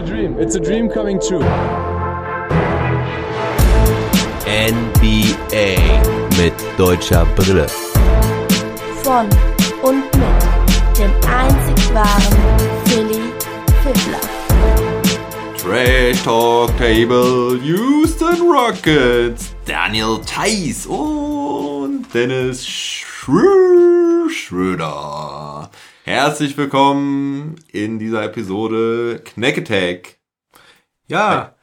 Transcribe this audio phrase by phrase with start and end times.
[0.00, 0.38] a dream.
[0.38, 1.44] It's a dream coming true.
[4.46, 5.76] NBA
[6.38, 7.66] mit deutscher Brille.
[9.02, 9.28] Von
[9.82, 12.36] und mit dem einzig wahren
[12.86, 13.32] Philly
[13.82, 14.20] Fiddler.
[15.58, 19.54] Trash Talk Table Houston Rockets.
[19.66, 25.70] Daniel Theiss und Dennis Schrö Schröder.
[26.10, 30.16] Herzlich willkommen in dieser Episode Knack Attack.
[31.06, 31.54] Ja,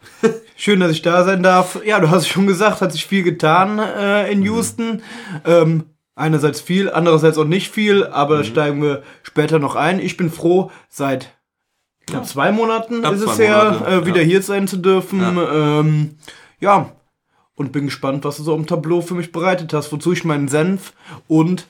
[0.56, 1.84] schön, dass ich da sein darf.
[1.84, 5.02] Ja, du hast schon gesagt, hat sich viel getan äh, in Houston.
[5.44, 5.84] Ähm,
[6.16, 10.00] einerseits viel, andererseits auch nicht viel, aber da steigen wir später noch ein.
[10.00, 11.38] Ich bin froh, seit
[12.06, 14.28] knapp zwei Monaten Knapp ist es zwei her, Monate, äh, wieder ja.
[14.28, 15.20] hier sein zu dürfen.
[15.20, 15.80] Ja.
[15.82, 16.16] Ähm,
[16.62, 16.94] ja,
[17.56, 20.48] und bin gespannt, was du so am Tableau für mich bereitet hast, wozu ich meinen
[20.48, 20.94] Senf
[21.28, 21.68] und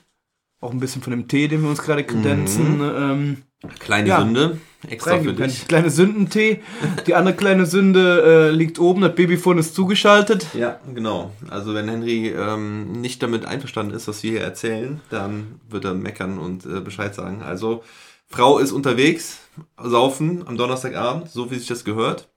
[0.60, 3.36] auch ein bisschen von dem Tee, den wir uns gerade kredenzen, ähm,
[3.80, 4.20] Kleine Ja.
[4.20, 4.58] Sünde.
[4.88, 5.66] Extra für dich.
[5.66, 6.60] Kleine Sündentee.
[7.08, 10.46] Die andere kleine Sünde äh, liegt oben, das Babyphone ist zugeschaltet.
[10.54, 11.32] Ja, genau.
[11.50, 15.94] Also wenn Henry ähm, nicht damit einverstanden ist, was wir hier erzählen, dann wird er
[15.94, 17.42] meckern und äh, Bescheid sagen.
[17.42, 17.82] Also
[18.28, 19.38] Frau ist unterwegs,
[19.82, 22.28] saufen am Donnerstagabend, so wie sich das gehört.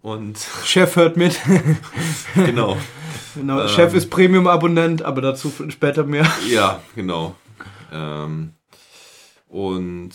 [0.00, 1.40] Und Chef hört mit.
[2.36, 2.76] genau.
[3.34, 3.68] genau, Ähm.
[3.68, 6.30] Chef ist Premium-Abonnent, aber dazu später mehr.
[6.48, 7.34] Ja, genau.
[7.94, 8.52] Ähm,
[9.48, 10.10] und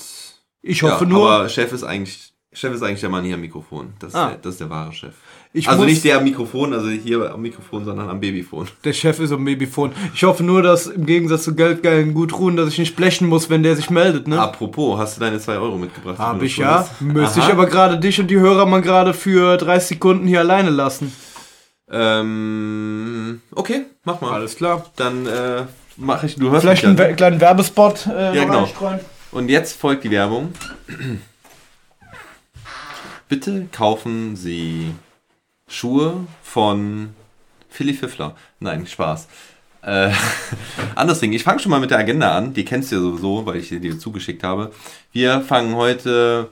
[0.61, 3.41] Ich hoffe ja, nur, aber Chef ist eigentlich Chef ist eigentlich der Mann hier am
[3.41, 3.93] Mikrofon.
[3.99, 4.29] Das, ist Ah.
[4.29, 5.13] der, das ist der wahre Chef.
[5.53, 8.67] ich also nicht der am Mikrofon, also hier am Mikrofon, sondern am Babyphone.
[8.83, 9.91] der Chef ist am Babyphone.
[10.15, 13.61] Ich hoffe nur, dass im Gegensatz zu Geldgeilen Gutruhen, dass ich nicht blechen muss, wenn
[13.61, 14.41] der sich meldet, ne?
[14.41, 16.17] Apropos, hast du deine 2 Euro mitgebracht?
[16.17, 16.89] Hab ich ja.
[16.99, 20.71] Müsste ich aber gerade dich und die Hörer mal gerade für 30 Sekunden hier alleine
[20.71, 21.13] lassen.
[21.91, 24.31] Ähm, okay, mach mal.
[24.33, 24.85] Alles klar.
[24.95, 25.65] Dann äh,
[25.99, 28.67] mache ich, du hörst Vielleicht einen we- kleinen Werbespot äh, Ja, genau.
[29.31, 30.53] Und jetzt folgt die Werbung.
[33.27, 34.93] Bitte kaufen Sie
[35.67, 37.11] Schuhe von
[37.69, 38.35] Philly Fiffler.
[38.59, 39.27] Nein, Spaß.
[39.83, 40.11] Äh,
[40.95, 42.53] anderes Ding, ich fange schon mal mit der Agenda an.
[42.53, 44.71] Die kennst du ja sowieso, weil ich dir zugeschickt habe.
[45.11, 46.49] Wir fangen heute,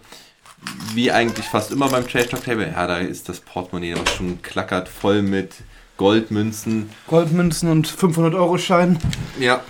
[0.93, 4.41] wie eigentlich fast immer beim Trash Talk Table, ja, da ist das Portemonnaie, was schon
[4.43, 5.55] klackert, voll mit
[5.97, 6.89] Goldmünzen.
[7.07, 8.99] Goldmünzen und 500-Euro-Schein.
[9.39, 9.61] Ja.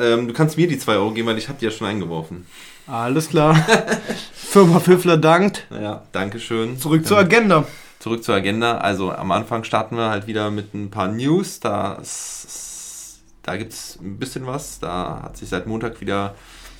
[0.00, 2.46] Ähm, du kannst mir die 2 Euro geben, weil ich habe die ja schon eingeworfen.
[2.86, 3.54] Alles klar.
[4.34, 5.66] Firma Pfiffler dankt.
[5.70, 6.78] Ja, Dankeschön.
[6.78, 7.66] Zurück zur Agenda.
[8.00, 8.78] Zurück zur Agenda.
[8.78, 11.60] Also am Anfang starten wir halt wieder mit ein paar News.
[11.60, 12.02] Da,
[13.42, 14.80] da gibt es ein bisschen was.
[14.80, 16.34] Da hat sich seit Montag wieder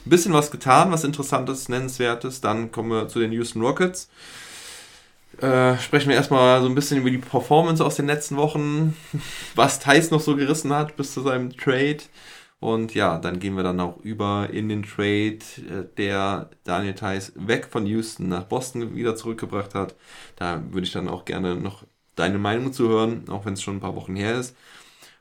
[0.05, 2.41] ein bisschen was getan, was Interessantes, Nennenswertes.
[2.41, 4.09] Dann kommen wir zu den Houston Rockets.
[5.41, 8.97] Äh, sprechen wir erstmal so ein bisschen über die Performance aus den letzten Wochen,
[9.55, 11.99] was Thais noch so gerissen hat bis zu seinem Trade.
[12.61, 15.39] Und ja, dann gehen wir dann auch über in den Trade,
[15.69, 19.97] äh, der Daniel Theiss weg von Houston nach Boston wieder zurückgebracht hat.
[20.37, 23.77] Da würde ich dann auch gerne noch deine Meinung zu hören, auch wenn es schon
[23.77, 24.57] ein paar Wochen her ist.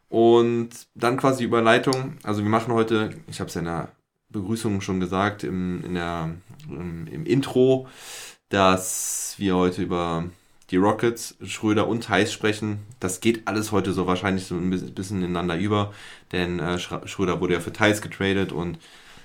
[0.10, 2.18] Und dann quasi Überleitung.
[2.22, 3.92] Also wir machen heute, ich habe es ja in der
[4.30, 6.32] Begrüßung schon gesagt, im, in der,
[6.70, 7.88] im, im Intro,
[8.52, 10.26] dass wir heute über
[10.70, 12.80] die Rockets, Schröder und Heiß sprechen.
[13.00, 15.94] Das geht alles heute so wahrscheinlich so ein bisschen ineinander über,
[16.32, 18.78] denn äh, Schröder wurde ja für Thais getradet und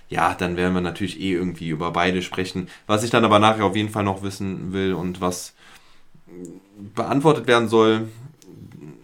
[0.08, 2.68] ja, dann werden wir natürlich eh irgendwie über beide sprechen.
[2.86, 5.54] Was ich dann aber nachher auf jeden Fall noch wissen will und was
[6.94, 8.08] beantwortet werden soll,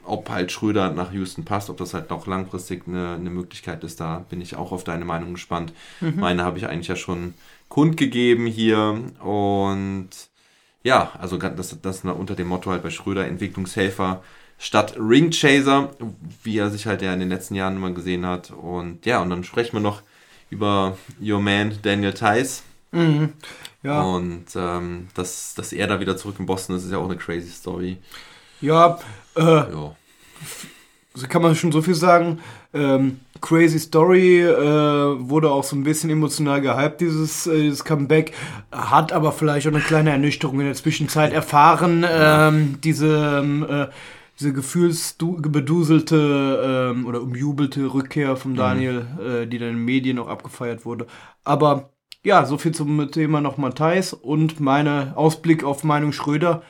[0.04, 4.00] ob halt Schröder nach Houston passt, ob das halt noch langfristig eine, eine Möglichkeit ist,
[4.00, 5.72] da bin ich auch auf deine Meinung gespannt.
[6.16, 7.34] Meine habe ich eigentlich ja schon
[7.72, 10.10] kundgegeben hier und
[10.82, 14.22] ja, also das, das unter dem Motto halt bei Schröder Entwicklungshelfer
[14.58, 15.90] statt Ringchaser,
[16.42, 18.50] wie er sich halt ja in den letzten Jahren immer gesehen hat.
[18.50, 20.02] Und ja, und dann sprechen wir noch
[20.50, 22.62] über Your Man Daniel Tice.
[23.82, 27.08] Ja, Und ähm, dass, dass er da wieder zurück in Boston ist, ist ja auch
[27.08, 27.96] eine crazy Story.
[28.60, 28.98] ja
[29.34, 29.96] äh, Ja.
[31.14, 32.40] So kann man schon so viel sagen.
[32.72, 38.32] Ähm, crazy Story äh, wurde auch so ein bisschen emotional gehypt, dieses, äh, dieses Comeback.
[38.70, 42.06] Hat aber vielleicht auch eine kleine Ernüchterung in der Zwischenzeit erfahren.
[42.08, 43.86] Ähm, diese, ähm, äh,
[44.40, 50.28] diese gefühlsbeduselte ähm, oder umjubelte Rückkehr von Daniel, äh, die dann in den Medien auch
[50.28, 51.06] abgefeiert wurde.
[51.44, 51.90] Aber
[52.24, 56.62] ja, so viel zum Thema nochmal Thais und meine Ausblick auf Meinung Schröder.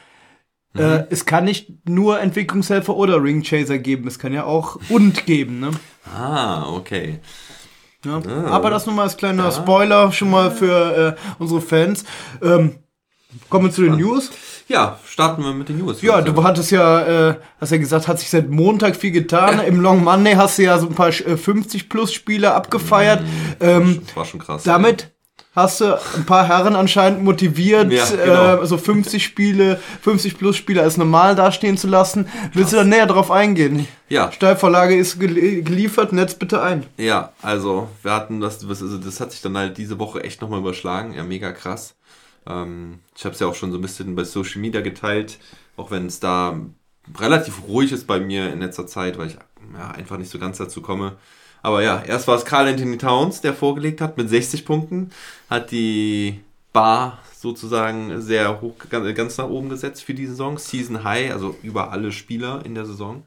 [0.75, 5.61] Äh, es kann nicht nur Entwicklungshelfer oder Ringchaser geben, es kann ja auch und geben,
[5.61, 5.71] ne?
[6.17, 7.21] Ah, okay.
[8.05, 8.21] Ja.
[8.27, 8.51] Ah.
[8.51, 12.05] Aber das nur mal als kleiner Spoiler schon mal für äh, unsere Fans.
[12.43, 12.79] Ähm,
[13.49, 14.31] kommen wir zu den News.
[14.69, 16.01] Ja, starten wir mit den News.
[16.03, 19.61] Ja, du hattest ja, äh, hast ja gesagt, hat sich seit Montag viel getan.
[19.61, 23.23] Im Long Monday hast du ja so ein paar äh, 50 plus Spiele abgefeiert.
[23.61, 24.03] Ähm, sagen.
[24.07, 24.63] Das war schon krass.
[24.63, 25.13] damit
[25.55, 28.63] hast du ein paar Herren anscheinend motiviert, Ja, genau.
[28.63, 32.27] äh, so 50 Spiele, 50 plus Spiele als normal dastehen zu lassen.
[32.55, 33.87] Willst du da näher drauf eingehen?
[34.09, 34.33] Ja.
[34.33, 36.85] Steilvorlage ist gel geliefert, netz bitte ein.
[36.97, 40.41] Ja, also wir hatten das, das- also das hat sich dann halt diese Woche echt
[40.41, 41.13] nochmal überschlagen.
[41.15, 41.95] Ja, mega krass.
[42.47, 45.39] Ähm, ich habe es ja auch schon so ein bisschen bei Social Media geteilt,
[45.77, 46.57] auch wenn es da
[47.19, 50.59] relativ ruhig ist bei mir in letzter Zeit, weil ich ja, einfach nicht so ganz
[50.59, 51.17] dazu komme.
[51.63, 55.11] Aber ja, erst war es Carl Anthony Towns, der vorgelegt hat mit 60 Punkten,
[55.49, 56.41] hat die
[56.73, 60.59] Bar sozusagen sehr hoch, ganz nach oben gesetzt für die Saison.
[60.59, 63.25] Season High, also über alle Spieler in der Saison.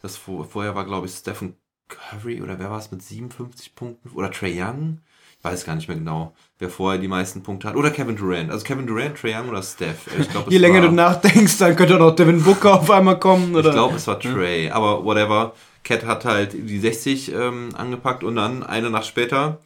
[0.00, 1.54] Das vor, vorher war, glaube ich, Stephen
[1.88, 4.10] Curry oder wer war es mit 57 Punkten?
[4.10, 5.00] Oder Trey Young?
[5.38, 7.76] Ich weiß gar nicht mehr genau, wer vorher die meisten Punkte hat.
[7.76, 8.50] Oder Kevin Durant.
[8.50, 10.08] Also Kevin Durant, Trey Young oder Steph.
[10.18, 13.18] Ich glaube, Je länger war, du nachdenkst, dann könnte auch noch Devin Booker auf einmal
[13.18, 13.54] kommen.
[13.54, 13.68] Oder?
[13.68, 14.70] Ich glaube, es war Trey.
[14.70, 15.54] Aber whatever.
[15.88, 19.60] Cat hat halt die 60 ähm, angepackt und dann eine Nacht später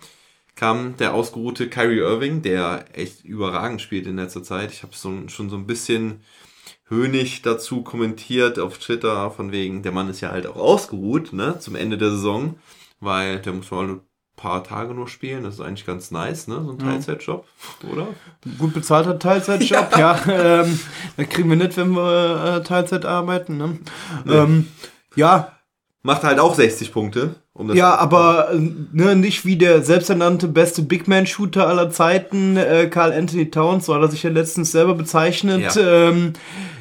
[0.55, 4.71] kam der ausgeruhte Kyrie Irving, der echt überragend spielt in letzter Zeit.
[4.71, 6.21] Ich habe so, schon so ein bisschen
[6.87, 11.59] höhnig dazu kommentiert auf Twitter, von wegen, der Mann ist ja halt auch ausgeruht, ne,
[11.59, 12.57] zum Ende der Saison,
[13.01, 14.01] weil der muss mal ein
[14.37, 17.47] paar Tage nur spielen, das ist eigentlich ganz nice, ne, so ein Teilzeitjob,
[17.91, 18.09] oder?
[18.59, 20.21] Gut bezahlter Teilzeitjob, ja.
[20.29, 20.79] ähm,
[21.17, 23.57] das kriegen wir nicht, wenn wir äh, Teilzeit arbeiten.
[23.57, 23.79] Ne?
[24.29, 24.69] Ähm,
[25.17, 25.53] ja,
[26.05, 27.37] Macht halt auch 60 Punkte.
[27.55, 28.59] Um das ja, aber äh,
[28.93, 33.87] ne, nicht wie der selbsternannte beste Big Man Shooter aller Zeiten, äh, Carl Anthony Towns,
[33.87, 35.77] so hat er sich ja letztens selber bezeichnet.
[35.77, 36.09] Ja.
[36.09, 36.33] Ähm,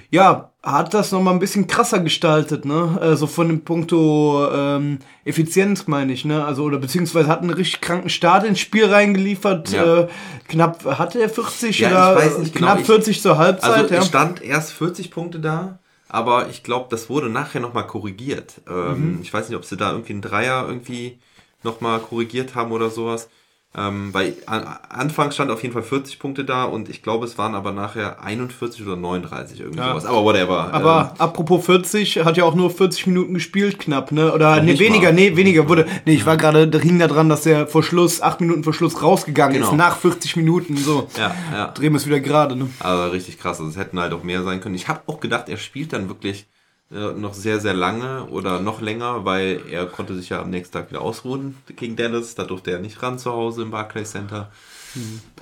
[0.10, 2.98] ja, hat das nochmal ein bisschen krasser gestaltet, ne?
[3.02, 6.44] Also von dem Punkto ähm, Effizienz meine ich, ne?
[6.46, 9.72] Also oder beziehungsweise hat einen richtig kranken Start ins Spiel reingeliefert.
[9.72, 10.02] Ja.
[10.02, 10.08] Äh,
[10.48, 13.72] knapp hatte er 40 Ja, ich oder weiß nicht genau, knapp ich- 40 zur Halbzeit,
[13.84, 14.02] Also ja.
[14.02, 15.80] stand erst 40 Punkte da,
[16.12, 18.62] aber ich glaube, das wurde nachher nochmal korrigiert.
[18.68, 21.20] Ähm, Ich weiß nicht, ob sie da irgendwie einen Dreier irgendwie
[21.64, 23.30] nochmal korrigiert haben oder sowas.
[23.74, 27.38] Ähm, weil an, Anfang stand auf jeden Fall 40 Punkte da und ich glaube, es
[27.38, 29.92] waren aber nachher 41 oder 39 irgendwie Ja.
[29.92, 30.06] sowas.
[30.06, 30.74] Aber whatever.
[30.74, 34.34] Aber apropos 40, hat ja auch nur 40 Minuten gespielt, knapp, ne?
[34.34, 35.14] Oder nee, weniger, mal.
[35.14, 35.86] nee, weniger wurde.
[36.06, 38.74] Nee, ich war gerade, da hing da dran, dass er vor Schluss, 8 Minuten vor
[38.74, 39.70] Schluss rausgegangen Genau.
[39.72, 41.08] ist, nach 40 Minuten, so.
[41.18, 41.68] ja, ja.
[41.70, 42.68] Drehen wir es wieder gerade, ne?
[42.82, 43.60] Also richtig krass.
[43.60, 44.76] Also es hätten halt auch mehr sein können.
[44.76, 46.46] Ich habe auch gedacht, er spielt dann wirklich äh,
[46.92, 50.90] noch sehr, sehr lange oder noch länger, weil er konnte sich ja am nächsten Tag
[50.90, 52.36] wieder ausruhen gegen Dallas.
[52.36, 54.52] Da durfte er nicht ran zu Hause im Barclays Center.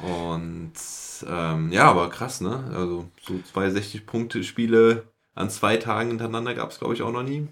[0.04, 0.74] Und
[1.28, 2.72] ähm, ja, aber krass, ne?
[2.74, 5.04] Also so zwei 60-Punkte-Spiele
[5.34, 7.48] an zwei Tagen hintereinander gab es, glaube ich, auch noch nie.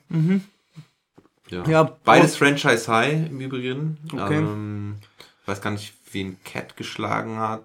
[1.49, 1.65] Ja.
[1.67, 3.97] Ja, Beides Franchise High im Übrigen.
[4.11, 4.37] Okay.
[4.37, 4.95] Ähm,
[5.41, 7.63] ich weiß gar nicht, wen Cat geschlagen hat.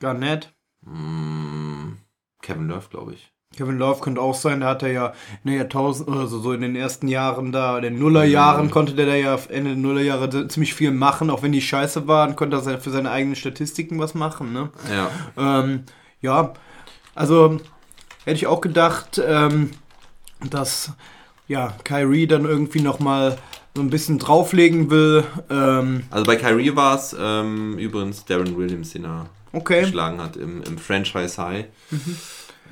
[0.00, 0.52] Gar nett.
[0.84, 1.98] Hm,
[2.40, 3.30] Kevin Love, glaube ich.
[3.56, 5.06] Kevin Love könnte auch sein, da hat er ja
[5.42, 9.06] in den Jahrtausend, also so in den ersten Jahren da, in den Nullerjahren konnte der
[9.06, 12.78] da ja Ende der Nullerjahre ziemlich viel machen, auch wenn die scheiße waren, konnte er
[12.78, 14.70] für seine eigenen Statistiken was machen, ne?
[14.88, 15.10] Ja.
[15.36, 15.82] Ähm,
[16.20, 16.52] ja,
[17.16, 17.58] also
[18.24, 19.72] hätte ich auch gedacht, ähm,
[20.48, 20.92] dass
[21.48, 23.36] ja, Kyrie dann irgendwie nochmal
[23.74, 25.24] so ein bisschen drauflegen will.
[25.50, 29.80] Ähm, Also bei Kyrie war es ähm, übrigens Darren Williams, den er okay.
[29.80, 31.64] geschlagen hat im, im Franchise High.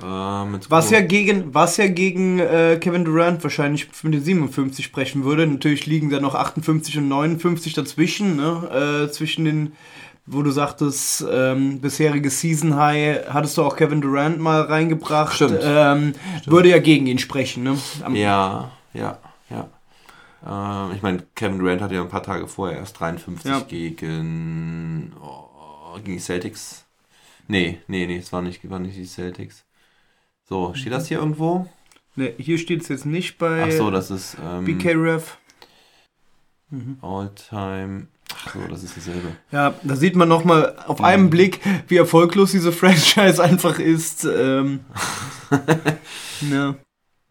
[0.03, 5.23] Ähm, Was ja gegen, was ja gegen äh, Kevin Durant wahrscheinlich mit den 57 sprechen
[5.23, 5.45] würde.
[5.45, 9.05] Natürlich liegen da noch 58 und 59 dazwischen, ne?
[9.07, 9.73] Äh, zwischen den,
[10.25, 15.35] wo du sagtest, ähm, bisherige Season High, hattest du auch Kevin Durant mal reingebracht.
[15.35, 15.59] Stimmt.
[15.61, 16.13] Ähm,
[16.45, 17.77] Würde ja gegen ihn sprechen, ne?
[18.03, 19.17] Am, Ja, ja,
[19.49, 19.67] ja.
[20.45, 23.59] Ähm, ich meine, Kevin Durant hatte ja ein paar Tage vorher erst 53 Ja.
[23.61, 26.85] gegen, oh, gegen die Celtics.
[27.47, 29.65] Nee, nee, nee, es war nicht, war nicht die Celtics.
[30.49, 31.67] So, steht das hier irgendwo?
[32.15, 35.37] Ne, hier steht es jetzt nicht bei Ach so, das ist ähm, BK Ref.
[37.03, 38.07] All-Time.
[38.33, 39.35] Ach so, das ist dasselbe.
[39.51, 44.25] Ja, da sieht man nochmal auf einen Blick, wie erfolglos diese Franchise einfach ist.
[44.25, 44.79] Ähm,
[46.41, 46.75] ja.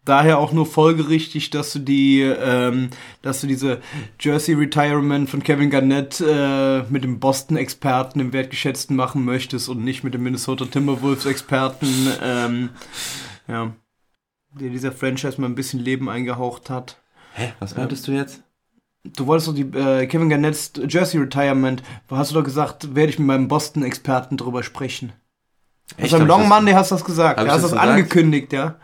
[0.09, 2.89] Daher auch nur folgerichtig, dass du die, ähm,
[3.21, 3.83] dass du diese
[4.19, 10.05] Jersey Retirement von Kevin Garnett äh, mit dem Boston-Experten, dem Wertgeschätzten machen möchtest und nicht
[10.05, 11.89] mit dem Minnesota Timberwolves-Experten,
[12.23, 12.71] ähm,
[13.49, 13.75] ja,
[14.59, 17.03] der dieser Franchise mal ein bisschen Leben eingehaucht hat.
[17.35, 17.53] Hä?
[17.59, 18.43] Was meintest du jetzt?
[19.05, 23.19] Du wolltest doch die äh, Kevin Garnett's Jersey Retirement, hast du doch gesagt, werde ich
[23.19, 25.13] mit meinem Boston-Experten drüber sprechen.
[25.99, 26.15] Echt?
[26.15, 27.39] Also im Hab ich Long Monday hast du das gesagt.
[27.39, 28.77] Hab Du hast das das angekündigt, ja.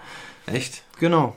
[0.46, 0.82] Echt?
[1.04, 1.36] Genau.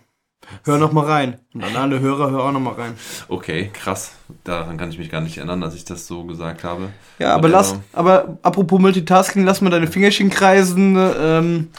[0.63, 1.39] Hör noch mal rein.
[1.53, 2.93] Und an alle Hörer, hör auch noch mal rein.
[3.27, 4.13] Okay, krass.
[4.45, 6.93] Daran kann ich mich gar nicht erinnern, dass ich das so gesagt habe.
[7.19, 10.95] Ja, aber lass, aber apropos Multitasking, lass mal deine Fingerchen kreisen.
[10.97, 11.71] Ähm,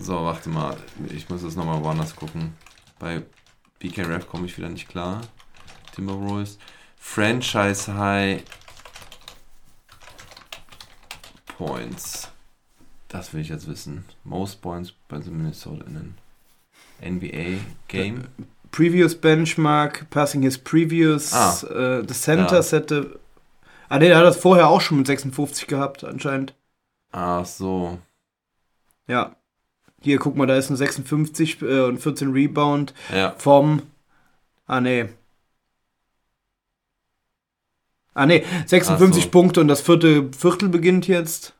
[0.00, 0.76] So, warte mal.
[1.14, 2.54] Ich muss jetzt nochmal woanders gucken.
[2.98, 3.22] Bei
[3.78, 5.20] BK Rap komme ich wieder nicht klar.
[5.94, 6.58] Timberwolves.
[6.98, 8.42] Franchise High.
[11.56, 12.28] Points.
[13.06, 14.04] Das will ich jetzt wissen.
[14.24, 16.14] Most Points bei den Minnesota in an
[17.00, 18.24] NBA Game.
[18.72, 21.62] Previous Benchmark, Passing His Previous, Ah.
[21.68, 22.62] äh, The Center Ja.
[22.62, 23.18] Sette.
[23.88, 26.54] Ah, nee, der hat das vorher auch schon mit 56 gehabt, anscheinend.
[27.12, 27.98] Ach so.
[29.06, 29.36] Ja.
[30.02, 33.34] Hier, guck mal, da ist ein 56 äh, und 14 Rebound Ja.
[33.38, 33.82] vom.
[34.66, 35.08] Ah, nee.
[38.14, 39.30] Ah, nee, 56 Ach so.
[39.30, 41.54] Punkte und das vierte Viertel beginnt jetzt.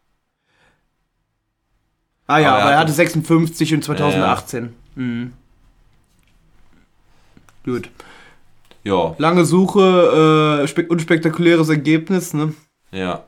[2.26, 4.74] Ah ja, Aber er aber, er hatte- hatte 56 in 2018.
[4.96, 5.32] Mhm.
[7.64, 7.90] Gut.
[8.84, 9.14] Ja.
[9.18, 12.54] Lange Suche, äh, spek unspektakuläres Ergebnis, ne?
[12.92, 13.24] Ja.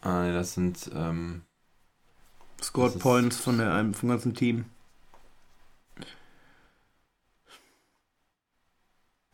[0.00, 1.42] Ah, nee, das sind, ähm,
[2.60, 4.64] Scored Das Points von der, einem- vom ganzen Team.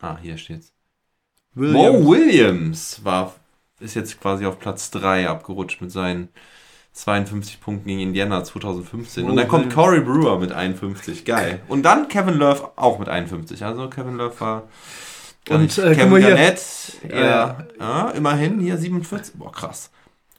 [0.00, 0.72] ah, hier steht's.
[1.54, 1.74] Williams.
[2.04, 3.34] Mo Williams war,
[3.80, 6.28] ist jetzt quasi auf Platz 3 abgerutscht mit seinen
[6.98, 9.22] 52 Punkten gegen Indiana 2015.
[9.24, 9.74] Mo Und dann kommt Williams.
[9.74, 11.24] Corey Brewer mit 51.
[11.24, 11.60] Geil.
[11.68, 13.64] Und dann Kevin Love auch mit 51.
[13.64, 14.62] Also Kevin Love war.
[15.48, 16.20] Und, äh, Kevin.
[16.20, 16.60] Garnett,
[17.08, 17.58] Ja.
[17.78, 19.34] ja, immerhin hier 47.
[19.38, 19.90] Boah, krass.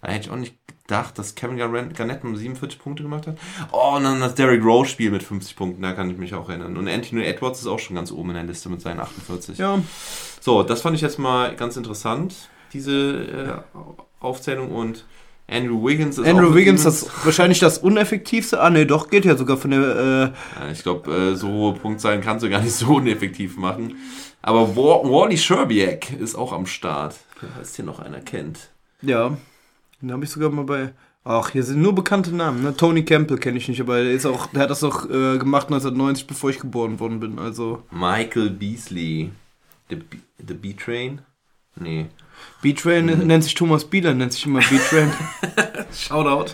[0.02, 3.38] Da hätte ich auch nicht gedacht, dass Kevin Garnett nur 47 Punkte gemacht hat.
[3.72, 6.50] Oh, und dann das Derrick Rose Spiel mit 50 Punkten, da kann ich mich auch
[6.50, 6.76] erinnern.
[6.76, 9.58] Und Anthony Edwards ist auch schon ganz oben in der Liste mit seinen 48.
[9.58, 9.80] Ja,
[10.42, 12.36] So, das fand ich jetzt mal ganz interessant,
[12.74, 13.78] diese äh,
[14.20, 14.72] Aufzählung.
[14.72, 15.06] Und
[15.52, 17.08] Andrew Wiggins ist auch Andrew Wiggins, 27.
[17.16, 18.62] das wahrscheinlich das uneffektivste.
[18.62, 19.80] Ah, ne, doch, geht ja sogar von der.
[19.82, 20.22] Äh,
[20.62, 23.96] Ja, ich glaube, äh, so hohe Punktzahlen kannst du gar nicht so ineffektiv machen.
[24.42, 27.16] Aber Wa- Wally Sherbiak ist auch am Start.
[27.56, 28.70] Falls hier noch einer kennt.
[29.02, 29.38] ja,
[30.02, 30.94] den habe ich sogar mal bei.
[31.26, 32.64] Ach, hier sind nur bekannte Namen.
[32.64, 32.76] Ne?
[32.76, 35.68] Tony Campbell kenne ich nicht, aber der, ist auch, der hat das auch äh, gemacht
[35.68, 37.38] 1990, bevor ich geboren worden bin.
[37.38, 39.32] Also Michael Beasley.
[39.90, 41.22] The, B- The B-Train?
[41.76, 42.08] Nee.
[42.62, 43.28] B-Train Mhm.
[43.28, 45.12] nennt sich Thomas Bieler, nennt sich immer B-Train.
[45.94, 46.54] Shoutout.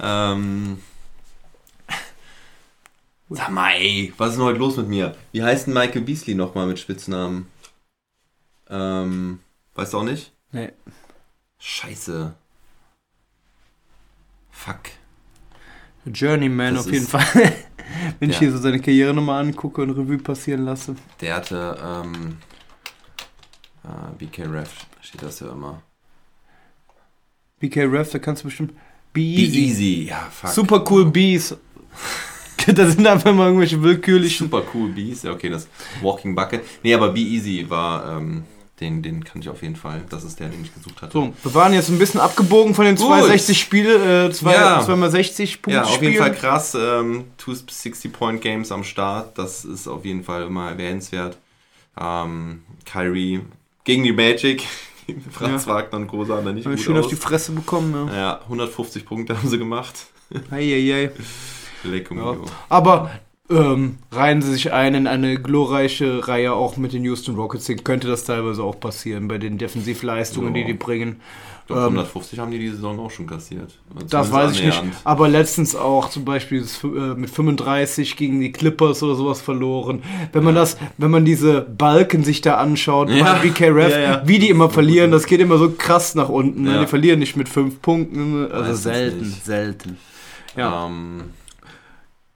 [0.00, 0.78] ähm.
[3.30, 5.16] Sag mal, ey, was ist denn heute los mit mir?
[5.32, 7.46] Wie heißt denn Michael Beasley nochmal mit Spitznamen?
[8.68, 9.40] Ähm,
[9.74, 10.32] weißt du auch nicht?
[10.52, 10.70] nee.
[11.58, 12.34] Scheiße.
[14.50, 14.80] Fuck.
[16.04, 17.24] Journeyman Das auf jeden Fall.
[18.18, 20.96] Wenn ich hier so seine Karriere nochmal angucke und Revue passieren lasse.
[21.20, 22.38] Der hatte, ähm,
[23.84, 24.70] ah, BK Ref
[25.00, 25.82] steht das ja immer.
[27.60, 28.72] BK Ref, da kannst du bestimmt.
[29.12, 29.58] Be Be easy.
[29.60, 30.06] easy.
[30.08, 30.50] Ja, fuck.
[30.50, 31.56] Super cool Bees.
[32.66, 34.46] da sind einfach mal irgendwelche willkürlichen.
[34.48, 35.22] Super cool Bees.
[35.22, 35.68] Ja, okay, das
[36.00, 36.62] Walking Bucket.
[36.82, 38.44] Nee, aber Be Easy war, ähm,
[38.80, 40.02] den, den kannte ich auf jeden Fall.
[40.08, 41.12] Das ist der, den ich gesucht hatte.
[41.12, 43.06] So, wir waren jetzt ein bisschen abgebogen von den Gut.
[43.06, 44.82] 260 Spiele, äh, zwei, Ja.
[44.84, 46.18] zweimal 60 Punkte Ja, auf jeden Spielen.
[46.18, 46.74] Fall krass.
[46.74, 49.36] Ähm, two 60-Point-Games am Start.
[49.38, 51.36] Das ist auf jeden Fall immer erwähnenswert.
[52.00, 53.42] Ähm, Kyrie
[53.84, 54.64] gegen die Magic.
[55.30, 56.24] Franz Wagner und Co.
[56.24, 57.04] sahen da nicht Haben gut schön aus.
[57.06, 58.14] auf die Fresse bekommen, ja.
[58.16, 60.06] ja, 150 Punkte haben sie gemacht.
[60.50, 61.10] Eieiei.
[61.84, 62.20] Lecco Ja.
[62.32, 62.44] mio.
[62.68, 63.10] Aber
[63.50, 67.70] ähm, reihen sie sich ein in eine glorreiche Reihe auch mit den Houston Rockets.
[67.84, 70.60] Könnte das teilweise auch passieren bei den Defensivleistungen, Ja.
[70.62, 71.20] die die bringen.
[71.62, 73.78] Ich glaube, Ähm, 150 haben die die Saison auch schon kassiert.
[74.08, 74.82] Das Zumindest weiß ich nicht.
[75.04, 80.02] Aber letztens auch zum Beispiel das, äh, mit 35 gegen die Clippers oder sowas verloren.
[80.32, 83.34] Wenn man das, wenn man diese Balken sich da anschaut, Ja.
[83.34, 84.22] bei BK Ref, Ja, ja.
[84.26, 86.62] wie die immer verlieren, das geht immer so krass nach unten.
[86.62, 86.74] Ne?
[86.74, 86.80] Ja.
[86.80, 88.42] Die verlieren nicht mit fünf Punkten.
[88.50, 89.44] Also Meistens selten, nicht.
[89.44, 89.98] selten.
[90.56, 90.86] Ja.
[90.86, 91.22] Ähm,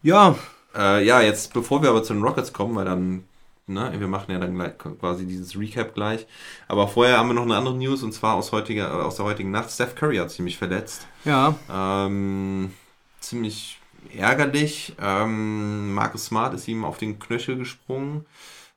[0.02, 0.36] Ja,
[0.78, 3.24] Äh, ja, jetzt bevor wir aber zu den Rockets kommen, weil dann,
[3.66, 6.26] ne, wir machen ja dann gleich quasi dieses Recap gleich.
[6.68, 9.50] Aber vorher haben wir noch eine andere News und zwar aus, heutiger, aus der heutigen
[9.50, 9.70] Nacht.
[9.70, 11.06] Steph Curry hat ziemlich verletzt.
[11.24, 11.54] ja.
[11.72, 12.72] Ähm,
[13.20, 13.80] ziemlich
[14.16, 14.94] ärgerlich.
[15.00, 18.24] Ähm, Marcus Smart ist ihm auf den Knöchel gesprungen.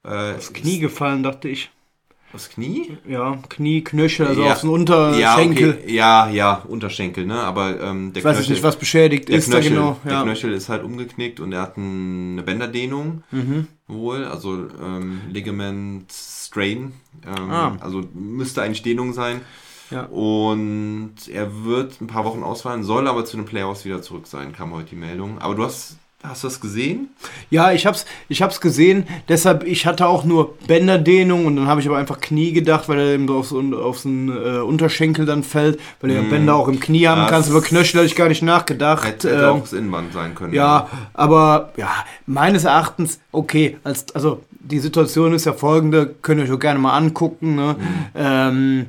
[0.03, 1.69] Äh, Das Knie gefallen, dachte ich.
[2.33, 2.98] Aufs Knie?
[3.07, 4.51] Ja, Knie, Knöchel, also Ja.
[4.53, 5.79] auf den Unterschenkel.
[5.81, 5.93] okay.
[5.95, 7.39] ja, ja, Unterschenkel, ne?
[7.41, 10.00] Aber ähm, der Ich weiß jetzt nicht, was beschädigt der ist Knöchel, da genau.
[10.05, 10.24] der Ja.
[10.24, 13.67] Knöchel ist halt umgeknickt und er hat ein- eine Bänderdehnung Mhm.
[13.88, 16.93] wohl, also ähm, Ligament Strain.
[17.25, 17.77] Ähm, Ah.
[17.79, 19.41] Also müsste eigentlich Dehnung sein.
[19.89, 20.03] Ja.
[20.03, 24.53] Und er wird ein paar Wochen ausfallen, soll aber zu den Playoffs wieder zurück sein,
[24.53, 25.39] kam heute die Meldung.
[25.39, 27.10] Aber du hast, hast du das gesehen?
[27.50, 31.80] Ja, ich hab's, ich hab's gesehen, deshalb, ich hatte auch nur Bänderdehnung und dann habe
[31.82, 35.80] ich aber einfach Knie gedacht, weil er eben so aufs, aufs äh, Unterschenkel dann fällt,
[36.02, 36.30] weil du ja Mhm.
[36.30, 39.06] Bänder auch im Knie haben Ja, kannst, über Knöchel hatte ich gar nicht nachgedacht.
[39.08, 40.54] Hätte, hätte Ähm, auch das Innenband sein können.
[40.54, 41.90] ja, aber ja,
[42.26, 46.80] meines Erachtens, okay, als, also die Situation ist ja folgende, könnt ihr euch auch gerne
[46.80, 47.76] mal angucken, ne?
[48.14, 48.88] Ähm,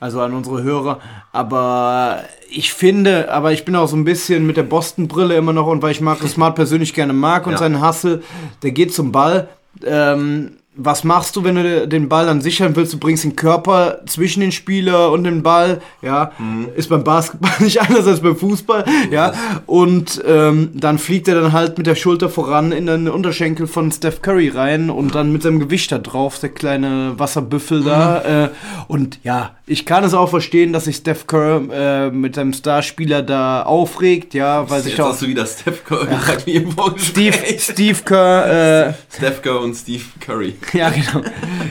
[0.00, 1.00] also an unsere Hörer.
[1.32, 5.66] Aber ich finde, aber ich bin auch so ein bisschen mit der Boston-Brille immer noch
[5.66, 7.58] und weil ich Marcus Smart persönlich gerne mag und Ja.
[7.58, 8.22] seinen Hustle,
[8.62, 9.48] der geht zum Ball.
[9.84, 12.92] Ähm, was machst du, wenn du den Ball dann sichern willst?
[12.92, 15.80] Du bringst den Körper zwischen den Spieler und den Ball.
[16.02, 16.68] Ja, Mhm.
[16.76, 18.84] ist beim Basketball nicht anders als beim Fußball.
[19.10, 19.32] Ja,
[19.66, 23.90] und ähm, dann fliegt er dann halt mit der Schulter voran in den Unterschenkel von
[23.92, 28.22] Steph Curry rein und dann mit seinem Gewicht da drauf, der kleine Wasserbüffel da.
[28.24, 28.30] Mhm.
[28.44, 28.48] Äh,
[28.86, 33.22] und ja, ich kann es auch verstehen, dass sich Steph Curry äh, mit seinem Starspieler
[33.22, 34.32] da aufregt.
[34.34, 36.06] Ja, weil sich Jetzt auch hast du wieder Steph Curry
[36.46, 37.36] im Steve.
[37.58, 38.88] Steve Kerr.
[38.88, 40.54] Äh, Steph Curry und Steve Curry.
[40.72, 41.24] ja, genau.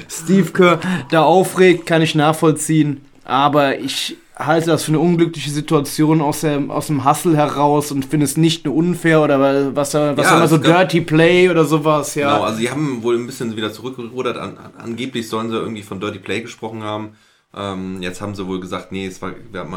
[0.09, 3.01] Steve Kerr da aufregt, kann ich nachvollziehen.
[3.23, 8.05] Aber ich halte das für eine unglückliche Situation aus, dem aus dem Hustle heraus und
[8.05, 12.15] finde es nicht nur unfair oder was, was Ja, immer so Dirty Play oder sowas,
[12.15, 12.33] ja.
[12.33, 14.37] Genau, also sie haben wohl ein bisschen wieder zurückgerudert.
[14.37, 17.15] An, an, angeblich sollen sie irgendwie von Dirty Play gesprochen haben.
[17.55, 19.33] Ähm, jetzt haben sie wohl gesagt, nee, es war,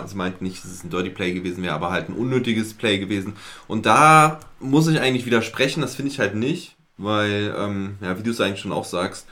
[0.07, 2.99] sie meinten nicht, dass es ein Dirty Play gewesen wäre, aber halt ein unnötiges Play
[2.99, 3.35] gewesen.
[3.67, 8.23] Und da muss ich eigentlich widersprechen, das finde ich halt nicht, weil, ähm, ja, wie
[8.23, 9.27] du es eigentlich schon auch sagst,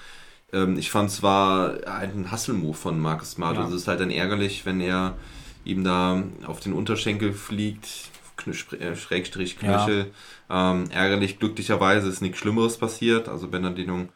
[0.52, 3.56] ähm, ich fand es war halt ein Hustle-Move von Marcus Smart.
[3.56, 3.62] Ja.
[3.64, 5.16] Also es ist halt dann ärgerlich, wenn er
[5.64, 8.10] ihm da auf den Unterschenkel fliegt,
[8.78, 10.10] äh, Schrägstrich Knöchel.
[10.48, 13.28] Ähm, ärgerlich, glücklicherweise ist nichts Schlimmeres passiert.
[13.28, 14.08] Also Bernardino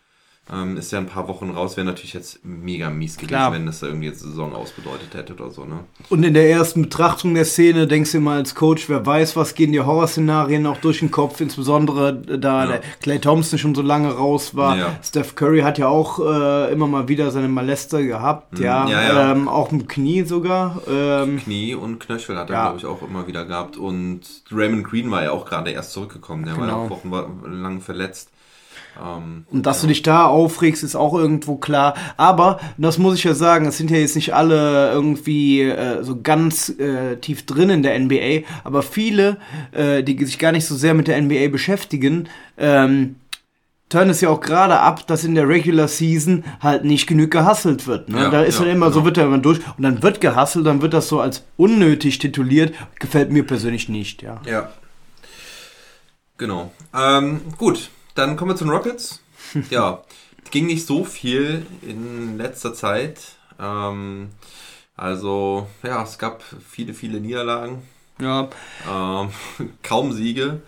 [0.53, 3.53] ähm, ist ja ein paar Wochen raus, wäre natürlich jetzt mega mies gewesen, Klar.
[3.53, 5.81] wenn das da irgendwie jetzt Saison ausbedeutet hätte oder so, ne?
[6.11, 9.55] Und in der ersten Betrachtung der Szene denkst du immer als Coach, wer weiß, was
[9.55, 12.81] gehen die Horrorszenarien auch durch den Kopf, insbesondere da Ja.
[13.01, 14.77] Clay Thompson schon so lange raus war.
[14.77, 14.97] Ja.
[15.03, 18.91] Steph Curry hat ja auch äh, immer mal wieder seine Malester gehabt, ja, Mhm.
[18.91, 19.33] ja, ja.
[19.33, 20.83] Ähm, auch im Knie sogar.
[20.91, 23.77] Ähm, Knie und Knöchel hat er, glaube ich, auch immer wieder gehabt.
[23.77, 26.45] Und Raymond Green war ja auch gerade erst zurückgekommen.
[26.45, 26.87] Der war ja Genau.
[26.87, 28.31] auch wochenlang verletzt.
[29.01, 31.95] Ähm, Und dass du dich da aufregst, ist auch irgendwo klar.
[32.17, 36.21] Aber, das muss ich ja sagen, es sind ja jetzt nicht alle irgendwie äh, so
[36.23, 39.39] ganz äh, tief drin in der NBA, aber viele,
[39.73, 43.17] äh, die sich gar nicht so sehr mit der NBA beschäftigen, ähm,
[43.93, 47.87] turnen es ja auch gerade ab, dass in der Regular Season halt nicht genug gehustelt
[47.87, 48.09] wird.
[48.09, 48.23] Ne?
[48.23, 49.05] Ja, da ist ja, dann immer so, genau.
[49.05, 52.75] wird da immer durch und dann wird gehustelt, dann wird das so als unnötig tituliert.
[52.99, 54.41] Gefällt mir persönlich nicht, ja.
[54.47, 54.71] Ja.
[56.39, 56.73] Genau.
[56.95, 59.21] Ähm, gut, dann kommen wir zu den Rockets.
[59.71, 60.03] ja,
[60.51, 63.21] ging nicht so viel in letzter Zeit.
[63.61, 64.31] Ähm,
[64.97, 67.83] also, ja, es gab viele, viele Niederlagen.
[68.21, 68.51] Ja,
[68.89, 69.31] Ähm,
[69.83, 70.61] kaum Siege.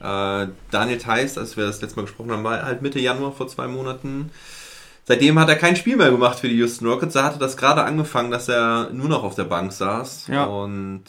[0.00, 3.48] Äh, Daniel Theiss, als wir das letzte Mal gesprochen haben, war halt Mitte Januar vor
[3.48, 4.30] zwei Monaten.
[5.04, 7.14] Seitdem hat er kein Spiel mehr gemacht für die Houston Rockets.
[7.14, 10.26] Da hatte das gerade angefangen, dass er nur noch auf der Bank saß.
[10.28, 10.44] Ja.
[10.44, 11.04] Und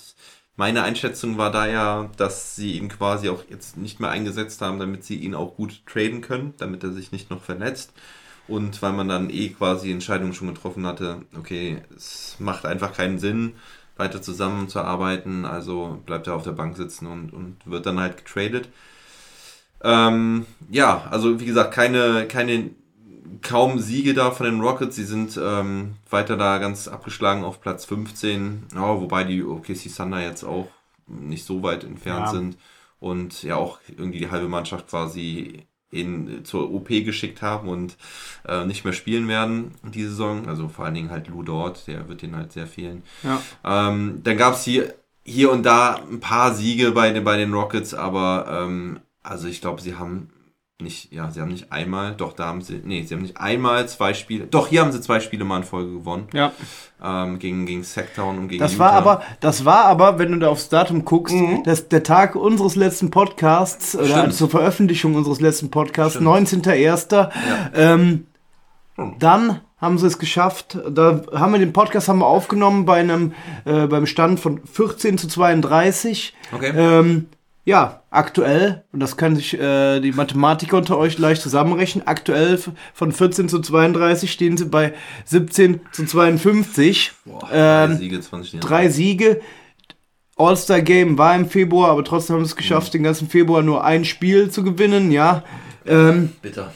[0.58, 4.80] meine Einschätzung war da ja, dass sie ihn quasi auch jetzt nicht mehr eingesetzt haben,
[4.80, 7.94] damit sie ihn auch gut traden können, damit er sich nicht noch verletzt.
[8.48, 13.20] Und weil man dann eh quasi Entscheidungen schon getroffen hatte, okay, es macht einfach keinen
[13.20, 13.54] Sinn,
[13.98, 18.70] weiter zusammenzuarbeiten, also bleibt er auf der Bank sitzen und, und wird dann halt getradet.
[19.84, 22.72] Ähm, ja, also wie gesagt, keine, keine
[23.42, 24.96] kaum Siege da von den Rockets.
[24.96, 28.68] Sie sind ähm, weiter da ganz abgeschlagen auf Platz 15.
[28.76, 30.68] Ja, wobei die OKC Thunder jetzt auch
[31.08, 32.32] nicht so weit entfernt Ja.
[32.32, 32.58] sind
[33.00, 37.96] und ja auch irgendwie die halbe Mannschaft quasi in, zur OP geschickt haben und
[38.46, 40.48] äh, nicht mehr spielen werden die Saison.
[40.48, 43.04] Also vor allen Dingen halt Lou Dort, der wird ihnen halt sehr fehlen.
[43.24, 43.42] ja.
[43.64, 47.54] Ähm, dann gab es hier, hier und da ein paar Siege bei den, bei den
[47.54, 50.30] Rockets, aber ähm, also ich glaube, sie haben
[50.80, 53.88] nicht, ja, sie haben nicht einmal, doch da haben sie, nee, sie haben nicht einmal
[53.90, 56.52] zwei Spiele, doch hier haben sie zwei Spiele mal in Folge gewonnen, ja.
[57.04, 58.84] ähm, gegen, gegen Sacktown und gegen Das Utah.
[58.86, 61.36] war aber, das war aber, wenn du da aufs Datum guckst,
[61.66, 64.34] das, der Tag unseres letzten Podcasts, oder Stimmt.
[64.36, 66.28] zur Veröffentlichung unseres letzten Podcasts, Stimmt.
[66.30, 67.30] 19.01.
[67.74, 68.28] Ähm,
[68.98, 69.16] Hm.
[69.20, 70.78] dann haben sie es geschafft.
[70.90, 73.34] Da haben wir den Podcast haben wir aufgenommen bei einem,
[73.66, 76.34] äh, beim Stand von 14 zu 32.
[76.52, 76.74] Okay.
[76.76, 77.28] Ähm,
[77.68, 82.58] ja, aktuell, und das können sich äh, die Mathematiker unter euch leicht zusammenrechnen, aktuell
[82.94, 84.94] von 14 zu 32 stehen sie bei
[85.26, 87.12] 17 zu 52.
[87.26, 88.66] Boah, drei ähm, Siege, 20 Jahre.
[88.66, 89.42] drei Siege.
[90.38, 92.60] All-Star Game war im Februar, aber trotzdem haben sie es Mhm.
[92.60, 95.44] geschafft, den ganzen Februar nur ein Spiel zu gewinnen, ja.
[95.86, 96.72] Ähm, Bitter.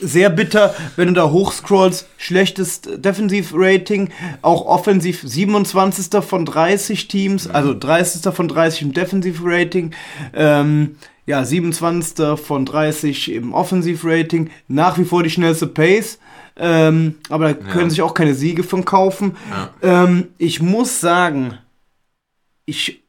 [0.00, 4.10] Sehr bitter, wenn du da hochscrollst, schlechtes Defensiv-Rating,
[4.42, 6.22] auch offensiv 27.
[6.22, 8.32] von 30 Teams, also 30.
[8.34, 9.92] von 30 im Defensiv-Rating,
[10.34, 12.38] ähm, ja, 27.
[12.38, 16.18] von 30 im Offensiv-Rating, nach wie vor die schnellste Pace,
[16.56, 19.36] ähm, aber da können sich auch keine Siege von kaufen.
[19.82, 20.04] Ja.
[20.04, 21.58] Ähm, ich muss sagen,
[22.66, 23.02] ich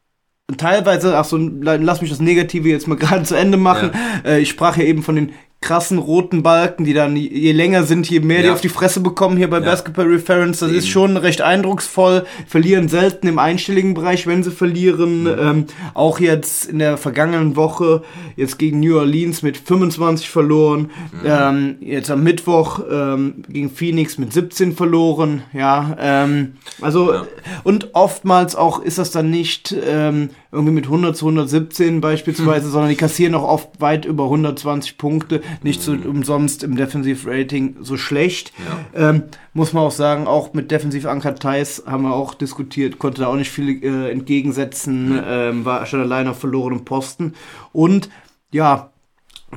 [0.58, 3.92] teilweise, ach so, lass mich das Negative jetzt mal gerade zu Ende machen.
[4.26, 5.34] Äh, ich sprach ja eben von den
[5.64, 8.54] krassen roten Balken, die dann je länger sind, je mehr die Ja.
[8.54, 9.66] auf die Fresse bekommen hier bei Ja.
[9.66, 10.60] Basketball Reference.
[10.60, 10.92] Das ist Eben.
[10.92, 12.26] schon recht eindrucksvoll.
[12.48, 15.24] Verlieren selten im einstelligen Bereich, wenn sie verlieren.
[15.24, 15.28] Mhm.
[15.40, 18.04] Ähm, auch jetzt in der vergangenen Woche,
[18.36, 20.92] jetzt gegen New Orleans mit 25 verloren.
[21.12, 21.20] Mhm.
[21.26, 25.44] Ähm, jetzt am Mittwoch ähm, gegen Phoenix mit 17 verloren.
[25.54, 27.26] Ja, ähm, also Ja.
[27.64, 32.90] und oftmals auch ist das dann nicht ähm, irgendwie mit 100 zu 117 beispielsweise, sondern
[32.90, 37.98] die kassieren auch oft weit über 120 Punkte, nicht so umsonst im Defensive Rating so
[37.98, 38.54] schlecht.
[38.94, 43.22] Ähm, muss man auch sagen, auch mit defensiv Anker Thais haben wir auch diskutiert, konnte
[43.22, 47.34] da auch nicht viel äh, entgegensetzen, ähm, war schon allein auf verlorenem Posten
[47.72, 48.10] und
[48.52, 48.92] ja,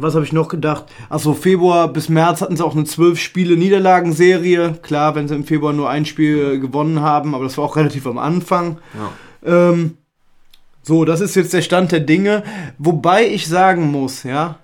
[0.02, 0.86] was habe ich noch gedacht?
[1.08, 4.78] Achso, Februar bis März hatten sie auch eine 12 Spiele Niederlagenserie.
[4.82, 8.06] Klar, wenn sie im Februar nur ein Spiel gewonnen haben, aber das war auch relativ
[8.06, 8.78] am Anfang.
[9.44, 9.70] Ja.
[9.70, 9.96] Ähm,
[10.86, 12.42] so, das ist jetzt der Stand der Dinge.
[12.78, 14.58] Wobei ich sagen muss, ja,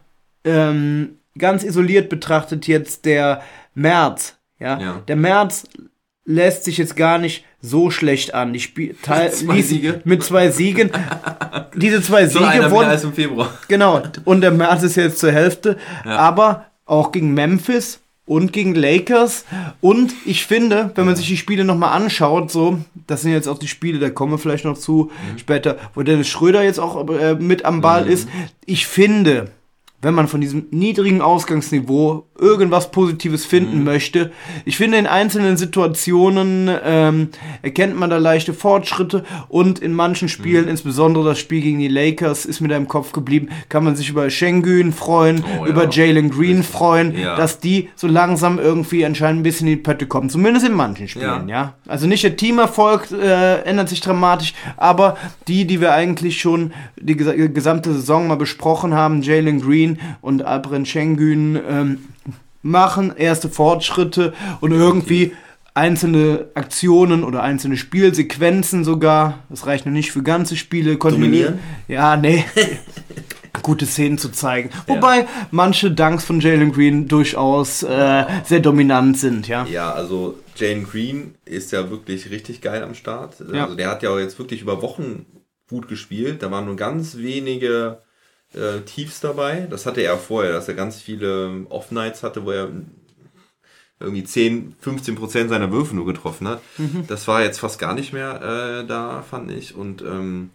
[0.44, 3.42] ähm, ganz isoliert betrachtet jetzt der
[3.74, 5.02] März, ja, Ja.
[5.08, 5.64] der März
[6.24, 8.52] lässt sich jetzt gar nicht so schlecht an.
[8.52, 10.00] Die Spiel Teil Zwei Siege.
[10.04, 10.90] mit zwei Siegen.
[11.74, 13.52] Diese zwei So Siege wurden als im Februar.
[13.68, 15.76] Genau, und der März ist jetzt zur Hälfte.
[16.04, 19.44] Aber auch gegen Memphis und gegen Lakers.
[19.80, 23.58] Und ich finde, wenn man sich die Spiele nochmal anschaut, so, das sind jetzt auch
[23.58, 27.35] die Spiele, da kommen wir vielleicht noch zu später, wo Dennis Schröder jetzt auch äh,
[27.35, 28.28] mit am Ball ist.
[28.64, 29.50] Ich finde,
[30.00, 34.33] wenn man von diesem niedrigen Ausgangsniveau irgendwas Positives finden möchte.
[34.64, 37.28] Ich finde, in einzelnen Situationen ähm,
[37.62, 42.44] erkennt man da leichte Fortschritte und in manchen Spielen, insbesondere das Spiel gegen die Lakers,
[42.44, 45.90] ist mir da im Kopf geblieben, kann man sich über Schengen freuen, Oh, über ja.
[45.90, 47.37] Jalen Green freuen, Ja.
[47.37, 50.28] dass die so langsam irgendwie anscheinend ein bisschen in die Pötte kommen.
[50.28, 51.52] Zumindest in manchen Spielen, ja.
[51.52, 51.74] Ja.
[51.87, 55.16] Also nicht der Teamerfolg äh, ändert sich dramatisch, aber
[55.48, 60.42] die, die wir eigentlich schon die gesa gesamte Saison mal besprochen haben, Jalen Green und
[60.44, 61.98] Alperen Schengen, ähm,
[62.62, 65.33] machen erste Fortschritte und irgendwie
[65.75, 71.59] einzelne Aktionen oder einzelne Spielsequenzen sogar, das reicht noch nicht für ganze Spiele, Dominieren?
[71.88, 72.44] Ja, nee.
[73.62, 74.70] gute Szenen zu zeigen.
[74.87, 79.64] Wobei manche Dunks von Jalen Green durchaus äh, sehr dominant sind, ja.
[79.66, 83.37] Ja, also Jane Green ist ja wirklich richtig geil am Start.
[83.53, 83.64] Ja.
[83.64, 85.27] Also der hat ja auch jetzt wirklich über Wochen
[85.68, 86.42] gut gespielt.
[86.42, 88.03] Da waren nur ganz wenige
[88.54, 89.66] äh, Tiefs dabei.
[89.70, 92.70] Das hatte er vorher, dass er ganz viele Off-Nights hatte, wo er
[94.00, 96.60] irgendwie 10, 15 Prozent seiner Würfe nur getroffen hat.
[97.08, 99.74] Das war jetzt fast gar nicht mehr äh, da, fand ich.
[99.74, 100.50] Und, ähm,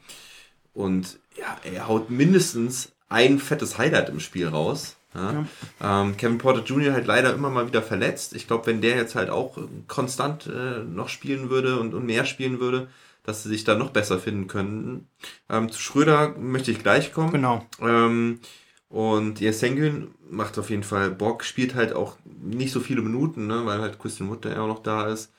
[0.73, 4.95] und ja, er haut mindestens ein fettes Highlight im Spiel raus.
[5.15, 5.45] Ja.
[5.81, 6.93] Ähm, Kevin Porter Jr.
[6.93, 8.35] halt leider immer mal wieder verletzt.
[8.35, 9.57] Ich glaube, wenn der jetzt halt auch
[9.87, 12.87] konstant äh, noch spielen würde und, und mehr spielen würde,
[13.27, 15.09] dass sie sich da noch besser finden könnten.
[15.49, 17.33] Ähm, zu Schröder möchte ich gleich kommen.
[17.33, 17.65] Genau.
[17.81, 18.39] Ähm,
[18.87, 23.45] und ja, Sengun macht auf jeden Fall Bock, spielt halt auch nicht so viele Minuten,
[23.45, 25.33] ne, weil halt Christian Wood ja auch noch da ist.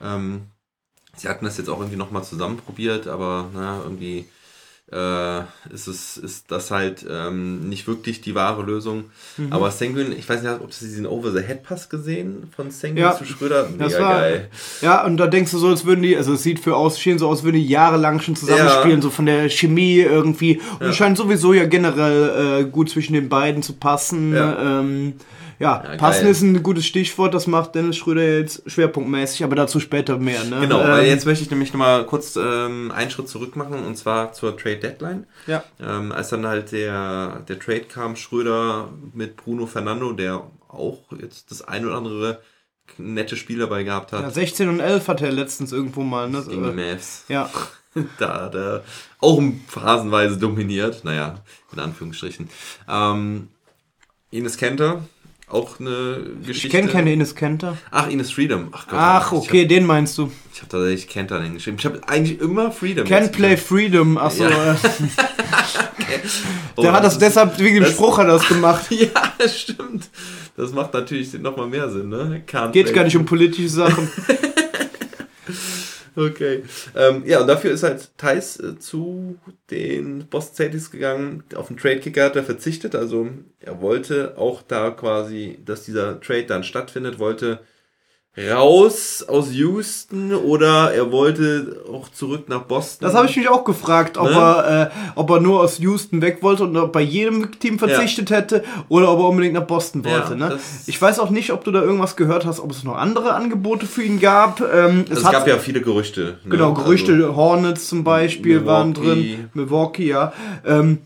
[0.00, 0.42] Ähm,
[1.16, 4.26] sie hatten das jetzt auch irgendwie nochmal zusammen probiert, aber na, irgendwie
[4.92, 5.40] äh,
[5.74, 9.04] ist es ist das halt ähm, nicht wirklich die wahre Lösung.
[9.38, 9.52] Mhm.
[9.52, 13.68] Aber Sengun, ich weiß nicht, ob Sie diesen Over-the-Head-Pass gesehen von Sengun Ja, zu Schröder?
[13.70, 14.48] Mega Das war, geil.
[14.82, 17.28] ja, und da denkst du so, als würden die, also es sieht für Aussehen so
[17.28, 19.02] aus, als würden die jahrelang schon zusammenspielen, Ja.
[19.02, 20.60] so von der Chemie irgendwie.
[20.78, 24.34] Und es scheint sowieso ja generell äh, gut zwischen den beiden zu passen.
[24.34, 24.80] Ja.
[24.80, 25.14] Ähm,
[25.62, 26.30] ja, Ja, passen geil.
[26.30, 30.44] ist ein gutes Stichwort, das macht Dennis Schröder jetzt schwerpunktmäßig, aber dazu später mehr.
[30.44, 30.60] Ne?
[30.60, 33.96] Genau, Ähm, weil jetzt möchte ich nämlich nochmal kurz ähm, einen Schritt zurück machen und
[33.96, 35.26] zwar zur Trade Deadline.
[35.46, 35.64] Ja.
[35.80, 41.50] Ähm, als dann halt der, der Trade kam, Schröder mit Bruno Fernando, der auch jetzt
[41.50, 42.40] das ein oder andere
[42.98, 44.34] nette Spiel dabei gehabt ja, hat.
[44.34, 46.28] 16 und 11 hat er letztens irgendwo mal.
[46.28, 46.42] Ne?
[46.46, 47.24] gegen die Mavs.
[47.28, 47.48] ja,
[48.18, 48.84] da hat er
[49.20, 51.04] auch phasenweise dominiert.
[51.04, 51.36] Naja,
[51.72, 52.48] in Anführungsstrichen.
[52.88, 53.48] Ähm,
[54.30, 55.02] Ines Kenter,
[55.52, 56.68] auch eine Geschichte.
[56.68, 57.76] ich kenne keine Ines Kenter.
[57.90, 58.68] Ach, Ines Freedom.
[58.72, 60.24] Ach, Gott, Ach, okay, den meinst du.
[60.24, 61.78] Hab, ich habe tatsächlich Kenter hingeschrieben.
[61.78, 63.06] Ich habe eigentlich immer Freedom.
[63.06, 64.44] Can Play Freedom, achso.
[64.44, 64.72] Ja.
[64.72, 64.76] Äh,
[66.76, 68.86] Oh, der hat das ist- deshalb, wegen dem das- Spruch hat er das gemacht.
[68.90, 70.08] Ja, stimmt.
[70.56, 72.42] Das macht natürlich nochmal mehr Sinn, ne?
[72.50, 74.08] Can't Geht gar nicht um politische Sachen.
[76.14, 76.62] Okay.
[76.94, 79.38] Ähm, ja, und dafür ist halt Thais äh, zu
[79.70, 81.44] den Boston Celtics gegangen.
[81.54, 82.94] Auf den Trade-Kicker hat er verzichtet.
[82.94, 83.28] Also
[83.60, 87.60] er wollte auch da quasi, dass dieser Trade dann stattfindet, wollte
[88.50, 93.06] raus aus Houston oder er wollte auch zurück nach Boston.
[93.06, 94.34] Das habe ich mich auch gefragt, ob, Ne?
[94.36, 98.30] er, äh, ob er nur aus Houston weg wollte und ob bei jedem Team verzichtet
[98.30, 100.30] hätte oder ob er unbedingt nach Boston wollte.
[100.30, 100.58] Ja, ne?
[100.86, 103.84] Ich weiß auch nicht, ob du da irgendwas gehört hast, ob es noch andere Angebote
[103.84, 104.60] für ihn gab.
[104.62, 106.38] Ähm, Also es gab ja viele Gerüchte.
[106.44, 106.50] Ne?
[106.52, 109.08] Genau, Gerüchte, Also, Hornets zum Beispiel waren Milwaukee.
[109.36, 110.32] drin, Milwaukee, ja.
[110.64, 110.98] Ähm,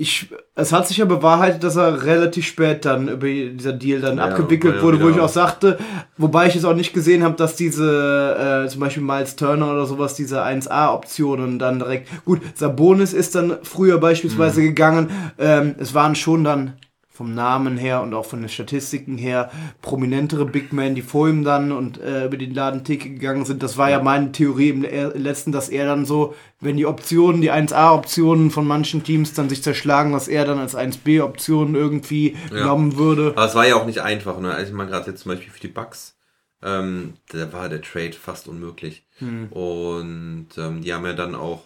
[0.00, 4.16] ich, es hat sich ja bewahrheitet, dass er relativ spät dann über dieser Deal dann
[4.16, 5.78] Ja, abgewickelt wurde, wo ich auch sagte,
[6.16, 9.84] wobei ich es auch nicht gesehen habe, dass diese, äh, zum Beispiel Miles Turner oder
[9.84, 14.00] sowas, diese 1A-Optionen dann direkt, gut, Sabonis ist dann früher Mhm.
[14.00, 16.72] beispielsweise gegangen, ähm, es waren schon dann
[17.20, 19.50] vom Namen her und auch von den Statistiken her
[19.82, 23.62] prominentere Big Men, die vor ihm dann und äh, über die Ladentheke gegangen sind.
[23.62, 27.42] Das war ja meine Theorie im le- letzten, dass er dann so, wenn die Optionen,
[27.42, 32.96] die 1A-Optionen von manchen Teams dann sich zerschlagen, dass er dann als 1B-Option irgendwie genommen
[32.96, 33.34] würde.
[33.36, 34.54] Aber es war ja auch nicht einfach, ne?
[34.54, 36.16] Also ich meine gerade jetzt zum Beispiel für die Bucks,
[36.62, 39.04] ähm, da war der Trade fast unmöglich.
[39.50, 41.64] Und ähm, die haben ja dann auch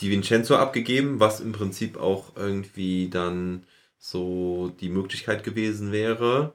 [0.00, 3.64] die Vincenzo abgegeben, was im Prinzip auch irgendwie dann
[4.00, 6.54] so die Möglichkeit gewesen wäre.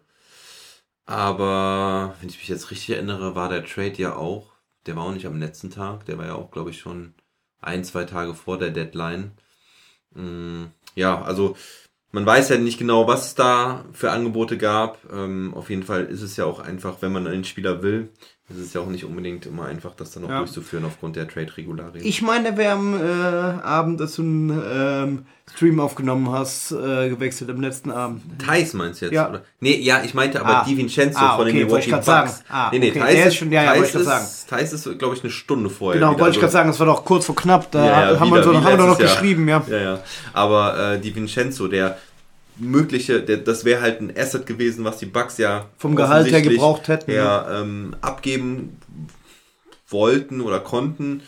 [1.05, 4.53] Aber wenn ich mich jetzt richtig erinnere, war der Trade ja auch,
[4.85, 7.13] der war auch nicht am letzten Tag, der war ja auch, glaube ich, schon
[7.61, 9.31] ein, zwei Tage vor der Deadline.
[10.13, 11.57] Mm, Ja, also
[12.11, 14.99] man weiß ja nicht genau, was es da für Angebote gab.
[15.13, 18.09] Ähm, auf jeden Fall ist es ja auch einfach, wenn man einen Spieler will,
[18.49, 20.37] ist es ja auch nicht unbedingt immer einfach, das dann noch Ja.
[20.39, 22.05] durchzuführen aufgrund der Trade-Regularien.
[22.05, 23.03] Ich meine, wir am äh,
[23.63, 28.21] Abend, als du einen ähm, Stream aufgenommen hast, äh, gewechselt am letzten Abend.
[28.43, 29.13] Thais meinst du jetzt?
[29.15, 29.29] Ja.
[29.29, 29.41] Oder?
[29.59, 30.65] Nee, ja, ich meinte aber Ah.
[30.67, 32.05] die Vincenzo Ah, von den okay, wollte Milwaukee Bucks.
[32.05, 32.31] sagen.
[32.49, 35.15] Ah, nee, nee, okay, Thais der ist schon- ja, ja, Thais ist, Thais ist, glaube
[35.15, 35.99] ich, eine Stunde vorher.
[35.99, 36.19] Genau, wieder.
[36.21, 38.29] wollte ich Also- gerade sagen, das war doch kurz vor knapp, da Ja, ja, haben
[38.29, 39.09] wir wieder so, wie haben wir doch noch Jahr.
[39.09, 39.63] geschrieben, ja.
[39.69, 39.99] Ja, ja.
[40.33, 41.97] Aber äh, die Vincenzo, der
[42.57, 46.87] mögliche, das wäre halt ein Asset gewesen, was die Bucks ja Vom Gehalt her gebraucht
[46.87, 48.77] hätten, Ja, ähm, abgeben
[49.89, 51.21] wollten oder konnten.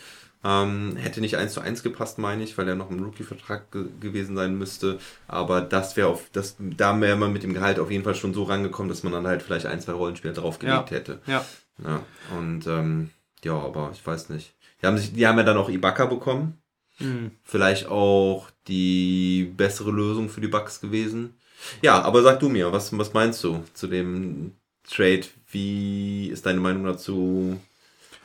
[0.44, 3.86] Ähm, hätte nicht eins zu eins gepasst, meine ich, weil er noch im Rookie-Vertrag ge
[4.00, 4.98] gewesen sein müsste.
[5.26, 8.34] Aber das wäre auf, das, da wäre man mit dem Gehalt auf jeden Fall schon
[8.34, 10.96] so rangekommen, dass man dann halt vielleicht ein, zwei Rollenspieler draufgelegt Ja.
[10.96, 11.18] hätte.
[11.26, 11.44] Ja.
[11.84, 12.00] Ja,
[12.36, 13.10] und ähm,
[13.44, 14.54] ja, aber ich weiß nicht.
[14.80, 16.58] Die haben, sich, die haben ja dann auch Ibaka bekommen.
[16.98, 17.32] Hm.
[17.44, 21.34] Vielleicht auch die bessere Lösung für die Bucks gewesen.
[21.82, 24.52] Ja, aber sag du mir, was, was meinst du zu dem
[24.88, 25.24] Trade?
[25.50, 27.60] Wie ist deine Meinung dazu?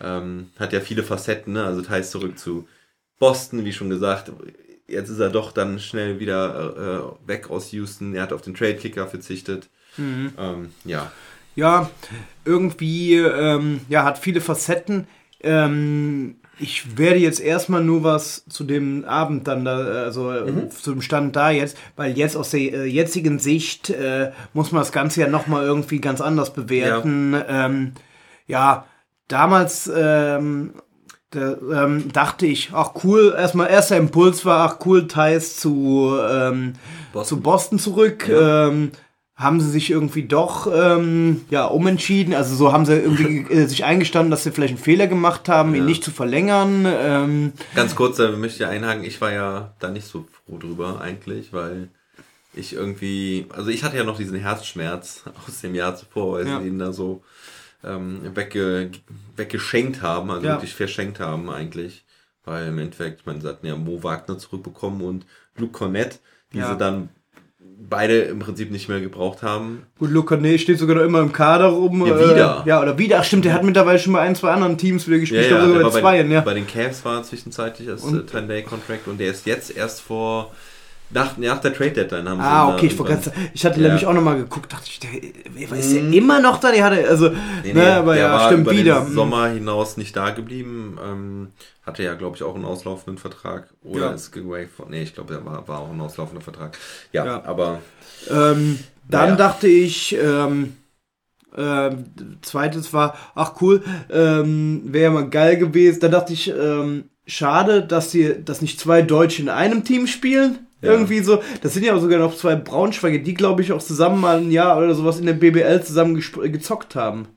[0.01, 1.63] Ähm, hat ja viele Facetten, ne?
[1.65, 2.67] Also teils zurück zu
[3.19, 4.31] Boston, wie schon gesagt.
[4.87, 8.15] Jetzt ist er doch dann schnell wieder äh, weg aus Houston.
[8.15, 9.69] Er hat auf den Trade-Kicker verzichtet.
[10.37, 11.11] Ähm, ja,
[11.55, 11.89] Ja,
[12.45, 15.07] irgendwie, ähm, ja, hat viele Facetten.
[15.41, 20.91] Ähm, ich werde jetzt erstmal nur was zu dem Abend dann da, also äh, zu
[20.91, 24.91] dem Stand da jetzt, weil jetzt aus der äh, jetzigen Sicht äh, muss man das
[24.91, 27.33] Ganze ja nochmal irgendwie ganz anders bewerten.
[27.33, 27.93] Ja, ähm,
[28.47, 28.85] ja
[29.27, 30.73] damals ähm,
[31.31, 36.73] da, ähm, dachte ich, ach cool, erstmal erster Impuls war, ach cool, Thais zu, ähm,
[37.11, 37.37] Boston.
[37.37, 38.29] zu Boston zurück.
[38.29, 38.91] Ähm,
[39.35, 42.33] haben sie sich irgendwie doch ähm, ja umentschieden.
[42.33, 45.71] Also so haben sie irgendwie äh, sich eingestanden, dass sie vielleicht einen Fehler gemacht haben,
[45.73, 45.85] ihn Ja.
[45.85, 46.85] nicht zu verlängern.
[46.87, 51.01] Ähm, Ganz kurz, da möchte ich einhaken, ich war ja da nicht so froh drüber
[51.01, 51.89] eigentlich, weil
[52.53, 56.59] ich irgendwie, also ich hatte ja noch diesen Herzschmerz aus dem Jahr zuvor, weil Ja.
[56.61, 57.23] sie ihn da so
[57.83, 58.91] ähm, wegge,
[59.35, 60.53] weggeschenkt haben, also Ja.
[60.53, 62.05] wirklich verschenkt haben eigentlich.
[62.45, 65.25] Weil im Endeffekt, meine, sie hatten ja Mo Wagner zurückbekommen und
[65.57, 66.19] Luke Cornett,
[66.53, 67.09] die sie dann
[67.89, 69.83] beide im Prinzip nicht mehr gebraucht haben.
[69.99, 72.05] gut, Luca Nee steht sogar noch immer im Kader rum.
[72.05, 72.63] Ja, wieder.
[72.65, 73.19] Äh, ja, oder wieder.
[73.19, 75.47] Ach stimmt, der hat mittlerweile schon bei ein, zwei anderen Teams wieder gespielt.
[75.47, 76.41] glaube der sogar bei war zweien, ja.
[76.41, 80.01] bei den Cavs war er zwischenzeitlich als Und- äh, 10-Day-Contract und der ist jetzt erst
[80.01, 80.51] vor,
[81.13, 83.21] nach, nach der Trade-Deadline haben sie Ah, okay, ich, sagen,
[83.53, 83.87] ich hatte Ja.
[83.87, 86.71] nämlich auch nochmal geguckt, dachte ich, der, ist der immer noch da?
[86.71, 87.29] Die hatte, also,
[87.63, 89.01] Nee, ne, nee, aber der ja, war stimmt über wieder.
[89.01, 90.97] Den Sommer hinaus nicht da geblieben.
[91.03, 91.47] Ähm,
[91.85, 93.69] hatte ja, glaube ich, auch einen auslaufenden Vertrag.
[93.83, 94.11] Oder Ja.
[94.11, 94.89] ist gewaved von.
[94.89, 96.77] Nee, ich glaube, der war, war auch ein auslaufender Vertrag.
[97.11, 97.43] Ja, Ja.
[97.45, 97.79] aber
[98.29, 99.35] Ähm, dann Naja.
[99.35, 100.77] dachte ich, ähm,
[101.55, 102.05] ähm,
[102.41, 105.99] zweites war, ach cool, ähm, wäre mal geil gewesen.
[105.99, 110.59] Dann dachte ich, ähm, schade, dass sie, dass nicht zwei Deutsche in einem Team spielen.
[110.83, 110.91] Ja.
[110.91, 111.41] Irgendwie so.
[111.61, 114.77] Das sind ja sogar noch zwei Braunschweiger, die glaube ich auch zusammen mal ein Jahr
[114.77, 117.27] oder sowas in der BBL zusammen gesp- gezockt haben.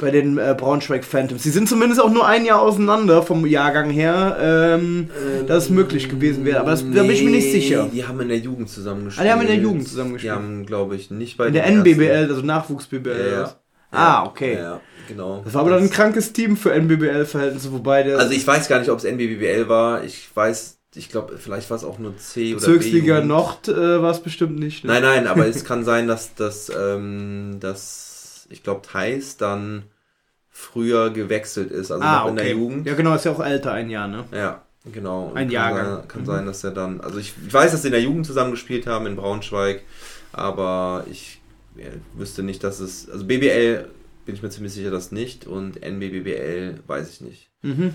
[0.00, 1.42] Bei den äh, Braunschweig Phantoms.
[1.42, 5.10] Sie sind zumindest auch nur ein Jahr auseinander vom Jahrgang her, ähm,
[5.48, 6.60] dass es möglich gewesen wäre.
[6.60, 7.88] Aber das, da bin ich mir nicht sicher.
[7.92, 9.20] Die haben in der Jugend zusammengespielt.
[9.20, 10.32] Ah, die haben in der Jugend zusammengespielt.
[10.32, 13.30] Die haben, glaube ich, nicht bei In der NBBL, also Nachwuchs-BBL.
[13.32, 13.54] Ja, ja.
[13.90, 14.54] Ah, okay.
[14.54, 15.40] Ja, ja, genau.
[15.44, 18.78] Das war aber dann ein krankes Team für NBBL-Verhältnisse, wobei der Also ich weiß gar
[18.78, 20.04] nicht, ob es NBBL war.
[20.04, 23.28] Ich weiß, ich glaube, vielleicht war es auch nur C oder Bezirksliga B-Jugend.
[23.28, 24.84] Nord äh, war es bestimmt nicht.
[24.84, 24.92] Ne?
[24.92, 29.84] Nein, nein, aber es kann sein, dass das, ähm, dass ich glaube, Thais dann
[30.50, 32.54] früher gewechselt ist, also ah, noch in der okay.
[32.54, 32.86] Jugend.
[32.86, 34.24] Ja, genau, ist ja auch älter, ein Jahr, ne?
[34.32, 35.28] Ja, genau.
[35.28, 35.96] Ein kann Jahrgang.
[35.96, 38.26] Sein, kann sein, dass er dann, also ich, ich weiß, dass sie in der Jugend
[38.26, 39.82] zusammen gespielt haben in Braunschweig,
[40.32, 41.40] aber ich
[41.76, 43.88] ja, wüsste nicht, dass es, also BBL
[44.26, 47.48] bin ich mir ziemlich sicher, dass nicht und NBBBL weiß ich nicht.
[47.62, 47.94] Mhm.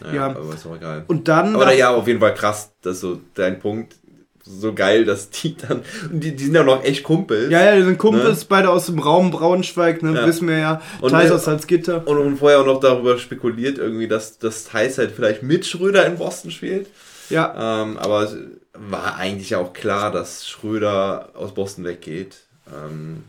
[0.00, 0.26] Naja, Ja.
[0.28, 1.04] aber ist auch egal.
[1.06, 1.54] Und dann.
[1.54, 3.96] Aber dacht- ja, auf jeden Fall krass, dass so dein Punkt,
[4.44, 7.50] so geil, dass die dann, und die, die sind ja noch echt Kumpel.
[7.52, 10.26] Ja, ja, die sind Kumpels, beide aus dem Raum Braunschweig, ne, Ja.
[10.26, 10.80] wissen wir ja.
[11.02, 12.06] Und Thais aus Salzgitter.
[12.06, 16.06] Und, und vorher auch noch darüber spekuliert, irgendwie, dass, dass Thais halt vielleicht mit Schröder
[16.06, 16.86] in Boston spielt.
[17.28, 18.36] Ja, Ähm, aber es
[18.72, 22.36] war eigentlich auch klar, dass Schröder aus Boston weggeht.
[22.68, 23.24] Ähm,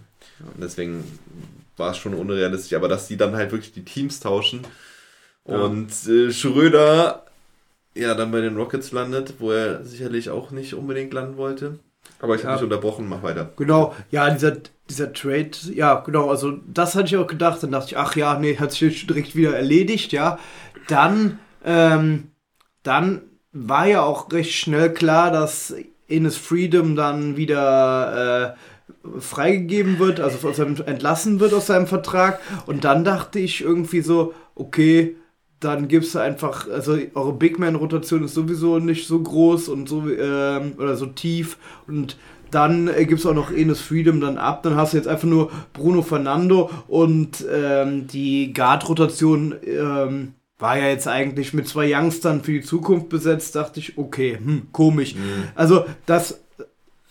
[0.55, 1.03] und deswegen
[1.75, 4.61] war es schon unrealistisch, aber dass die dann halt wirklich die Teams tauschen
[5.49, 7.23] und äh, Schröder
[7.95, 11.79] ja dann bei den Rockets landet, wo er sicherlich auch nicht unbedingt landen wollte.
[12.21, 12.55] Aber ich habe Ja.
[12.57, 13.49] dich unterbrochen, mach weiter.
[13.57, 14.57] Genau, ja, dieser,
[14.89, 18.37] dieser Trade, ja, genau, also das hatte ich auch gedacht, dann dachte ich, ach ja,
[18.39, 20.39] nee, hat sich direkt wieder erledigt, ja.
[20.87, 22.29] Dann, ähm,
[22.83, 25.73] dann war ja auch recht schnell klar, dass
[26.07, 32.39] Ines Freedom dann wieder äh, freigegeben wird, also aus seinem, entlassen wird aus seinem Vertrag.
[32.65, 35.15] Und dann dachte ich irgendwie so, okay,
[35.59, 40.09] dann gibst du einfach, also eure Big Man-Rotation ist sowieso nicht so groß und so
[40.09, 41.57] ähm, oder so tief.
[41.87, 42.17] Und
[42.51, 45.27] dann äh, gibst du auch noch Enes Freedom dann ab, dann hast du jetzt einfach
[45.27, 52.43] nur Bruno Fernando und ähm, die Guard-Rotation ähm, war ja jetzt eigentlich mit zwei Youngstern
[52.43, 55.15] für die Zukunft besetzt, dachte ich, okay, hm, komisch.
[55.55, 56.41] Also das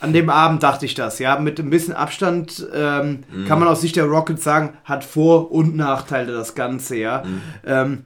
[0.00, 3.80] an dem Abend dachte ich das, ja, mit ein bisschen Abstand ähm, kann man aus
[3.80, 7.24] Sicht der Rockets sagen, hat Vor- und Nachteile das Ganze, ja.
[7.66, 8.04] Ähm,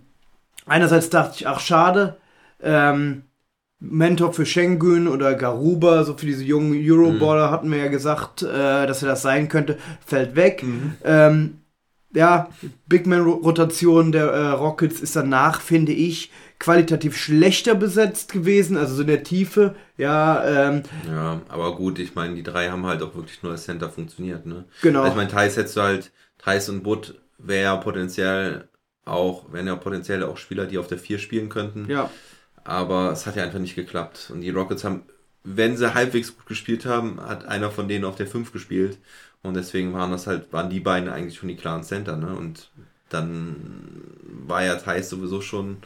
[0.67, 2.17] einerseits dachte ich, ach schade,
[2.63, 3.23] ähm,
[3.81, 8.87] Mentor für Schengen oder Garuba, so für diese jungen Euroballer hatten wir ja gesagt, äh,
[8.87, 10.65] dass er das sein könnte, fällt weg.
[11.05, 11.59] Ähm,
[12.15, 12.49] ja,
[12.87, 19.01] Big Man-Rotation der äh, Rockets ist danach, finde ich, qualitativ schlechter besetzt gewesen, also so
[19.01, 19.75] in der Tiefe.
[19.97, 23.65] Ja, ähm, Ja, aber gut, ich meine, die drei haben halt auch wirklich nur als
[23.65, 24.65] Center funktioniert, ne?
[24.83, 25.01] Genau.
[25.01, 28.69] Also ich meine, Thais hättest du halt, Thais und Butt wäre ja potenziell
[29.05, 31.91] auch, wären ja potenziell auch Spieler, die auf der 4 spielen könnten.
[31.91, 32.11] ja.
[32.65, 34.31] Aber es hat ja einfach nicht geklappt.
[34.33, 35.03] Und die Rockets haben,
[35.43, 38.99] wenn sie halbwegs gut gespielt haben, hat einer von denen auf der 5 gespielt.
[39.43, 42.37] Und deswegen waren das halt, waren die beiden eigentlich schon die klaren Center, ne?
[42.37, 42.71] Und
[43.09, 43.57] dann
[44.47, 45.79] war ja Thais sowieso schon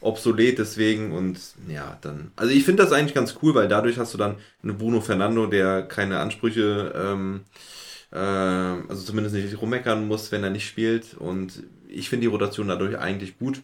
[0.00, 2.32] obsolet deswegen und ja, dann.
[2.36, 5.46] Also ich finde das eigentlich ganz cool, weil dadurch hast du dann einen Bruno Fernando,
[5.46, 7.40] der keine Ansprüche, ähm,
[8.10, 11.14] äh, also zumindest nicht rummeckern muss, wenn er nicht spielt.
[11.14, 11.62] Und
[11.92, 13.62] ich finde die Rotation dadurch eigentlich gut.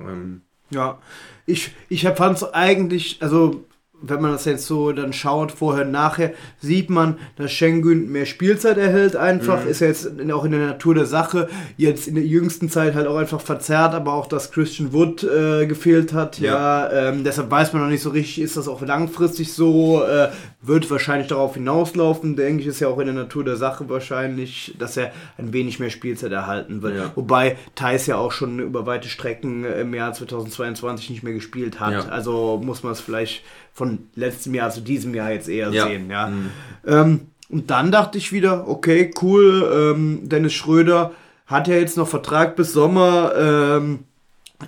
[0.00, 1.00] Ähm, Ja,
[1.46, 3.64] ich, ich fand es eigentlich, also
[4.00, 8.26] wenn man das jetzt so dann schaut, vorher und nachher, sieht man, dass Schengen mehr
[8.26, 9.64] Spielzeit erhält einfach.
[9.66, 11.48] Ist ja jetzt auch in der Natur der Sache.
[11.76, 15.66] Jetzt in der jüngsten Zeit halt auch einfach verzerrt, aber auch, dass Christian Wood äh,
[15.66, 16.38] gefehlt hat.
[16.38, 20.28] Ja, ähm, deshalb weiß man noch nicht so richtig, ist das auch langfristig so, äh,
[20.62, 22.36] wird wahrscheinlich darauf hinauslaufen.
[22.36, 25.80] Denke ich, ist ja auch in der Natur der Sache wahrscheinlich, dass er ein wenig
[25.80, 26.96] mehr Spielzeit erhalten wird.
[26.96, 27.12] Ja.
[27.14, 31.92] Wobei Thais ja auch schon über weite Strecken im Jahr 2022 nicht mehr gespielt hat.
[31.92, 32.08] Ja.
[32.08, 33.42] Also muss man es vielleicht
[33.78, 35.86] von letztem Jahr zu diesem Jahr jetzt eher Ja.
[35.86, 36.10] sehen.
[36.10, 36.26] Ja.
[36.28, 36.50] Mhm.
[36.86, 41.12] Ähm, und dann dachte ich wieder, okay, cool, ähm, Dennis Schröder
[41.46, 43.32] hat ja jetzt noch Vertrag bis Sommer.
[43.38, 44.00] Ähm,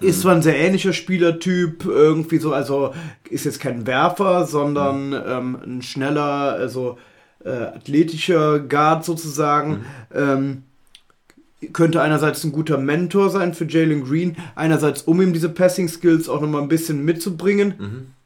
[0.01, 2.95] ist zwar ein sehr ähnlicher Spielertyp, irgendwie so, also
[3.29, 6.97] ist jetzt kein Werfer, sondern ähm, ein schneller, also
[7.45, 9.85] äh, athletischer Guard sozusagen.
[10.15, 10.63] Ähm,
[11.73, 16.29] könnte einerseits ein guter Mentor sein für Jalen Green, einerseits um ihm diese Passing Skills
[16.29, 17.75] auch nochmal ein bisschen mitzubringen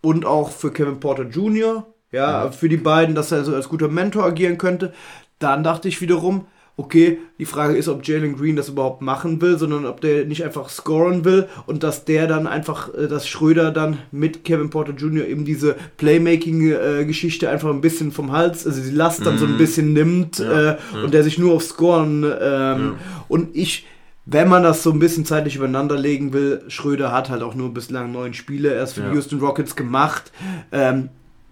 [0.04, 3.88] und auch für Kevin Porter Jr., ja, für die beiden, dass er so als guter
[3.88, 4.92] Mentor agieren könnte.
[5.40, 9.58] Dann dachte ich wiederum, okay, die Frage ist, ob Jalen Green das überhaupt machen will,
[9.58, 13.70] sondern ob der nicht einfach scoren will und dass der dann einfach, äh, dass Schröder
[13.70, 15.26] dann mit Kevin Porter Jr.
[15.26, 19.92] eben diese Playmaking-Geschichte einfach ein bisschen vom Hals, also die Last dann so ein bisschen
[19.92, 22.94] nimmt äh, und der sich nur auf Scoren ähm,
[23.28, 23.86] und ich
[24.26, 27.74] wenn man das so ein bisschen zeitlich übereinander legen will, Schröder hat halt auch nur
[27.74, 29.12] bislang neun Spiele erst für die Ja.
[29.14, 30.32] Houston Rockets gemacht.
[30.72, 31.10] Ähm,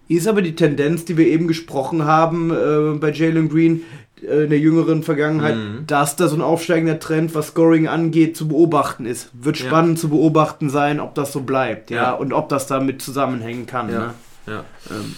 [0.08, 3.82] ist aber die Tendenz, die wir eben gesprochen haben äh, bei Jalen Green
[4.22, 5.86] äh, in der jüngeren Vergangenheit, Mhm.
[5.86, 9.30] dass da so ein aufsteigender Trend, was Scoring angeht, zu beobachten ist.
[9.32, 9.66] Wird Ja.
[9.66, 12.12] spannend zu beobachten sein, ob das so bleibt, ja, Ja.
[12.12, 13.86] und ob das damit zusammenhängen kann.
[13.88, 13.92] Ne?
[13.92, 14.52] ja.
[14.54, 14.64] Ja.
[14.90, 15.14] Ähm,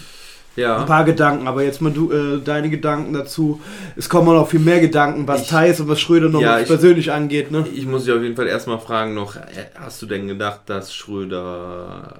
[0.55, 0.77] ja.
[0.79, 3.61] Ein paar Gedanken, aber jetzt mal du, äh, deine Gedanken dazu.
[3.95, 7.11] Es kommen noch viel mehr Gedanken, was Thais und was Schröder noch Ja, ich- persönlich
[7.11, 7.51] angeht.
[7.51, 7.65] Ne?
[7.73, 9.41] Ich muss dich auf jeden Fall erstmal fragen noch, äh,
[9.75, 12.13] hast du denn gedacht, dass Schröder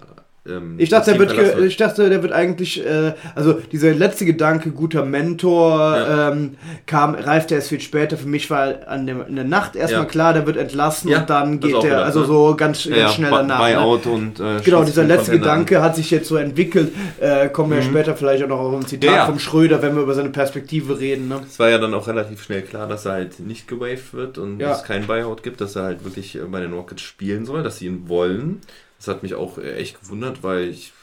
[0.47, 4.71] ähm, Ich dachte, der wird, ich dachte, der wird eigentlich, äh, also dieser letzte Gedanke,
[4.71, 6.31] guter Mentor, Ja.
[6.31, 6.55] ähm,
[6.85, 8.17] kam, reifte erst viel später.
[8.17, 10.09] Für mich war an dem, in der Nacht erstmal Ja.
[10.09, 12.25] klar, der wird entlassen Ja, und dann geht der, also ne?
[12.27, 13.59] so ganz, ganz schnell danach.
[13.67, 13.75] Ne?
[13.75, 16.91] Buyout und äh, Genau, dieser letzte Gedanke hat sich jetzt so entwickelt.
[17.19, 19.31] Äh, kommen wir später vielleicht auch noch auf ein Zitat Mhm.
[19.31, 21.27] Vom Schröder, wenn wir über seine Perspektive reden.
[21.27, 21.39] Ne?
[21.47, 24.61] Es war ja dann auch relativ schnell klar, dass er halt nicht gewaved wird und
[24.61, 27.87] es kein Buyout gibt, dass er halt wirklich bei den Rockets spielen soll, dass sie
[27.87, 28.61] ihn wollen.
[29.05, 30.93] Das hat mich auch äh, echt gewundert, weil ich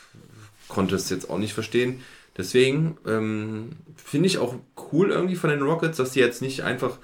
[0.68, 2.02] konnte es jetzt auch nicht verstehen.
[2.36, 4.56] deswegen ähm, finde ich auch
[4.92, 6.98] cool irgendwie von den Rockets, dass sie jetzt nicht einfach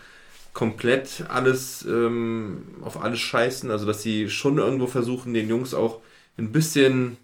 [0.55, 6.01] komplett alles ähm, auf alles scheißen, also dass sie schon irgendwo versuchen, den Jungs auch
[6.39, 7.19] ein bisschen,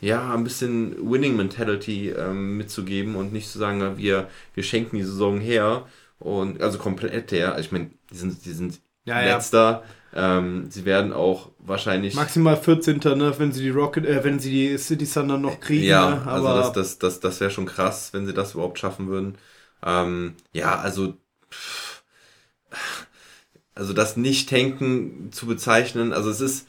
[0.00, 5.04] ja, ein bisschen Winning Mentality ähm, mitzugeben und nicht zu sagen, wir, wir schenken die
[5.04, 5.88] Saison her
[6.18, 7.58] und also komplett her.
[7.60, 9.48] Ich meine, die sind, die sind Ja, ja.
[10.14, 12.98] Ähm, sie werden auch wahrscheinlich Maximal 14.
[13.16, 15.84] Ne, wenn sie die Rocket, äh, wenn sie die City Thunder noch kriegen.
[15.84, 16.26] Ja, ne?
[16.26, 19.36] also das, das, das, das wäre schon krass, wenn sie das überhaupt schaffen würden.
[19.84, 21.14] Ähm, ja, also
[21.50, 22.02] pff,
[23.74, 26.66] also das Nicht-Tanken zu bezeichnen, also es ist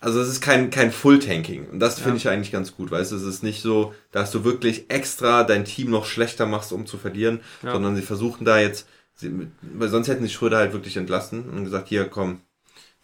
[0.00, 1.66] also es ist kein, kein Full-Tanking.
[1.70, 2.16] Und das finde Ja.
[2.16, 5.64] ich eigentlich ganz gut, weißt du, es ist nicht so, dass du wirklich extra dein
[5.64, 7.72] Team noch schlechter machst, um zu verlieren, Ja.
[7.72, 11.64] sondern sie versuchen da jetzt, sie, weil sonst hätten sie Schröder halt wirklich entlassen und
[11.64, 12.40] gesagt, hier, komm,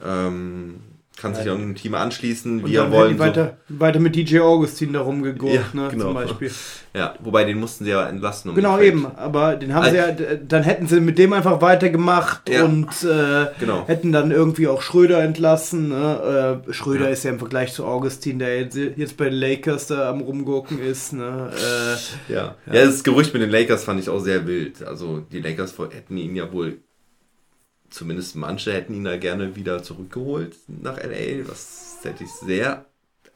[0.00, 0.82] ähm,
[1.16, 1.50] kann sich Ja.
[1.52, 3.02] irgendeinem Team anschließen, wir dann wollen.
[3.08, 6.04] hätten die weiter, weiter mit DJ Augustin da rumgegurkt, Ja, ne, genau.
[6.06, 6.48] zum Beispiel.
[6.48, 6.54] So,
[6.98, 8.48] ja, wobei den mussten sie ja entlassen.
[8.48, 9.06] Um Genau, eben.
[9.16, 12.64] Aber den haben Also- sie ja, dann hätten sie mit dem einfach weitergemacht Ja.
[12.64, 13.86] und äh, Genau.
[13.86, 15.90] hätten dann irgendwie auch Schröder entlassen.
[15.90, 16.62] Ne?
[16.68, 17.10] Äh, Schröder Ja.
[17.10, 20.80] ist ja im Vergleich zu Augustin, der jetzt, jetzt bei den Lakers da am Rumgurken
[20.80, 21.12] ist.
[21.12, 21.50] Ne?
[21.54, 22.54] Äh, Ja.
[22.66, 24.82] ja, das Gerücht mit den Lakers fand ich auch sehr wild.
[24.84, 26.78] Also die Lakers hätten ihn ja wohl,
[27.90, 31.42] zumindest manche hätten ihn da gerne wieder zurückgeholt nach LA.
[31.46, 32.86] Das hätte ich sehr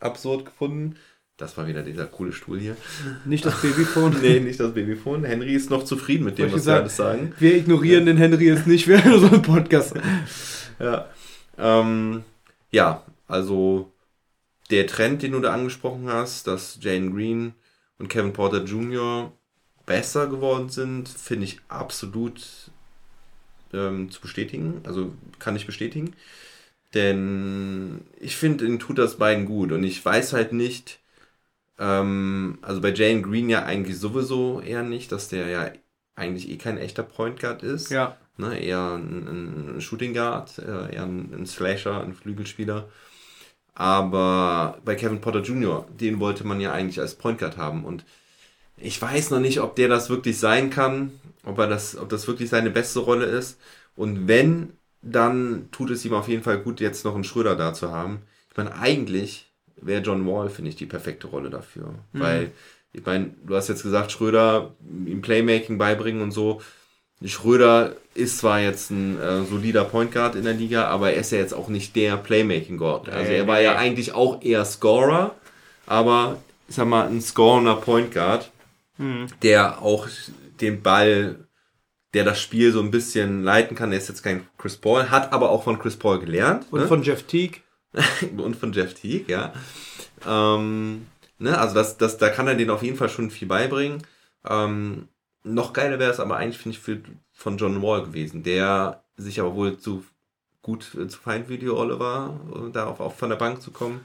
[0.00, 0.96] absurd gefunden.
[1.36, 2.76] Das war wieder dieser coole Stuhl hier.
[3.24, 4.16] nicht das Babyphone.
[4.22, 5.24] Nee, nicht das Babyphone.
[5.24, 6.80] Henry ist noch zufrieden mit dem, was ich wir sagen.
[6.82, 7.32] alles sagen.
[7.38, 9.94] Wir ignorieren den Henry jetzt nicht während so einem Podcast.
[10.78, 11.09] Ja.
[11.59, 12.22] Ähm,
[12.70, 13.92] ja, also
[14.70, 17.55] der Trend, den du da angesprochen hast, dass Jane Green
[17.98, 19.32] und Kevin Porter Jr.
[19.86, 22.70] besser geworden sind, finde ich absolut
[23.74, 24.80] ähm, zu bestätigen.
[24.84, 26.14] Also kann ich bestätigen.
[26.94, 29.72] Denn ich finde, ihnen tut das beiden gut.
[29.72, 31.00] Und ich weiß halt nicht,
[31.78, 35.70] ähm, also bei Jane Green ja eigentlich sowieso eher nicht, dass der ja
[36.14, 37.90] eigentlich eh kein echter Point Guard ist.
[37.90, 38.16] Ja.
[38.36, 42.88] Ne, eher ein, ein Shooting Guard, äh, eher ein, ein Slasher, ein Flügelspieler.
[43.74, 47.84] Aber bei Kevin Potter Jr., den wollte man ja eigentlich als Point Guard haben.
[47.84, 48.04] Und
[48.76, 51.12] ich weiß noch nicht, ob der das wirklich sein kann,
[51.44, 53.58] ob, er das, ob das wirklich seine beste Rolle ist.
[53.96, 54.72] Und wenn,
[55.02, 58.22] dann tut es ihm auf jeden Fall gut, jetzt noch einen Schröder da zu haben.
[58.50, 59.46] Ich meine, eigentlich
[59.76, 61.94] wäre John Wall, finde ich, die perfekte Rolle dafür.
[62.12, 62.50] Weil,
[62.92, 64.74] ich meine, du hast jetzt gesagt, Schröder
[65.06, 66.60] ihm Playmaking beibringen und so.
[67.24, 71.32] Schröder ist zwar jetzt ein äh, solider Point Guard in der Liga, aber er ist
[71.32, 73.08] ja jetzt auch nicht der Playmaking Guard.
[73.08, 75.34] Also er war ja eigentlich auch eher Scorer,
[75.86, 78.50] aber ich sag mal ein scorender Point Guard,
[79.42, 80.09] der auch
[80.61, 81.49] den Ball,
[82.12, 83.92] der das Spiel so ein bisschen leiten kann.
[83.92, 86.66] Er ist jetzt kein Chris Paul, hat aber auch von Chris Paul gelernt.
[86.70, 86.86] Und ne?
[86.86, 87.61] von Jeff Teague.
[88.36, 89.53] und von Jeff Teague, ja.
[90.26, 91.07] Ähm,
[91.38, 94.03] ne, also das, das, da kann er denen auf jeden Fall schon viel beibringen.
[94.45, 95.09] Ähm,
[95.42, 97.01] noch geiler wäre es aber eigentlich, finde ich, für,
[97.32, 100.05] von John Wall gewesen, der sich aber wohl zu
[100.62, 104.01] gut äh, zu fein Video Oliver, äh, da auf, auf von der Bank zu kommen.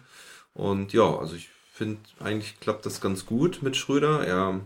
[0.53, 4.25] Und ja, also ich finde, eigentlich klappt das ganz gut mit Schröder.
[4.25, 4.59] Er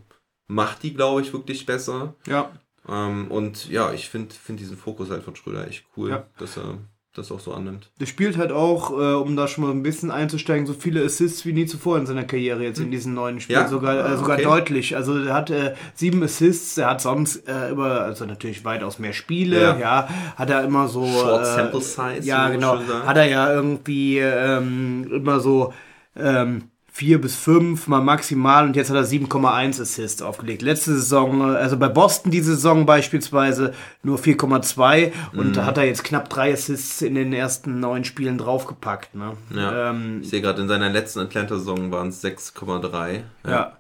[0.54, 2.14] macht die, glaube ich, wirklich besser.
[2.28, 2.52] Ja.
[2.88, 6.24] Ähm, und ja, ich finde find diesen Fokus halt von Schröder echt cool, Ja.
[6.38, 6.78] dass er
[7.16, 7.92] das auch so annimmt.
[8.00, 11.46] Der spielt halt auch, äh, um da schon mal ein bisschen einzusteigen, so viele Assists
[11.46, 13.60] wie nie zuvor in seiner Karriere jetzt in diesen neuen Spielen.
[13.62, 13.68] Ja?
[13.68, 14.44] Sogar, äh, Ah, sogar okay.
[14.44, 14.96] deutlich.
[14.96, 19.14] Also er hat äh, sieben Assists, er hat sonst äh, über, also natürlich weitaus mehr
[19.14, 19.78] Spiele, Ja.
[19.80, 21.06] ja, hat er immer so.
[21.06, 22.80] Short äh, Sample Size, Ja, genau.
[23.06, 25.72] Hat er ja irgendwie ähm, immer so
[26.16, 26.64] ähm,
[26.96, 30.62] vier bis fünf mal maximal und jetzt hat er 7,1 Assists aufgelegt.
[30.62, 33.74] Letzte Saison, also bei Boston diese Saison beispielsweise
[34.04, 35.54] nur 4,2 und Mhm.
[35.54, 39.16] da hat er jetzt knapp drei Assists in den ersten neun Spielen draufgepackt.
[39.16, 39.36] Ne?
[39.56, 39.90] Ja.
[39.90, 43.24] Ähm, Ich sehe gerade, in seiner letzten Atlanta-Saison waren es 6,3.
[43.48, 43.74] ja.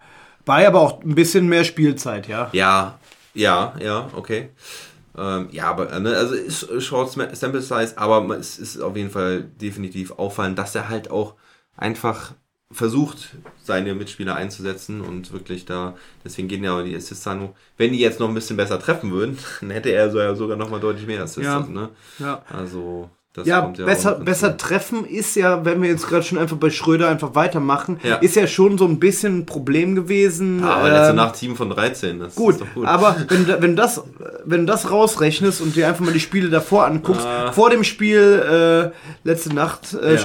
[0.45, 2.49] Bei aber auch ein bisschen mehr Spielzeit, ja.
[2.51, 2.97] Ja,
[3.35, 4.49] ja, ja, okay.
[5.17, 9.11] Ähm, ja, aber äh, ne, also ist Short Sample Size, aber es ist auf jeden
[9.11, 11.35] Fall definitiv auffallend, dass er halt auch
[11.77, 12.33] einfach
[12.73, 17.49] versucht, seine Mitspieler einzusetzen und wirklich da, deswegen gehen ja auch die Assists an.
[17.77, 20.57] Wenn die jetzt noch ein bisschen besser treffen würden, dann hätte er so ja sogar
[20.57, 21.43] noch mal deutlich mehr Assists.
[21.43, 21.59] Ja.
[21.61, 21.89] Ne?
[22.19, 22.43] ja.
[22.49, 26.57] Also, das Ja, ja besser, besser treffen ist ja, wenn wir jetzt gerade schon einfach
[26.57, 28.17] bei Schröder einfach weitermachen, Ja.
[28.17, 30.59] ist ja schon so ein bisschen ein Problem gewesen.
[30.61, 32.85] Ja, aber letzte ähm, Nacht 7 von 13, das Gut, ist doch gut.
[32.85, 34.03] aber wenn, du- wenn, das,
[34.45, 37.51] wenn du das rausrechnest und dir einfach mal die Spiele davor anguckst, Ah.
[37.51, 40.17] vor dem Spiel äh, letzte Nacht äh,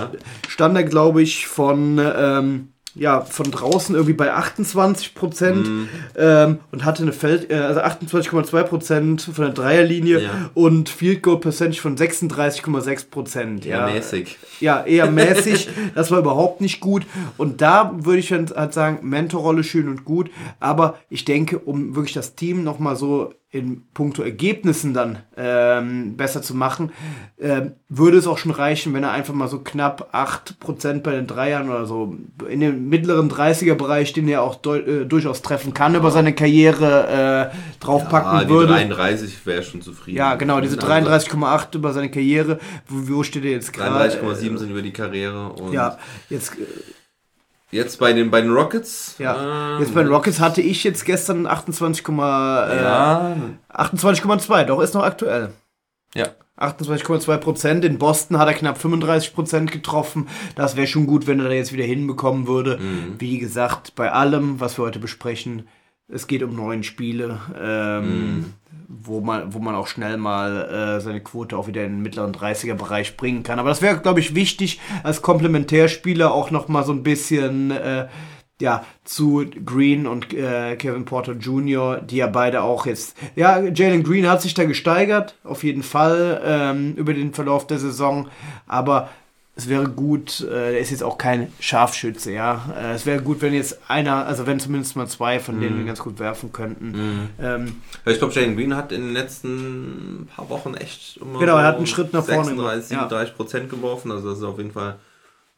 [0.46, 5.68] stand er, glaube ich, von ähm, ja, von draußen irgendwie bei 28 Prozent
[6.16, 10.30] ähm, und hatte eine Feld, äh, also 28,2 Prozent von der Dreierlinie Ja.
[10.54, 13.64] und Field Goal Percentage von 36,6 Prozent.
[13.64, 14.38] Ja, mäßig.
[14.60, 15.68] Ja, eher mäßig.
[15.94, 17.06] das war überhaupt nicht gut.
[17.36, 20.30] Und da würde ich dann halt sagen, Mentorrolle schön und gut.
[20.60, 26.42] Aber ich denke, um wirklich das Team nochmal so in puncto Ergebnissen dann ähm, besser
[26.42, 26.92] zu machen,
[27.40, 31.26] ähm, würde es auch schon reichen, wenn er einfach mal so knapp 8% bei den
[31.26, 32.14] Dreiern oder so
[32.46, 37.56] in dem mittleren 30er-Bereich, den er auch äh, durchaus treffen kann, über seine Karriere äh,
[37.80, 38.74] draufpacken Ah, die würde.
[38.74, 40.18] 33 wäre schon zufrieden.
[40.18, 42.58] Ja, genau, diese Also 33,8 über seine Karriere.
[42.86, 44.14] Wo, wo steht er jetzt gerade?
[44.14, 45.48] 33,7 sind über die Karriere.
[45.54, 45.96] Und Ja,
[46.28, 46.64] jetzt, äh,
[47.70, 49.16] jetzt bei den, bei den Rockets.
[49.18, 49.74] ja.
[49.76, 53.36] ähm, jetzt bei den Rockets hatte ich jetzt gestern 28, äh, Ja,
[53.72, 55.52] 28,2, doch ist noch aktuell.
[56.14, 56.28] ja.
[56.58, 57.84] 28,2 Prozent.
[57.84, 60.26] In Boston hat er knapp 35 Prozent getroffen.
[60.56, 62.78] Das wäre schon gut, wenn er da jetzt wieder hinbekommen würde.
[62.78, 63.14] Mhm.
[63.18, 65.68] Wie gesagt, bei allem, was wir heute besprechen,
[66.08, 68.44] es geht um neun Spiele, ähm, Mhm.
[68.88, 72.32] wo, man, wo man auch schnell mal äh, seine Quote auch wieder in den mittleren
[72.32, 73.58] 30er-Bereich bringen kann.
[73.58, 78.08] Aber das wäre, glaube ich, wichtig, als Komplementärspieler auch noch mal so ein bisschen äh,
[78.60, 84.02] ja, zu Green und äh, Kevin Porter Jr., die ja beide auch jetzt, ja, Jalen
[84.02, 88.26] Green hat sich da gesteigert, auf jeden Fall, ähm, über den Verlauf der Saison,
[88.66, 89.10] aber
[89.58, 92.72] es wäre gut, äh, er ist jetzt auch kein Scharfschütze, ja.
[92.80, 95.98] Äh, es wäre gut, wenn jetzt einer, also wenn zumindest mal zwei von denen ganz
[95.98, 97.28] gut werfen könnten.
[97.42, 101.56] Ähm, Ja, Ich glaube, Jalen Green hat in den letzten paar Wochen echt immer Genau,
[101.56, 103.18] er hat einen Schritt nach vorne 36, gemacht, ja.
[103.18, 104.12] 37 Prozent geworfen.
[104.12, 104.94] Also das ist auf jeden Fall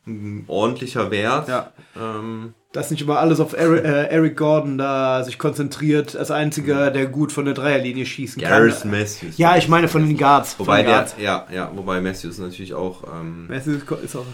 [0.07, 1.49] ein ordentlicher Wert.
[1.49, 1.71] Ja.
[1.95, 6.91] Ähm, dass nicht immer alles auf Eric, äh, Eric Gordon da sich konzentriert, als einziger,
[6.91, 8.91] der gut von der Dreierlinie schießen Gareth kann.
[8.91, 9.37] Matthews.
[9.37, 10.59] Ja, ich meine von den Guards.
[10.59, 11.14] Wobei den der, Guards.
[11.18, 14.27] ja, ja, wobei Matthews natürlich auch, ähm, Matthews ist auch,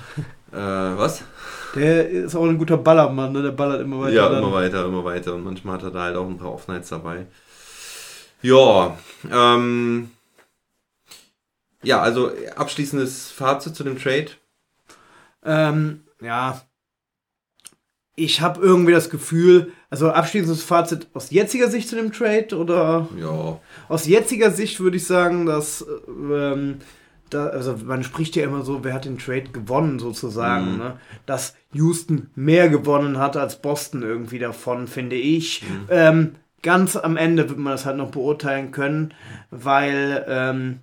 [0.53, 0.57] äh,
[0.99, 1.23] was?
[1.75, 3.43] der ist auch ein guter Ballermann, ne?
[3.43, 4.15] der ballert immer weiter.
[4.15, 4.43] Ja, dann.
[4.43, 5.35] immer weiter, immer weiter.
[5.35, 7.27] Und manchmal hat er da halt auch ein paar Off-Nights dabei.
[8.43, 8.97] Ja,
[9.31, 10.11] ähm,
[11.83, 14.29] ja, also abschließendes Fazit zu dem Trade.
[15.45, 16.61] Ähm, ja.
[18.19, 23.09] Ich habe irgendwie das Gefühl, also abschließendes Fazit aus jetziger Sicht zu dem Trade oder
[23.19, 26.79] Ja, aus jetziger Sicht würde ich sagen, dass ähm,
[27.29, 30.79] da, also man spricht ja immer so, wer hat den Trade gewonnen sozusagen, Mhm.
[30.79, 31.01] ne?
[31.27, 35.63] dass Houston mehr gewonnen hat als Boston irgendwie davon, finde ich.
[35.63, 35.87] Mhm.
[35.91, 39.13] Ähm, ganz am Ende wird man das halt noch beurteilen können,
[39.51, 40.79] weil ähm,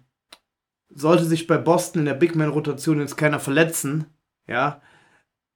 [0.93, 4.05] sollte sich bei Boston in der Big Man Rotation jetzt keiner verletzen,
[4.47, 4.81] ja,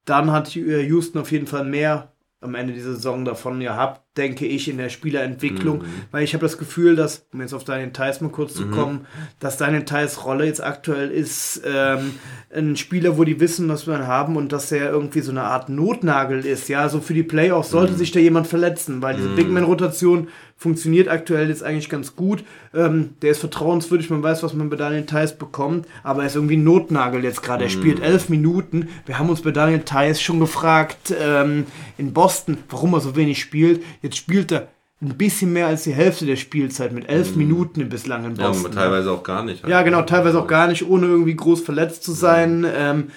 [0.10, 4.46] dann hat äh, Houston auf jeden Fall mehr am Ende dieser Saison davon gehabt, denke
[4.46, 5.84] ich, in der Spielerentwicklung, Mhm.
[6.12, 8.72] weil ich habe das Gefühl, dass, um jetzt auf Daniel Theiss mal kurz zu Mhm.
[8.72, 9.08] kommen,
[9.40, 12.14] dass Daniel Theiss Rolle jetzt aktuell ist, ähm,
[12.56, 15.70] ein Spieler, wo die wissen, was wir haben und dass er irgendwie so eine Art
[15.70, 17.98] Notnagel ist, ja, so für die Playoffs sollte Mhm.
[17.98, 22.44] sich da jemand verletzen, weil diese Big Man-Rotation funktioniert aktuell jetzt eigentlich ganz gut.
[22.74, 26.36] Ähm, der ist vertrauenswürdig, man weiß, was man bei Daniel Theiss bekommt, aber er ist
[26.36, 27.66] irgendwie ein Notnagel jetzt gerade.
[27.66, 28.90] Er spielt elf Minuten.
[29.06, 31.66] Wir haben uns bei Daniel Theiss schon gefragt ähm,
[32.00, 33.84] in Boston, warum er so wenig spielt.
[34.02, 34.68] Jetzt spielt er
[35.02, 38.66] ein bisschen mehr als die Hälfte der Spielzeit mit elf Minuten bislang in ja Boston.
[38.72, 39.68] aber teilweise auch gar nicht.
[39.68, 42.66] Ja, genau, teilweise auch gar nicht, ohne irgendwie groß verletzt zu sein.
[42.76, 43.10] Ähm,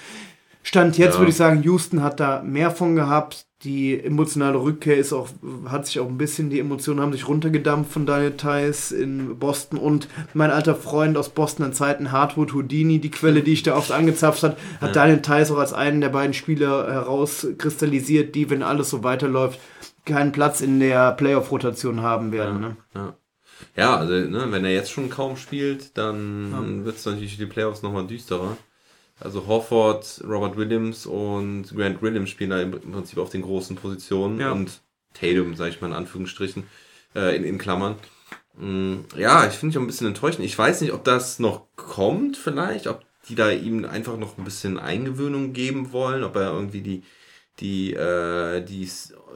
[0.62, 1.20] Stand jetzt Ja.
[1.20, 3.46] würde ich sagen, Houston hat da mehr von gehabt.
[3.64, 5.28] Die emotionale Rückkehr ist auch,
[5.66, 9.78] hat sich auch ein bisschen, die Emotionen haben sich runtergedampft von Daniel Theiss in Boston
[9.78, 13.76] und mein alter Freund aus Boston in Zeiten, Hartwood Houdini, die Quelle, die ich da
[13.76, 18.62] oft angezapft hat, hat Daniel Theiss auch als einen der beiden Spieler herauskristallisiert, die, wenn
[18.62, 19.58] alles so weiterläuft,
[20.04, 22.60] keinen Platz in der Playoff-Rotation haben werden.
[22.60, 22.76] Ne?
[22.94, 23.14] Ja.
[23.76, 27.82] Ja, also ne, wenn er jetzt schon kaum spielt, dann wird es natürlich die Playoffs
[27.82, 28.56] nochmal düsterer.
[29.20, 34.40] Also Horford, Robert Williams und Grant Williams spielen da im Prinzip auf den großen Positionen
[34.40, 34.52] Ja.
[34.52, 34.80] und
[35.12, 36.64] Tatum, sage ich mal in Anführungsstrichen,
[37.14, 37.96] äh, in, in Klammern.
[38.56, 40.44] Mm, Ja, ich finde ich auch ein bisschen enttäuschend.
[40.46, 44.44] Ich weiß nicht, ob das noch kommt vielleicht, ob die da ihm einfach noch ein
[44.44, 47.02] bisschen Eingewöhnung geben wollen, ob er irgendwie die
[47.60, 48.88] die äh, die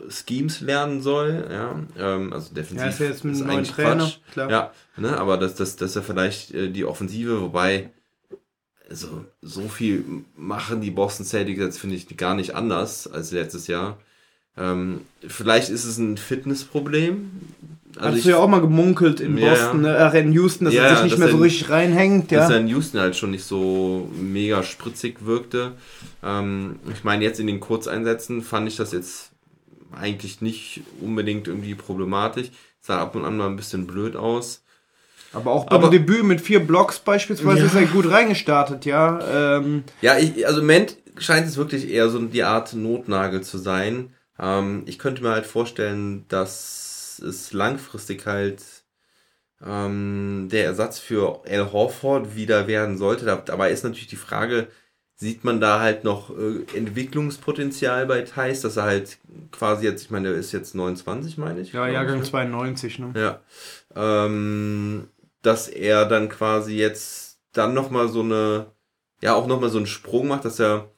[0.09, 3.71] Schemes lernen soll, ja, ähm, also defensiv Ja, ist ja jetzt mit einem neuen eigentlich
[3.73, 4.19] Trainer, Quatsch.
[4.33, 4.51] klar.
[4.51, 7.91] Ja, ne, aber dass das dass er vielleicht äh, die Offensive, wobei
[8.91, 10.05] also so viel
[10.37, 13.97] machen die Boston Celtics jetzt finde ich gar nicht anders als letztes Jahr.
[14.57, 17.31] Ähm, vielleicht ist es ein Fitnessproblem.
[17.97, 19.93] Also Hast du ja auch mal gemunkelt in Ja, Boston, ja.
[19.93, 19.99] ne?
[20.01, 22.31] ach, in Houston, dass Ja, er sich ja, nicht dass mehr so er- richtig reinhängt,
[22.33, 22.57] dass ja.
[22.57, 25.73] er in Houston halt schon nicht so mega spritzig wirkte.
[26.23, 29.31] Ähm, ich meine, jetzt in den Kurzeinsätzen fand ich das jetzt
[29.97, 32.51] eigentlich nicht unbedingt irgendwie problematisch.
[32.81, 34.63] Sah ab und an mal ein bisschen blöd aus.
[35.33, 37.67] Aber auch beim Aber- Debüt mit vier Blocks beispielsweise Ja.
[37.67, 39.57] ist er gut reingestartet, ja.
[39.57, 43.59] Ähm, Ja, ich, also im Moment scheint es wirklich eher so die Art Notnagel zu
[43.59, 44.13] sein.
[44.39, 48.63] Ähm, ich könnte mir halt vorstellen, dass es langfristig halt
[49.65, 53.25] ähm, der Ersatz für Al Horford wieder werden sollte.
[53.25, 54.69] Dabei ist natürlich die Frage,
[55.17, 59.19] sieht man da halt noch äh, Entwicklungspotenzial bei Thais, dass er halt
[59.53, 61.73] quasi jetzt, ich meine, der ist jetzt 29, meine ich.
[61.73, 63.13] Ja, Jahrgang 92, ne?
[63.17, 63.41] Ja.
[63.95, 65.09] Ähm,
[65.43, 68.67] dass er dann quasi jetzt dann nochmal so eine,
[69.21, 70.91] ja, auch nochmal so einen Sprung macht, dass er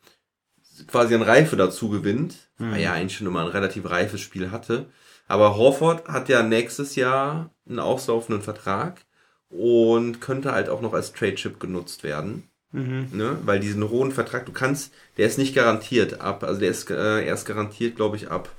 [0.87, 2.73] quasi an Reife dazu gewinnt, mhm.
[2.73, 4.87] weil er eigentlich schon immer ein relativ reifes Spiel hatte.
[5.29, 9.05] Aber Horford hat ja nächstes Jahr einen auslaufenden Vertrag
[9.49, 12.49] und könnte halt auch noch als Trade-Chip genutzt werden.
[12.77, 13.09] Mhm.
[13.13, 13.39] Ne?
[13.45, 17.25] Weil diesen hohen Vertrag, du kannst, der ist nicht garantiert ab, also der ist äh,
[17.25, 18.51] erst garantiert, glaube ich, ab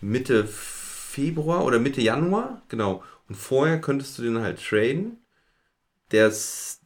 [0.00, 3.04] Mitte Februar oder Mitte Januar, genau.
[3.28, 5.18] Und vorher könntest du den halt traden.
[6.10, 6.32] Der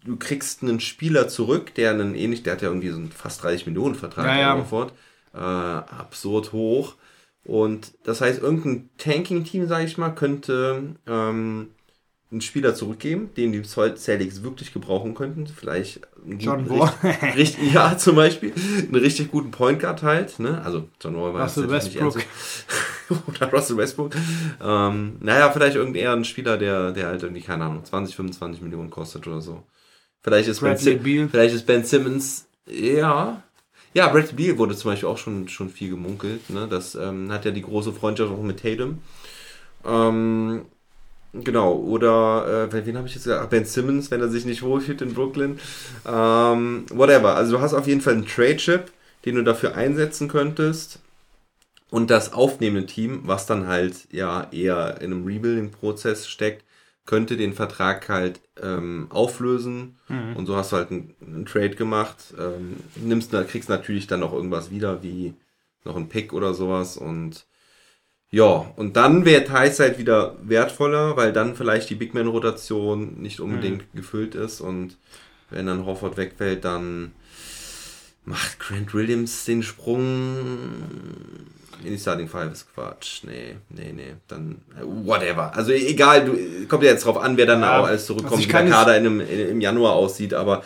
[0.04, 3.42] du kriegst einen Spieler zurück, der einen ähnlich, der hat ja irgendwie so einen fast
[3.42, 4.64] 30 Millionen Vertrag ja, ja.
[4.64, 4.92] Fort,
[5.32, 6.96] äh, absurd hoch.
[7.44, 11.70] Und das heißt, irgendein Tanking-Team, sage ich mal, könnte ähm,
[12.34, 15.46] einen Spieler zurückgeben, den die Celtics wirklich gebrauchen könnten.
[15.46, 16.92] Vielleicht einen John Wall.
[17.02, 18.52] Richtig, richtig, ja, zum Beispiel.
[18.52, 20.40] Einen richtig guten Point Guard halt.
[20.40, 20.60] Ne?
[20.64, 22.16] Also John Wall war Russell Westbrook.
[22.16, 22.26] Nicht
[23.28, 24.16] Oder Russell Westbrook.
[24.60, 29.28] Ähm, naja, vielleicht irgendein Spieler, der, der halt irgendwie, keine Ahnung, 20, 25 Millionen kostet
[29.28, 29.62] oder so.
[30.22, 33.42] Vielleicht ist, ben, Sim vielleicht ist Ben Simmons, ja.
[33.92, 36.50] Ja, Brad Beal wurde zum Beispiel auch schon, schon viel gemunkelt.
[36.50, 36.66] Ne?
[36.68, 38.98] Das ähm, hat ja die große Freundschaft auch mit Tatum.
[39.84, 40.64] Ähm,
[41.42, 43.42] Genau, oder äh, wen habe ich jetzt gesagt?
[43.44, 45.58] Ach, Ben Simmons, wenn er sich nicht wohlfühlt in Brooklyn.
[46.06, 47.34] Ähm, whatever.
[47.34, 48.92] Also du hast auf jeden Fall einen Trade-Chip,
[49.24, 51.00] den du dafür einsetzen könntest.
[51.90, 56.64] Und das aufnehmende Team, was dann halt ja eher in einem Rebuilding-Prozess steckt,
[57.06, 59.96] könnte den Vertrag halt ähm, auflösen.
[60.08, 60.36] Mhm.
[60.36, 62.34] Und so hast du halt einen, einen Trade gemacht.
[62.38, 65.34] Ähm, nimmst, kriegst natürlich dann noch irgendwas wieder, wie
[65.84, 66.96] noch ein Pick oder sowas.
[66.96, 67.44] Und
[68.34, 73.38] ja, und dann wäre Thais halt wieder wertvoller, weil dann vielleicht die Big Man-Rotation nicht
[73.38, 73.96] unbedingt mhm.
[73.96, 74.96] gefüllt ist und
[75.50, 77.12] wenn dann Horford wegfällt, dann
[78.24, 80.36] macht Grant Williams den Sprung
[81.84, 83.22] in die Starting Five ist Quatsch.
[83.22, 84.14] Nee, nee, nee.
[84.26, 85.54] Dann, whatever.
[85.54, 88.48] Also egal, du, kommt ja jetzt drauf an, wer dann ja, auch alles zurückkommt, also
[88.48, 90.64] wie der Kader in in, im Januar aussieht, aber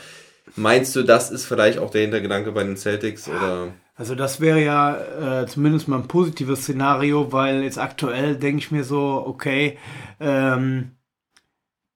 [0.56, 3.36] meinst du, das ist vielleicht auch der Hintergedanke bei den Celtics ja.
[3.36, 3.72] oder?
[3.98, 8.70] Also das wäre ja äh, zumindest mal ein positives Szenario, weil jetzt aktuell denke ich
[8.70, 9.76] mir so, okay,
[10.20, 10.92] ähm,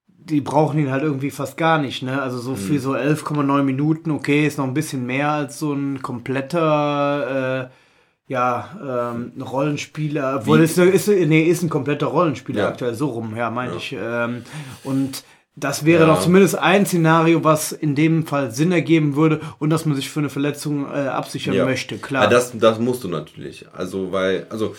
[0.09, 2.20] die brauchen ihn halt irgendwie fast gar nicht, ne?
[2.20, 2.78] Also so für mhm.
[2.80, 9.12] so 11,9 Minuten, okay, ist noch ein bisschen mehr als so ein kompletter, äh, ja,
[9.14, 10.40] ähm, Rollenspieler.
[10.40, 12.68] Obwohl, ist, ist, nee, ist ein kompletter Rollenspieler ja.
[12.68, 13.76] aktuell, so rum, ja, meine ja.
[13.76, 13.96] ich.
[13.96, 14.42] Ähm,
[14.82, 15.22] und
[15.55, 16.07] das wäre ja.
[16.07, 20.09] doch zumindest ein Szenario, was in dem Fall Sinn ergeben würde und dass man sich
[20.09, 21.64] für eine Verletzung äh, absichern ja.
[21.66, 22.24] möchte, klar.
[22.24, 23.66] Ja, das, das musst du natürlich.
[23.72, 24.74] Also, weil, also,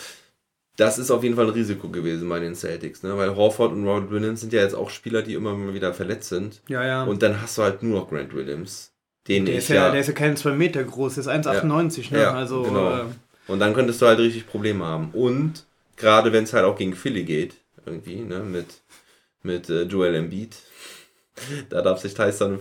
[0.76, 3.16] das ist auf jeden Fall ein Risiko gewesen bei den Celtics, ne?
[3.16, 6.30] Weil Horford und Robert Williams sind ja jetzt auch Spieler, die immer mal wieder verletzt
[6.30, 6.62] sind.
[6.68, 7.04] Ja, ja.
[7.04, 8.92] Und dann hast du halt nur noch Grant Williams.
[9.28, 12.12] Den der, ist ja, ja, der ist ja kein 2 Meter groß, der ist 1,98,
[12.12, 12.18] ja.
[12.18, 12.24] ne?
[12.24, 12.98] Ja, also, genau.
[12.98, 13.04] Äh,
[13.48, 15.12] und dann könntest du halt richtig Probleme haben.
[15.14, 15.66] Und
[15.98, 17.54] gerade wenn es halt auch gegen Philly geht,
[17.86, 18.40] irgendwie, ne?
[18.40, 18.82] Mit
[19.44, 20.56] mit äh, Joel Embiid.
[21.70, 22.60] Da darf sich Tyson.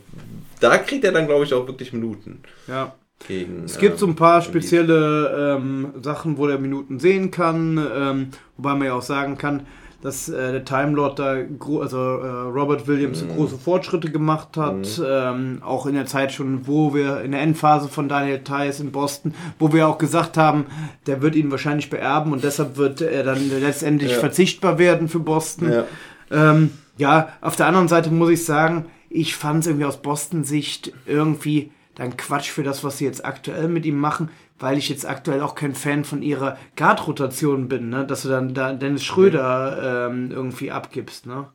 [0.61, 2.43] Da kriegt er dann, glaube ich, auch wirklich Minuten.
[2.67, 2.95] Ja.
[3.29, 7.79] Gegen, es gibt ähm, so ein paar spezielle ähm, Sachen, wo der Minuten sehen kann,
[7.79, 9.65] ähm, wobei man ja auch sagen kann,
[10.03, 11.37] dass äh, der Time Lord da,
[11.81, 13.29] also äh, Robert Williams, mm.
[13.29, 14.99] große Fortschritte gemacht hat.
[14.99, 15.05] Mm.
[15.07, 18.91] Ähm, auch in der Zeit schon, wo wir in der Endphase von Daniel Tice in
[18.91, 20.67] Boston, wo wir auch gesagt haben,
[21.07, 24.19] der wird ihn wahrscheinlich beerben und deshalb wird er dann letztendlich ja.
[24.19, 25.73] verzichtbar werden für Boston.
[25.73, 25.85] Ja.
[26.33, 30.93] Ähm, ja, auf der anderen Seite muss ich sagen, ich fand es irgendwie aus Boston-Sicht
[31.07, 35.07] irgendwie dann Quatsch für das, was sie jetzt aktuell mit ihm machen, weil ich jetzt
[35.07, 38.07] aktuell auch kein Fan von ihrer Guard-Rotation bin, ne?
[38.07, 41.27] dass du dann da Dennis Schröder ähm, irgendwie abgibst.
[41.27, 41.49] Ne?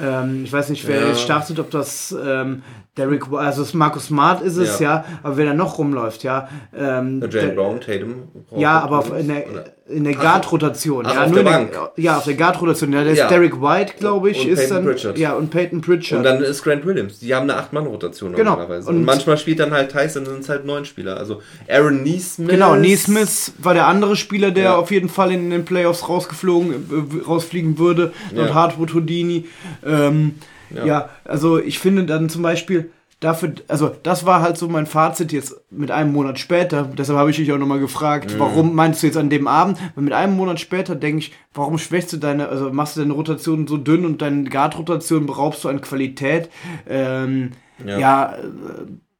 [0.00, 1.08] Ähm, ich weiß nicht, wer ja.
[1.08, 2.62] jetzt startet, ob das ähm,
[2.96, 4.96] Derek, also es Markus Smart ist es, ja.
[4.96, 6.48] ja, aber wer da noch rumläuft, ja.
[6.76, 8.28] Ähm, Jane Brown, Tatum.
[8.56, 9.44] Ja, aber in der,
[9.86, 11.04] in der Guard-Rotation.
[11.04, 11.78] Ja, auf der Bank.
[11.96, 12.92] ja, auf der Guard-Rotation.
[12.92, 14.84] Ja, der ist Derek White, glaube ich, und ist Peyton dann.
[14.86, 15.18] Pritchard.
[15.18, 16.18] Ja, und Peyton Pritchard.
[16.18, 17.18] Und dann ist Grant Williams.
[17.18, 18.52] Die haben eine Acht-Mann-Rotation genau.
[18.52, 18.88] normalerweise.
[18.88, 21.18] Und, und, manchmal spielt dann halt Tyson, sind es halt neun Spieler.
[21.18, 22.48] Also Aaron Neesmith.
[22.48, 24.76] Genau, Neesmith war der andere Spieler, der ja.
[24.76, 28.12] auf jeden Fall in den Playoffs rausgeflogen, äh, rausfliegen würde.
[28.34, 29.46] Und Hardwood Houdini.
[29.84, 30.36] Ähm,
[30.74, 30.84] ja.
[30.86, 32.90] ja, also ich finde dann zum Beispiel
[33.20, 36.84] dafür, also das war halt so mein Fazit jetzt mit einem Monat später.
[36.84, 38.38] Deshalb habe ich dich auch nochmal gefragt, mhm.
[38.38, 39.78] warum meinst du jetzt an dem Abend?
[39.94, 43.14] Weil mit einem Monat später denke ich, warum schwächst du deine, also machst du deine
[43.14, 46.50] Rotation so dünn und deine Guard-Rotation beraubst du an Qualität?
[46.88, 47.52] Ähm,
[47.84, 47.98] ja.
[47.98, 48.34] ja,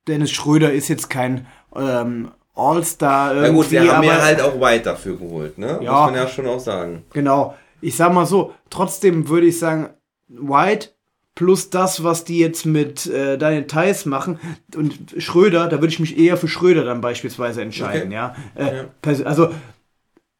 [0.06, 4.84] Dennis Schröder ist jetzt kein ähm, All-Star Na gut, wir haben ja halt auch White
[4.84, 5.80] dafür geholt, ne?
[5.82, 5.92] Ja.
[5.92, 7.04] Muss man ja schon auch sagen.
[7.12, 7.54] Genau.
[7.80, 9.90] Ich sag mal so, trotzdem würde ich sagen,
[10.28, 10.90] White
[11.34, 14.38] plus das, was die jetzt mit äh, Daniel Theiss machen
[14.76, 18.14] und Schröder, da würde ich mich eher für Schröder dann beispielsweise entscheiden, Okay.
[18.14, 18.34] ja.
[18.54, 19.24] Äh, Ja.
[19.24, 19.50] Also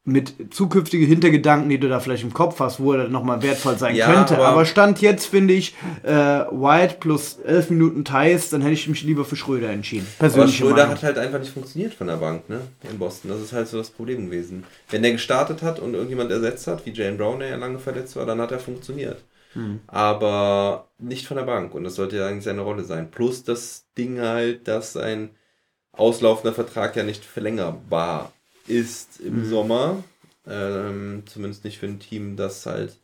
[0.07, 3.97] mit zukünftige Hintergedanken, die du da vielleicht im Kopf hast, wo er nochmal wertvoll sein
[3.97, 4.35] Ja, könnte.
[4.37, 8.87] aber- Aber, Stand jetzt finde ich äh, White plus 11 Minuten Theiss, dann hätte ich
[8.87, 10.07] mich lieber für Schröder entschieden.
[10.19, 10.91] Aber Persönliche Schröder Meinung.
[10.97, 12.61] hat halt einfach nicht funktioniert von der Bank, ne?
[12.91, 13.31] In Boston.
[13.31, 14.65] Das ist halt so das Problem gewesen.
[14.91, 18.15] Wenn der gestartet hat und irgendjemand ersetzt hat, wie Jane Brown, der ja lange verletzt
[18.17, 19.23] war, dann hat er funktioniert.
[19.55, 19.77] Hm.
[19.87, 21.75] Aber nicht von der Bank.
[21.75, 23.11] Und das sollte ja eigentlich seine Rolle sein.
[23.11, 25.31] Plus das Ding halt, dass sein
[25.93, 28.33] auslaufender Vertrag ja nicht verlängerbar
[28.67, 29.51] ist im Hm.
[29.51, 30.05] Sommer.
[30.47, 32.99] Ähm, zumindest nicht für ein Team, das halt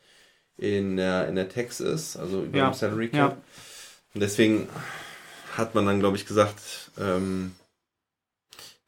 [0.59, 3.33] in der, in der Tax ist, also über Ja, dem Salary Cap.
[3.33, 3.37] ja.
[4.15, 4.69] Und deswegen
[5.57, 7.53] hat man dann, glaube ich, gesagt, ähm,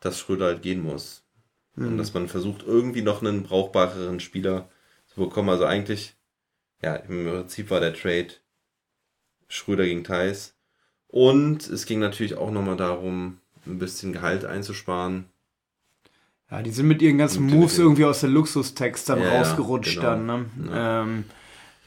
[0.00, 1.22] dass Schröder halt gehen muss.
[1.76, 1.98] Und Mhm.
[1.98, 4.68] dass man versucht, irgendwie noch einen brauchbareren Spieler
[5.08, 5.50] zu bekommen.
[5.50, 6.14] Also eigentlich,
[6.82, 8.28] ja, im Prinzip war der Trade
[9.48, 10.54] Schröder gegen Thais.
[11.08, 15.26] Und es ging natürlich auch nochmal darum, ein bisschen Gehalt einzusparen.
[16.50, 19.96] Ja, die sind mit ihren ganzen Mit Moves irgendwie aus der Luxustext dann Ja, rausgerutscht
[19.96, 20.02] genau.
[20.10, 20.26] dann.
[20.26, 20.44] Ne?
[20.70, 21.02] Ja.
[21.02, 21.24] Ähm,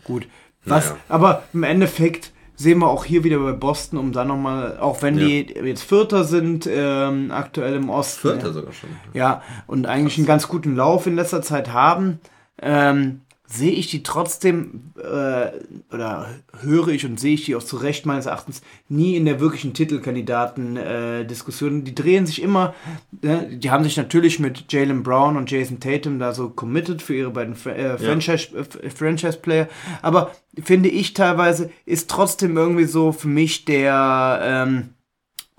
[0.04, 0.28] gut.
[0.64, 0.98] Was, Naja.
[1.10, 5.18] aber im Endeffekt sehen wir auch hier wieder bei Boston, um dann nochmal, auch wenn
[5.18, 5.26] Ja.
[5.28, 8.30] die jetzt Vierter sind, ähm, aktuell im Osten.
[8.30, 8.90] Vierter sogar schon.
[9.14, 12.20] Ja, und eigentlich einen ganz guten Lauf in letzter Zeit haben,
[12.62, 15.52] ähm, sehe ich die trotzdem, äh,
[15.94, 16.30] oder
[16.62, 19.74] höre ich und sehe ich die auch zu Recht meines Erachtens nie in der wirklichen
[19.74, 21.84] Titelkandidaten-Diskussion.
[21.84, 22.74] die drehen sich immer,
[23.22, 27.16] ne, die haben sich natürlich mit Jalen Brown und Jason Tatum da so committed für
[27.16, 29.68] ihre beiden Fra äh, Franchise, äh, Franchise-Player,
[30.02, 30.32] aber
[30.64, 34.95] finde ich teilweise ist trotzdem irgendwie so für mich der, ähm,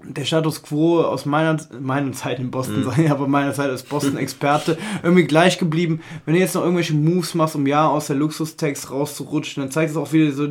[0.08, 4.78] der Status quo aus meiner, meiner Zeit in Boston sein, aber meiner Zeit als Boston-Experte
[5.02, 6.00] irgendwie gleich geblieben.
[6.24, 9.90] Wenn du jetzt noch irgendwelche Moves machst, um ja aus der Luxustext rauszurutschen, dann zeigt
[9.90, 10.48] es auch wieder so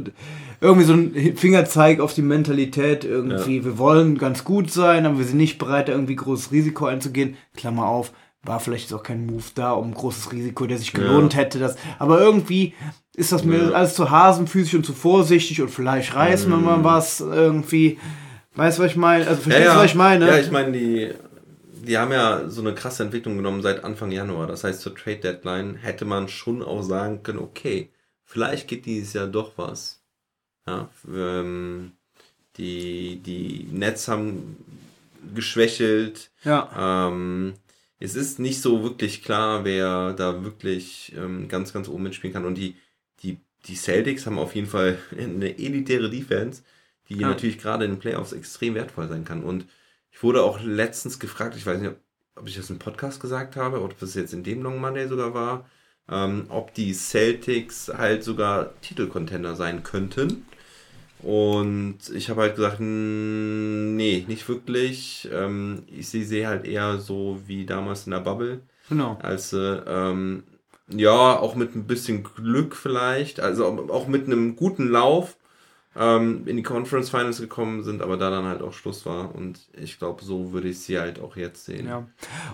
[0.61, 3.63] irgendwie so ein Fingerzeig auf die Mentalität irgendwie.
[3.65, 7.35] Wir wollen ganz gut sein, aber wir sind nicht bereit, da irgendwie großes Risiko einzugehen.
[7.55, 8.11] Klammer auf,
[8.43, 11.59] war vielleicht jetzt auch kein Move da, um großes Risiko, der sich gelohnt hätte.
[11.59, 12.73] Das, aber irgendwie
[13.15, 17.21] ist das mir alles zu hasenfüßig und zu vorsichtig und vielleicht reißen wir mal was
[17.21, 17.97] irgendwie.
[18.55, 19.27] Weißt du, was ich meine?
[19.27, 20.27] Also, verstehst du, was ich meine?
[20.27, 21.13] Ja, ich meine, die,
[21.85, 24.47] die haben ja so eine krasse Entwicklung genommen seit Anfang Januar.
[24.47, 27.89] Das heißt, zur Trade Deadline hätte man schon auch sagen können, okay,
[28.23, 30.01] vielleicht geht dieses Jahr doch was.
[30.67, 31.91] Ja, ähm,
[32.57, 34.57] die, die Nets haben
[35.33, 36.31] geschwächelt.
[36.43, 37.07] ja.
[37.09, 37.53] Ähm,
[37.97, 42.45] es ist nicht so wirklich klar, wer da wirklich ähm, ganz, ganz oben mitspielen kann.
[42.45, 42.75] Und die,
[43.23, 46.63] die, die Celtics haben auf jeden Fall eine elitäre Defense,
[47.09, 47.27] die Ja.
[47.29, 49.43] natürlich gerade in den Playoffs extrem wertvoll sein kann.
[49.43, 49.65] Und
[50.11, 51.93] ich wurde auch letztens gefragt, ich weiß nicht,
[52.35, 55.07] ob ich das im Podcast gesagt habe oder ob das jetzt in dem Long Monday
[55.07, 55.69] sogar war,
[56.09, 60.45] ähm, ob die Celtics halt sogar Titelcontender sein könnten.
[61.19, 65.27] Und ich habe halt gesagt, "Mm, nee, nicht wirklich.
[65.31, 69.17] Ähm, ich sie sehe halt eher so wie damals in der Bubble, Genau.
[69.21, 70.43] als äh, ähm,
[70.87, 75.37] ja, auch mit ein bisschen Glück vielleicht, also auch mit einem guten Lauf
[75.95, 79.33] ähm, in die Conference Finals gekommen sind, aber da dann halt auch Schluss war.
[79.33, 81.87] Und ich glaube, so würde ich sie halt auch jetzt sehen.
[81.87, 82.07] Ja.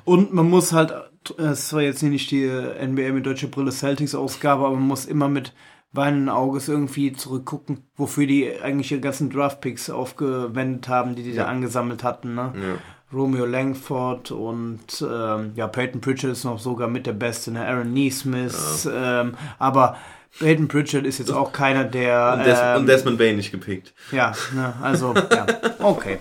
[0.03, 0.93] Und man muss halt,
[1.37, 4.87] äh, es war jetzt nicht die äh, NBA mit deutscher Brille Celtics Ausgabe, aber man
[4.87, 5.53] muss immer mit
[5.93, 11.47] weinenden Auges irgendwie zurückgucken, wofür die eigentlich ihre ganzen Draftpicks aufgewendet haben, die die da
[11.47, 12.35] angesammelt hatten.
[12.35, 12.53] Ne?
[12.55, 12.77] Ja.
[13.13, 17.67] Romeo Langford und ähm, ja, Peyton Pritchard ist noch sogar mit der Beste, ne?
[17.67, 19.97] Aaron Neesmith, ähm, aber
[20.39, 23.93] Peyton Pritchard ist jetzt auch keiner, der Und, Des ähm, und Desmond Bain nicht gepickt.
[24.11, 25.45] ja, ne, also ja,
[25.79, 26.19] okay.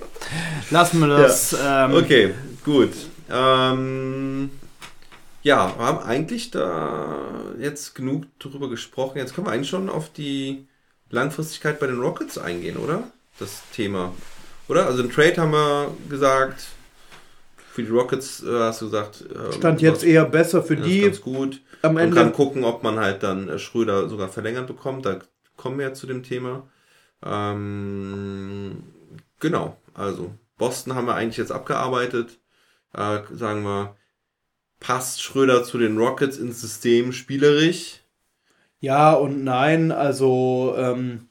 [0.70, 1.56] Lassen wir das.
[1.64, 2.34] Ähm, Okay,
[2.64, 2.90] gut.
[3.30, 4.50] Ähm,
[5.42, 7.16] ja, wir haben eigentlich da
[7.58, 9.18] jetzt genug drüber gesprochen.
[9.18, 10.66] Jetzt können wir eigentlich schon auf die
[11.10, 13.04] Langfristigkeit bei den Rockets eingehen, oder?
[13.38, 14.12] Das Thema.
[14.68, 14.86] Oder?
[14.86, 16.66] Also den Trade haben wir gesagt.
[17.72, 19.24] Für die Rockets äh, hast du gesagt.
[19.32, 21.02] ähm, Stand jetzt eher besser für die.
[21.02, 21.60] ganz gut.
[21.82, 25.06] Am Man Ende- kann gucken, ob man halt dann äh, Schröder sogar verlängert bekommt.
[25.06, 25.18] Da
[25.56, 26.68] kommen wir ja zu dem Thema.
[27.24, 28.82] Ähm,
[29.40, 32.38] genau, also Boston haben wir eigentlich jetzt abgearbeitet.
[32.94, 33.96] Äh, sagen wir,
[34.80, 38.00] passt Schröder zu den Rockets ins System spielerisch?
[38.80, 41.28] Ja und nein, also ähm,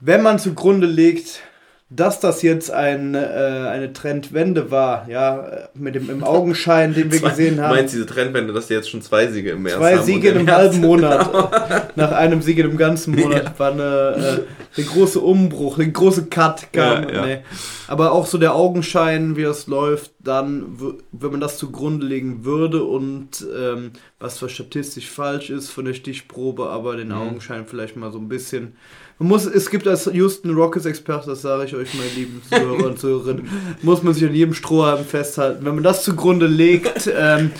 [0.00, 1.42] wenn man zugrunde legt,
[1.90, 7.10] dass das jetzt ein, äh, eine Trendwende war, ja, äh, mit dem im Augenschein, den
[7.10, 7.76] wir Zwei- gesehen Du haben.
[7.76, 10.04] meinst diese Trendwende, dass die jetzt schon zwei Siege im März Zwei haben?
[10.04, 11.96] Siege in einem März- halben Monat.
[11.96, 14.42] Nach einem Sieg in einem ganzen Monat war eine,
[14.78, 17.02] der große Umbruch, der große Cut kam.
[17.02, 17.26] Ja, ja.
[17.26, 17.38] Nee.
[17.88, 20.78] Aber auch so der Augenschein, wie es läuft, dann,
[21.12, 25.94] wenn man das zugrunde legen würde und ähm, was zwar statistisch falsch ist von der
[25.94, 28.74] Stichprobe, aber den Augenschein vielleicht mal so ein bisschen.
[29.18, 32.86] Man muss, es gibt als Houston Rockets Experte, das sage ich euch, meine lieben Zuhörer
[32.86, 33.48] und Zuhörerinnen,
[33.82, 35.64] muss man sich an jedem Strohhalm festhalten.
[35.64, 37.50] Wenn man das zugrunde legt, ähm,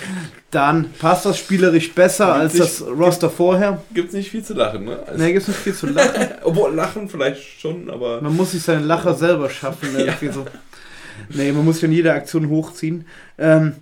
[0.51, 3.81] dann passt das spielerisch besser als das Roster vorher.
[3.93, 4.99] Gibt's nicht viel zu lachen, ne?
[5.05, 6.27] Also, Ne, gibt's nicht viel zu lachen.
[6.43, 8.21] Obwohl, lachen vielleicht schon, aber.
[8.21, 9.89] Man muss sich seinen Lacher selber schaffen.
[9.97, 10.45] Irgendwie so.
[11.29, 13.05] Nee, man muss sich an jeder Aktion hochziehen.
[13.37, 13.73] Ähm,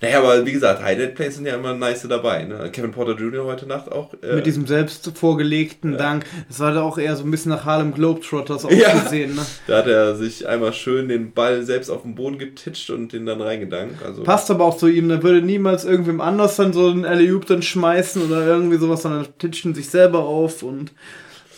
[0.00, 2.68] Naja, aber wie gesagt, Highlight Plays sind ja immer nice dabei, ne?
[2.72, 3.44] Kevin Porter Jr.
[3.44, 4.12] heute Nacht auch.
[4.22, 6.26] äh, mit diesem selbst vorgelegten Dank.
[6.48, 8.88] Das war da auch eher so ein bisschen nach Harlem Globetrotters Ja.
[8.92, 9.34] ausgesehen.
[9.36, 9.42] Ne?
[9.66, 13.26] Da hat er sich einmal schön den Ball selbst auf den Boden getitscht und den
[13.26, 14.04] dann reingedankt.
[14.04, 15.08] Also, Passt aber auch zu ihm.
[15.08, 19.26] Da würde niemals irgendwem anders dann so einen alley dann schmeißen oder irgendwie sowas, sondern
[19.38, 20.92] titschen sich selber auf und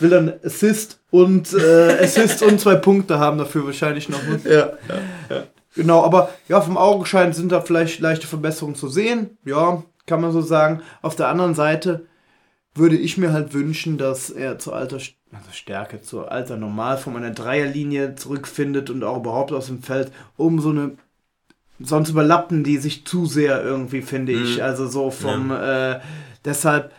[0.01, 4.23] will dann Assist und äh, Assist und zwei Punkte haben dafür wahrscheinlich noch.
[4.23, 4.39] Ne?
[4.49, 4.73] Ja,
[5.79, 9.39] Genau, aber ja, vom Augenschein sind da vielleicht leichte Verbesserungen zu sehen.
[9.45, 10.83] Ja, kann man so sagen.
[11.03, 12.07] Auf der anderen Seite
[12.75, 17.31] würde ich mir halt wünschen, dass er zur alter also Stärke, zur alter Normalform einer
[17.31, 20.97] Dreierlinie zurückfindet und auch überhaupt aus dem Feld, um so eine
[21.81, 24.57] sonst überlappen die sich zu sehr irgendwie, finde ich.
[24.57, 24.63] Mhm.
[24.63, 26.01] Also so vom äh,
[26.45, 26.93] deshalb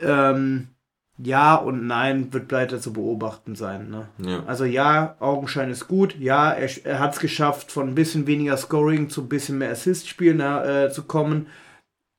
[0.00, 0.68] ähm,
[1.16, 3.90] ja und nein wird weiter zu beobachten sein.
[3.90, 4.08] Ne?
[4.18, 4.44] ja.
[4.46, 6.16] Also ja, Augenschein ist gut.
[6.18, 9.70] Ja, er, er hat es geschafft, von ein bisschen weniger Scoring zu ein bisschen mehr
[9.70, 11.46] Assist-Spielen äh, zu kommen.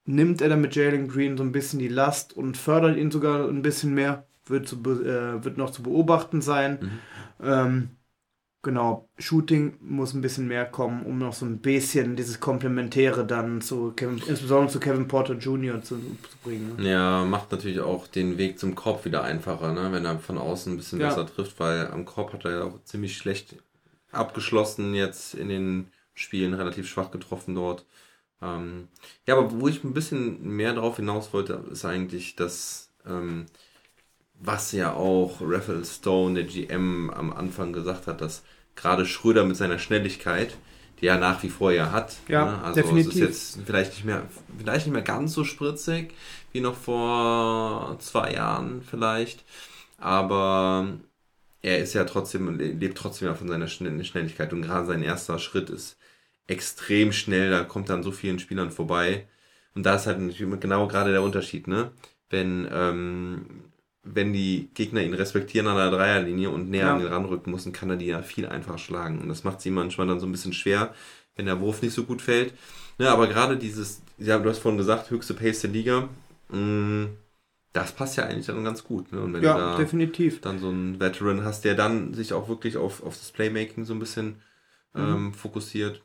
[0.05, 3.47] Nimmt er dann mit Jalen Green so ein bisschen die Last und fördert ihn sogar
[3.49, 4.25] ein bisschen mehr.
[4.47, 6.99] Wird, zu, äh, wird noch zu beobachten sein.
[7.41, 7.89] Ähm,
[8.65, 13.61] genau, Shooting muss ein bisschen mehr kommen, um noch so ein bisschen dieses Komplementäre dann
[13.61, 15.81] zu Kevin, insbesondere zu Kevin Porter Jr.
[15.83, 16.75] zu, zu bringen.
[16.77, 16.89] Ne?
[16.91, 19.91] Ja, macht natürlich auch den Weg zum Korb wieder einfacher, ne?
[19.91, 21.09] wenn er von außen ein bisschen Ja.
[21.09, 23.55] besser trifft, weil am Korb hat er ja auch ziemlich schlecht
[24.11, 27.85] abgeschlossen jetzt in den Spielen, relativ schwach getroffen dort.
[28.41, 28.87] Ähm,
[29.27, 33.45] ja, aber wo ich ein bisschen mehr drauf hinaus wollte, ist eigentlich das, ähm,
[34.39, 38.43] was ja auch Raphael Stone, der GM, am Anfang gesagt hat, dass
[38.75, 40.57] gerade Schröder mit seiner Schnelligkeit,
[41.01, 42.61] die er nach wie vor ja hat, Ja, ne?
[42.63, 43.07] also definitiv.
[43.11, 44.23] es ist jetzt vielleicht nicht mehr,
[44.57, 46.13] vielleicht nicht mehr ganz so spritzig
[46.51, 49.43] wie noch vor zwei Jahren vielleicht,
[49.97, 50.87] aber
[51.61, 55.39] er ist ja trotzdem, lebt trotzdem ja von seiner Schne- Schnelligkeit und gerade sein erster
[55.39, 55.97] Schritt ist
[56.47, 59.27] extrem schnell, da kommt dann so vielen Spielern vorbei
[59.73, 61.91] und da ist halt natürlich genau gerade der Unterschied, ne?
[62.29, 63.64] Wenn, ähm,
[64.05, 66.95] wenn die Gegner ihn respektieren an der Dreierlinie und näher Ja.
[66.95, 69.19] an ihn ranrücken müssen, kann er die ja viel einfacher schlagen.
[69.19, 70.93] Und das macht sie manchmal dann so ein bisschen schwer,
[71.35, 72.53] wenn der Wurf nicht so gut fällt.
[72.97, 76.07] Ne, aber gerade dieses, ja, du hast vorhin gesagt, höchste Pace der Liga,
[76.49, 77.07] mh,
[77.73, 79.11] das passt ja eigentlich dann ganz gut.
[79.11, 79.19] Ne?
[79.21, 80.39] Und wenn Ja, du da definitiv.
[80.41, 83.93] dann so einen Veteran hast, der dann sich auch wirklich auf, auf das Playmaking so
[83.93, 84.41] ein bisschen
[84.95, 86.01] ähm, fokussiert.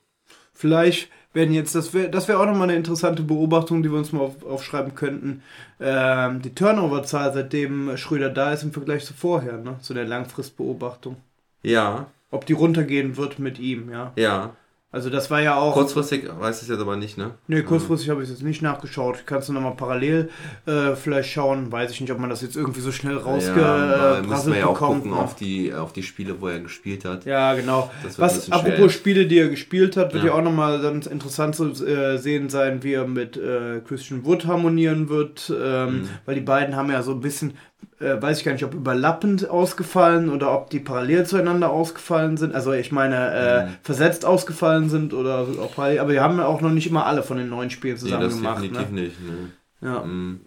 [0.52, 4.12] Vielleicht werden jetzt, das wäre das wär auch nochmal eine interessante Beobachtung, die wir uns
[4.12, 5.42] mal auf, aufschreiben könnten.
[5.80, 9.76] Ähm, die Turnover-Zahl, seitdem Schröder da ist, im Vergleich zu vorher, ne?
[9.80, 11.16] Zu der Langfristbeobachtung.
[11.62, 14.12] Ja, Ob die runtergehen wird mit ihm, ja.
[14.16, 14.50] ja.
[14.92, 15.74] Also das war ja auch.
[15.74, 17.30] Kurzfristig weiß ich jetzt aber nicht, ne?
[17.46, 19.22] Nee, kurzfristig habe ich es jetzt nicht nachgeschaut.
[19.24, 20.30] Kannst du nochmal parallel
[20.66, 21.70] äh, vielleicht schauen.
[21.70, 24.60] Weiß ich nicht, ob man das jetzt irgendwie so schnell Ja, da müssen rausgeprasselt wir
[24.60, 25.02] ja auch bekommt.
[25.04, 25.16] gucken ne?
[25.22, 27.24] auf die, auf die Spiele, wo er gespielt hat.
[27.24, 27.88] Ja, genau.
[28.16, 28.92] Was, apropos.
[28.92, 30.34] Spiele, die er gespielt hat, wird ja, Ja.
[30.36, 35.08] auch nochmal ganz interessant zu äh, sehen sein, wie er mit äh, Christian Wood harmonieren
[35.08, 36.08] wird, ähm, Mhm.
[36.26, 37.54] weil die beiden haben ja so ein bisschen,
[38.00, 42.54] äh, weiß ich gar nicht, ob überlappend ausgefallen oder ob die parallel zueinander ausgefallen sind.
[42.54, 43.76] Also ich meine, äh, Mhm.
[43.82, 47.22] versetzt ausgefallen sind oder auch parallel, aber die haben ja auch noch nicht immer alle
[47.22, 48.62] von den neuen Spielen Nee, zusammen das gemacht.
[48.62, 49.00] definitiv Ne?
[49.02, 49.20] nicht.
[49.20, 49.50] Ne?
[49.82, 50.00] Ja.
[50.04, 50.40] Mm.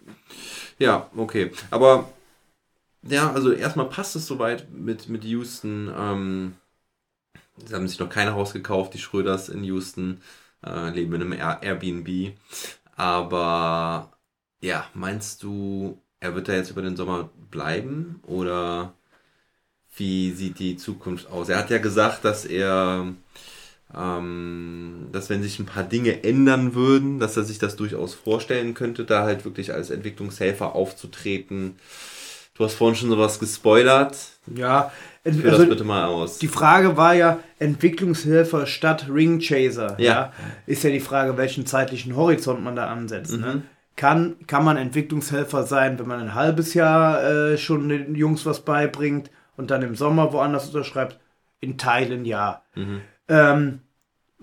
[0.79, 1.51] Ja, okay.
[1.71, 2.09] Aber
[3.03, 5.91] ja, also erstmal passt es soweit mit, mit Houston.
[5.97, 6.53] Ähm,
[7.65, 10.21] sie haben sich noch kein Haus gekauft, die Schröders in Houston,
[10.65, 12.33] äh, leben in einem Air Airbnb.
[12.95, 14.11] Aber
[14.61, 18.93] ja, meinst du, er wird da jetzt über den Sommer bleiben oder
[19.97, 21.49] wie sieht die Zukunft aus?
[21.49, 23.13] Er hat ja gesagt, dass er
[23.95, 28.73] ähm, dass wenn sich ein paar Dinge ändern würden, dass er sich das durchaus vorstellen
[28.73, 31.75] könnte, da halt wirklich als Entwicklungshelfer aufzutreten.
[32.55, 34.15] Du hast vorhin schon sowas gespoilert.
[34.55, 34.91] Ja,
[35.23, 36.39] Führ also das bitte mal aus.
[36.39, 39.95] die Frage war ja Entwicklungshelfer statt Ringchaser.
[39.99, 40.31] Ja.
[40.65, 43.37] Ist ja die Frage, welchen zeitlichen Horizont man da ansetzt.
[43.37, 43.63] Ne?
[43.93, 43.99] Mhm.
[43.99, 48.61] Kann, kann man Entwicklungshelfer sein, wenn man ein halbes Jahr äh, schon den Jungs was
[48.61, 51.19] beibringt und dann im Sommer woanders unterschreibt?
[51.59, 52.63] In Teilen ja.
[52.75, 53.01] Mhm.
[53.29, 53.79] Ähm,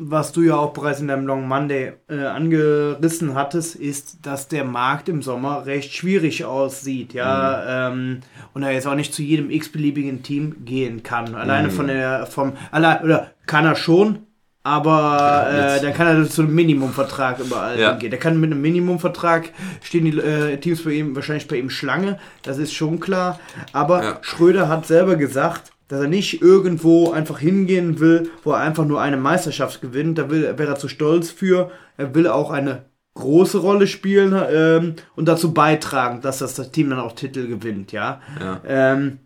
[0.02, 4.64] was du ja auch bereits in deinem Long Monday äh, angerissen hattest, ist, dass der
[4.64, 8.20] Markt im Sommer recht schwierig aussieht, ja, ähm,
[8.54, 11.34] und er jetzt auch nicht zu jedem x-beliebigen Team gehen kann.
[11.34, 14.20] Alleine von der, vom, allein, oder kann er schon,
[14.62, 17.90] aber Ja, äh, dann kann er zu einem Minimumvertrag überall Ja.
[17.92, 18.10] hingehen.
[18.10, 19.50] Der kann mit einem Minimumvertrag
[19.82, 23.40] stehen die äh, Teams bei ihm wahrscheinlich bei ihm Schlange, das ist schon klar.
[23.72, 24.18] Aber Ja.
[24.20, 29.00] Schröder hat selber gesagt, dass er nicht irgendwo einfach hingehen will, wo er einfach nur
[29.00, 30.18] eine Meisterschaft gewinnt.
[30.18, 31.70] Da will, wäre er zu stolz für.
[31.96, 32.84] Er will auch eine
[33.14, 37.90] große Rolle spielen ähm, und dazu beitragen, dass das, das Team dann auch Titel gewinnt,
[37.92, 38.20] ja.
[38.40, 38.60] Ja.
[38.66, 39.18] Ähm,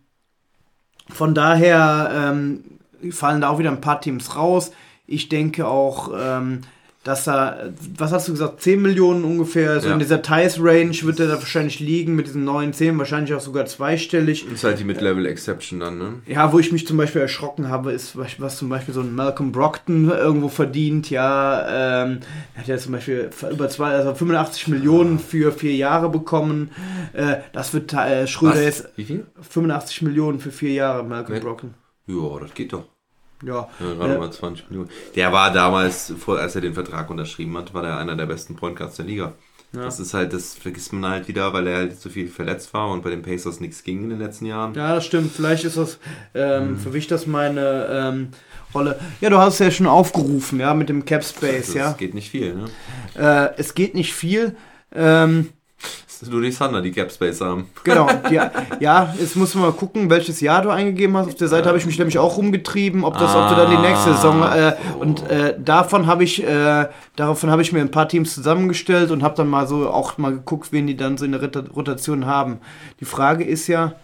[1.10, 2.64] von daher ähm,
[3.10, 4.72] fallen da auch wieder ein paar Teams raus.
[5.06, 6.60] Ich denke auch, ähm,
[7.02, 9.92] dass da, was hast du gesagt, 10 Millionen ungefähr, so Ja.
[9.92, 13.66] in dieser Thais-Range wird er da wahrscheinlich liegen mit diesen neuen 10, wahrscheinlich auch sogar
[13.66, 14.50] zweistellig.
[14.50, 16.14] Ist halt die Mid-Level-Exception dann, ne?
[16.26, 19.14] Ja, wo ich mich zum Beispiel erschrocken habe, ist, was was zum Beispiel so ein
[19.14, 22.20] Malcolm Brockton irgendwo verdient, ja, ähm,
[22.54, 26.70] er hat ja zum Beispiel über zwei, also 85 Millionen für vier Jahre bekommen.
[27.12, 29.26] Äh, das wird äh, Schröder jetzt Wie viel?
[29.42, 31.44] 85 Millionen für vier Jahre, Malcolm Okay.
[31.44, 31.74] Brockton.
[32.06, 32.84] Ja, das geht doch.
[33.46, 34.90] Ja, Ja, gerade mal 20 Millionen.
[35.16, 38.56] Der war damals, vor, als er den Vertrag unterschrieben hat, war der einer der besten
[38.56, 39.32] Point Guards der Liga.
[39.72, 39.82] Ja.
[39.82, 42.90] Das ist halt, das vergisst man halt wieder, weil er halt so viel verletzt war
[42.92, 44.72] und bei den Pacers nichts ging in den letzten Jahren.
[44.74, 45.32] ja, das stimmt.
[45.32, 45.98] Vielleicht ist das,
[46.32, 46.78] ähm, Mhm.
[46.78, 48.28] verwischt das meine ähm,
[48.72, 49.00] Rolle.
[49.20, 51.92] Ja, du hast es ja schon aufgerufen, ja, mit dem Cap Space, ja.
[51.92, 52.64] geht nicht viel, ne?
[53.16, 54.54] Äh, es geht nicht viel.
[54.94, 55.50] Ähm,
[56.30, 57.68] nur die Thunder, die Gap Space haben.
[57.84, 58.50] Genau, ja,
[58.80, 61.28] ja, jetzt muss man mal gucken, welches Jahr du eingegeben hast.
[61.28, 63.76] Auf der Seite habe ich mich nämlich auch rumgetrieben, ob das, ob du dann die
[63.78, 64.98] nächste Ah, Saison äh, so.
[64.98, 69.22] und äh, davon habe ich, äh, davon habe ich mir ein paar Teams zusammengestellt und
[69.22, 72.26] habe dann mal so auch mal geguckt, wen die dann so in der Rota- Rotation
[72.26, 72.58] haben.
[73.00, 73.94] Die Frage ist ja,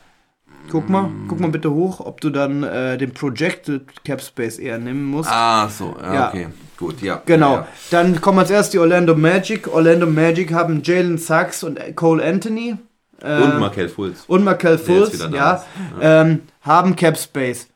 [0.71, 4.79] guck mal, guck mal bitte hoch, ob du dann äh, den Projected Cap Space eher
[4.79, 5.31] nehmen musst.
[5.31, 6.29] Ah, so, ja, Ja.
[6.29, 6.47] okay.
[6.81, 7.23] Gut, ja.
[7.27, 7.57] Genau.
[7.57, 9.69] Ja, Dann kommen als erstes die Orlando Magic.
[9.73, 12.77] Orlando Magic haben Jalen Sachs und Cole Anthony.
[13.23, 13.39] ja.
[13.39, 14.25] Äh, Und Markel Fultz.
[14.27, 15.65] und Markel Fultz, da ja, ist.
[16.01, 17.69] Ähm, haben Cap Space.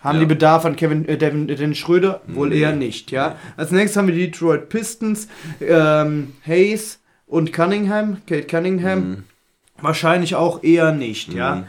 [0.00, 0.20] Haben Ja.
[0.20, 2.20] die Bedarf an Kevin, äh, Devin, äh, Dennis Schröder?
[2.28, 2.60] Wohl Nee.
[2.60, 3.34] eher nicht, ja.
[3.56, 5.26] Als nächstes haben wir die Detroit Pistons,
[5.60, 8.98] ähm, Hayes und Cunningham, Kate Cunningham.
[9.00, 9.22] Mhm.
[9.82, 11.64] Wahrscheinlich auch eher nicht, ja.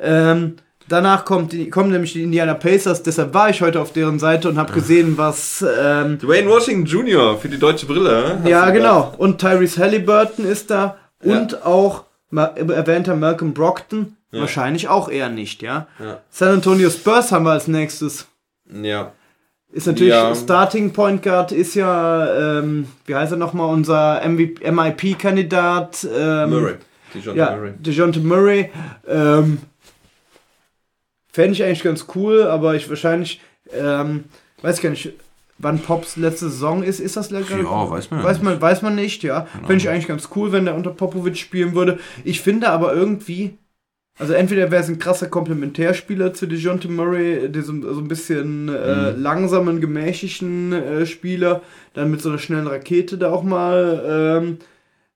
[0.00, 0.56] Ähm,
[0.92, 4.48] danach kommt die, kommen nämlich die Indiana Pacers, deshalb war ich heute auf deren Seite
[4.48, 7.38] und habe gesehen, was ähm, Dwayne Washington Jr.
[7.38, 8.38] für die deutsche Brille.
[8.44, 9.14] Ja, genau.
[9.18, 10.96] Und Tyrese Halliburton ist da.
[11.24, 11.38] Ja.
[11.38, 14.16] Und auch erwähnter Malcolm Brockton.
[14.30, 15.86] Wahrscheinlich auch eher nicht, ja.
[15.98, 16.18] Ja.
[16.30, 18.26] San Antonio Spurs haben wir als nächstes.
[18.70, 19.12] Ja.
[19.72, 20.34] Ist natürlich Ja.
[20.34, 26.06] Starting Point Guard, ist ja, ähm, wie heißt er nochmal, unser MIP-Kandidat.
[26.14, 26.74] Ähm, Murray.
[27.14, 27.72] Dijon Ja, Murray.
[27.78, 28.70] DeJounte Murray.
[29.06, 29.58] Ähm,
[31.32, 33.40] Fände ich eigentlich ganz cool, aber ich wahrscheinlich,
[33.72, 34.24] ähm,
[34.60, 35.12] weiß gar nicht,
[35.58, 37.00] wann Pops letzte Saison ist.
[37.00, 37.62] Ist das gerade?
[37.62, 38.44] Ja, weiß man Weiß nicht.
[38.44, 39.46] man, weiß man nicht, ja.
[39.66, 41.98] Fände ich eigentlich ganz cool, wenn der unter Popovic spielen würde.
[42.24, 43.56] Ich finde aber irgendwie,
[44.18, 49.12] also entweder wäre es ein krasser Komplementärspieler zu DeJounte Murray, der so, ein bisschen äh,
[49.12, 49.22] Mhm.
[49.22, 51.62] langsamen, gemächlichen äh, Spieler,
[51.94, 54.58] dann mit so einer schnellen Rakete da auch mal ähm,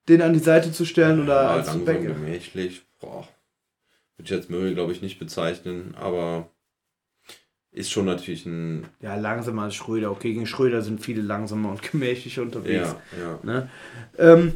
[0.09, 2.83] den an die Seite zu stellen oder Ja, als langsam, gemächlich.
[3.01, 3.27] Boah.
[4.17, 6.49] Würde ich jetzt Murray, glaube ich, nicht bezeichnen, aber
[7.71, 8.87] ist schon natürlich ein.
[9.01, 10.09] Ja, langsamer als Schröder.
[10.11, 12.95] Okay, gegen Schröder sind viele langsamer und gemächlicher unterwegs.
[13.19, 13.39] Ja, ja.
[13.43, 13.69] Ne?
[14.17, 14.53] Ähm,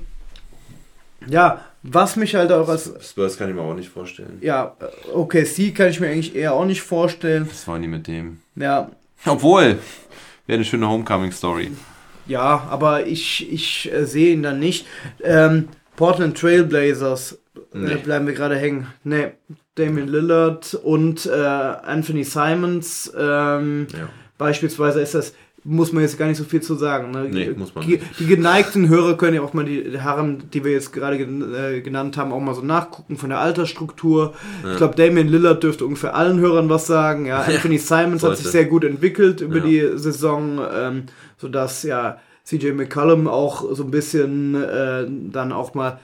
[1.27, 2.91] ja, was mich halt auch als.
[3.07, 4.39] Spurs kann ich mir auch nicht vorstellen.
[4.41, 7.45] Ja, äh, OKC kann ich mir eigentlich eher auch nicht vorstellen.
[7.47, 8.39] Das war nie mit dem.
[8.55, 8.89] Ja,
[9.27, 9.77] Obwohl,
[10.47, 11.71] wäre eine schöne Homecoming-Story.
[12.25, 14.87] ja aber ich, ich äh, sehe ihn dann nicht.
[15.23, 17.37] Ähm, Portland Trailblazers,
[17.73, 17.95] Nee.
[17.95, 18.87] bleiben wir gerade hängen.
[19.03, 19.33] Ne,
[19.75, 23.11] Damian Lillard und äh, Anthony Simons.
[23.17, 24.09] Ähm, Ja.
[24.37, 25.33] Beispielsweise ist das,
[25.63, 27.11] muss man jetzt gar nicht so viel zu sagen.
[27.11, 27.27] Ne?
[27.29, 28.19] Nee, muss man die, nicht.
[28.19, 32.17] die geneigten Hörer können ja auch mal die Herren, die wir jetzt gerade äh, genannt
[32.17, 34.33] haben, auch mal so nachgucken von der Altersstruktur.
[34.71, 37.27] Ich glaube, Damian Lillard dürfte ungefähr allen Hörern was sagen.
[37.27, 38.41] Ja, Anthony Simons hat sollte.
[38.41, 39.63] sich sehr gut entwickelt über Ja.
[39.65, 41.03] die Saison, ähm,
[41.37, 45.99] sodass ja CJ McCollum auch so ein bisschen äh, dann auch mal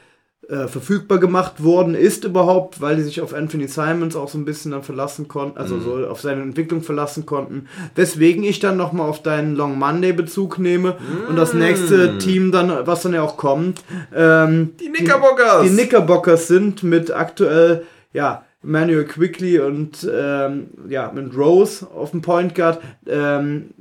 [0.50, 4.46] äh, verfügbar gemacht worden ist überhaupt, weil die sich auf Anthony Simons auch so ein
[4.46, 7.68] bisschen dann verlassen konnten, also so auf seine Entwicklung verlassen konnten.
[7.96, 10.96] Weswegen ich dann nochmal auf deinen Long Monday Bezug nehme
[11.28, 13.84] und das nächste Team dann, was dann ja auch kommt,
[14.16, 15.64] ähm, Die Knickerbockers!
[15.64, 17.84] die Knickerbockers sind mit aktuell,
[18.14, 22.80] ja, Emmanuel Quickly und ähm, ja, mit Rose auf dem Point Guard.
[23.06, 23.72] Ähm,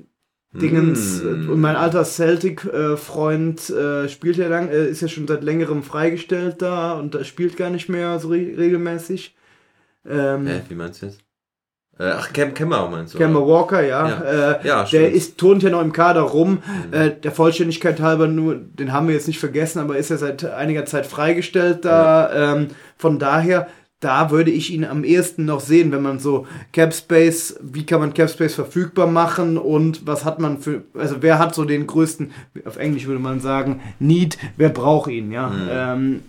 [0.60, 1.50] Dingens Mm.
[1.50, 6.56] und mein alter Celtic-Freund äh, spielt ja lang, äh, ist ja schon seit längerem freigestellt
[6.62, 9.34] da und spielt gar nicht mehr so re regelmäßig.
[10.08, 11.20] Ähm, Hä, wie meinst du jetzt?
[11.98, 13.18] Äh, ach, Cam Kemmer meinst du?
[13.18, 13.54] Kemba oder?
[13.54, 14.08] Walker, ja.
[14.08, 14.20] Ja.
[14.52, 16.58] Äh, Ja, der ist, turnt ja noch im Kader rum.
[16.90, 20.44] Äh, der Vollständigkeit halber nur, den haben wir jetzt nicht vergessen, aber ist ja seit
[20.44, 22.54] einiger Zeit freigestellt da.
[22.54, 23.68] Ähm, von daher,
[24.00, 28.12] da würde ich ihn am ehesten noch sehen, wenn man so Capspace, wie kann man
[28.12, 32.30] Capspace verfügbar machen und was hat man für, also wer hat so den größten,
[32.66, 35.50] auf Englisch würde man sagen, Need, wer braucht ihn, ja.
[35.70, 36.20] Ähm,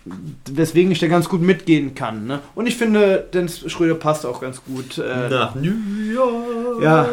[0.49, 2.26] weswegen ich da ganz gut mitgehen kann.
[2.26, 2.39] Ne?
[2.55, 4.97] Und ich finde, Dennis Schröder passt auch ganz gut.
[4.97, 5.76] Äh, Nach New
[6.13, 6.82] York.
[6.82, 7.09] Ja.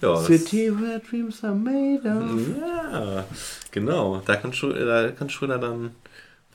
[0.00, 2.40] Ja, City where dreams are made of.
[2.60, 3.24] ja
[3.72, 4.22] genau.
[4.24, 5.90] Da kann, Schröder, da kann Schröder dann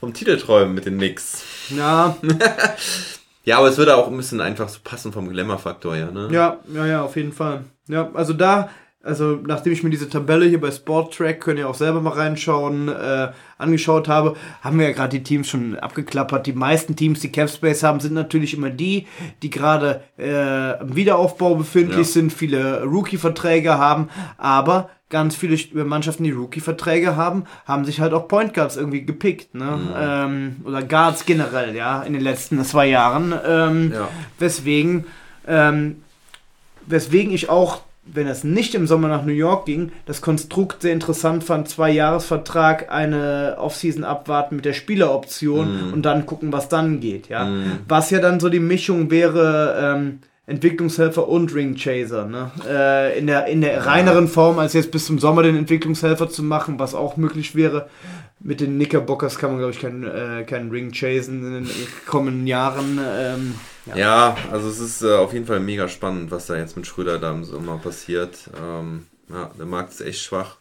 [0.03, 1.43] vom Titel träumen mit den Knicks.
[1.69, 2.17] Ja,
[3.45, 6.29] Ja, aber es würde auch ein bisschen einfach so passen vom Glamour-Faktor, ja, ne?
[6.31, 7.65] ja, ja, ja, auf jeden Fall.
[7.89, 8.69] Ja, also da,
[9.03, 12.87] also nachdem ich mir diese Tabelle hier bei Sporttrack, könnt ihr auch selber mal reinschauen,
[12.87, 16.47] äh, angeschaut habe, haben wir ja gerade die Teams schon abgeklappert.
[16.47, 19.07] Die meisten Teams, die Capspace haben, sind natürlich immer die,
[19.41, 22.13] die gerade äh, im Wiederaufbau befindlich Ja.
[22.13, 28.27] sind, viele Rookie-Verträge haben, aber ganz viele Mannschaften, die Rookie-Verträge haben, haben sich halt auch
[28.27, 29.79] Point Guards irgendwie gepickt, ne?
[29.97, 33.33] Ähm, oder Guards generell, ja, in den letzten zwei Jahren.
[33.47, 34.09] Ähm, Ja.
[34.39, 35.05] Weswegen,
[35.47, 36.01] ähm,
[36.87, 40.91] weswegen ich auch, wenn es nicht im Sommer nach New York ging, das Konstrukt sehr
[40.91, 46.99] interessant fand, zwei Jahresvertrag, eine Offseason abwarten mit der Spieleroption und dann gucken, was dann
[46.99, 47.47] geht, ja.
[47.87, 52.51] Was ja dann so die Mischung wäre, ähm, Entwicklungshelfer und Ringchaser, ne?
[52.67, 56.43] Äh, in der, in der reineren Form, als jetzt bis zum Sommer den Entwicklungshelfer zu
[56.43, 57.89] machen, was auch möglich wäre.
[58.41, 61.69] Mit den Knickerbockers kann man, glaube ich, keinen äh, keinen Ring chasen in den
[62.05, 62.99] kommenden Jahren.
[63.01, 63.95] Ähm, ja.
[63.95, 67.19] Ja, also es ist äh, auf jeden Fall mega spannend, was da jetzt mit Schröder
[67.19, 68.49] da im Sommer passiert.
[68.61, 70.57] Ähm, ja, der Markt ist echt schwach.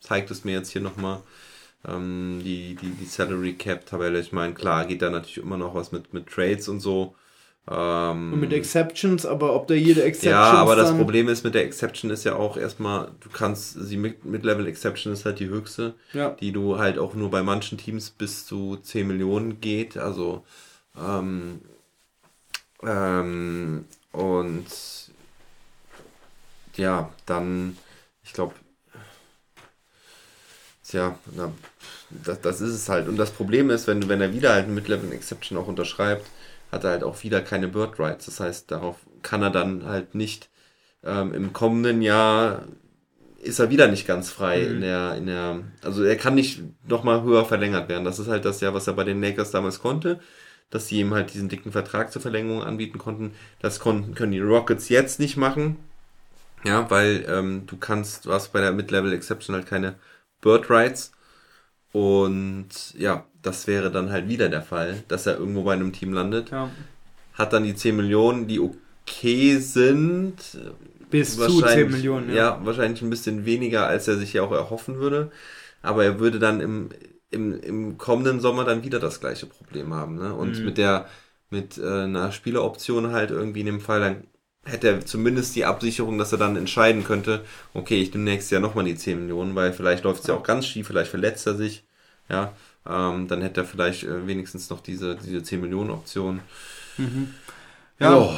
[0.00, 1.20] Zeigt es mir jetzt hier nochmal.
[1.88, 5.74] Ähm, die, die, die Salary Cap Tabelle, ich meine, klar, geht da natürlich immer noch
[5.74, 7.14] was mit, mit Trades und so.
[7.68, 11.54] Ähm, Und mit Exceptions, aber ob da jede Exception ja, aber das Problem ist mit
[11.54, 15.48] der Exception ist ja auch erstmal, du kannst, die Mid- Mid-Level Exception ist halt die
[15.48, 16.30] höchste, Ja.
[16.30, 20.44] die du halt auch nur bei manchen Teams bis zu 10 Millionen geht, also
[20.96, 21.60] ähm,
[22.84, 24.66] ähm, und
[26.76, 27.76] ja, dann,
[28.22, 28.54] ich glaube,
[30.88, 31.52] tja, na,
[32.10, 33.08] das, das ist es halt.
[33.08, 36.26] Und das Problem ist, wenn, wenn er wieder halt eine Mid-Level Exception auch unterschreibt,
[36.72, 38.26] hat er halt auch wieder keine Bird Rights.
[38.26, 40.50] Das heißt, darauf kann er dann halt nicht
[41.04, 42.64] ähm, im kommenden Jahr
[43.46, 47.22] ist er wieder nicht ganz frei in der, in der, also er kann nicht nochmal
[47.22, 48.04] höher verlängert werden.
[48.04, 50.18] Das ist halt das ja, was er bei den Lakers damals konnte,
[50.70, 53.32] dass sie ihm halt diesen dicken Vertrag zur Verlängerung anbieten konnten.
[53.60, 55.76] Das konnten, können die Rockets jetzt nicht machen.
[56.64, 59.94] Ja, weil ähm, du kannst, du hast bei der Mid-Level Exception halt keine
[60.40, 61.12] Bird Rights.
[61.96, 62.68] Und
[62.98, 66.50] ja, das wäre dann halt wieder der Fall, dass er irgendwo bei einem Team landet.
[66.50, 66.68] Ja.
[67.32, 70.34] Hat dann die 10 Millionen, die okay sind.
[71.10, 72.34] Bis zu Wahrscheinlich- 10 Millionen, ja.
[72.36, 75.30] Ja, wahrscheinlich ein bisschen weniger, als er sich ja auch erhoffen würde.
[75.80, 76.90] Aber er würde dann im,
[77.30, 80.16] im, im kommenden Sommer dann wieder das gleiche Problem haben.
[80.16, 80.28] Ne?
[80.28, 80.34] Mhm.
[80.34, 81.06] Und mit der
[81.48, 84.24] mit äh, einer Spieleroption halt irgendwie in dem Fall, dann
[84.66, 87.42] hätte er zumindest die Absicherung, dass er dann entscheiden könnte,
[87.72, 90.42] okay, ich nehme nächstes Jahr nochmal die 10 Millionen, weil vielleicht läuft es ja auch
[90.42, 91.85] ganz schief, vielleicht verletzt er sich.
[92.28, 92.52] Ja,
[92.88, 96.40] ähm, dann hätte er vielleicht äh, wenigstens noch diese, diese 10 Millionen Option.
[97.98, 98.28] Ja.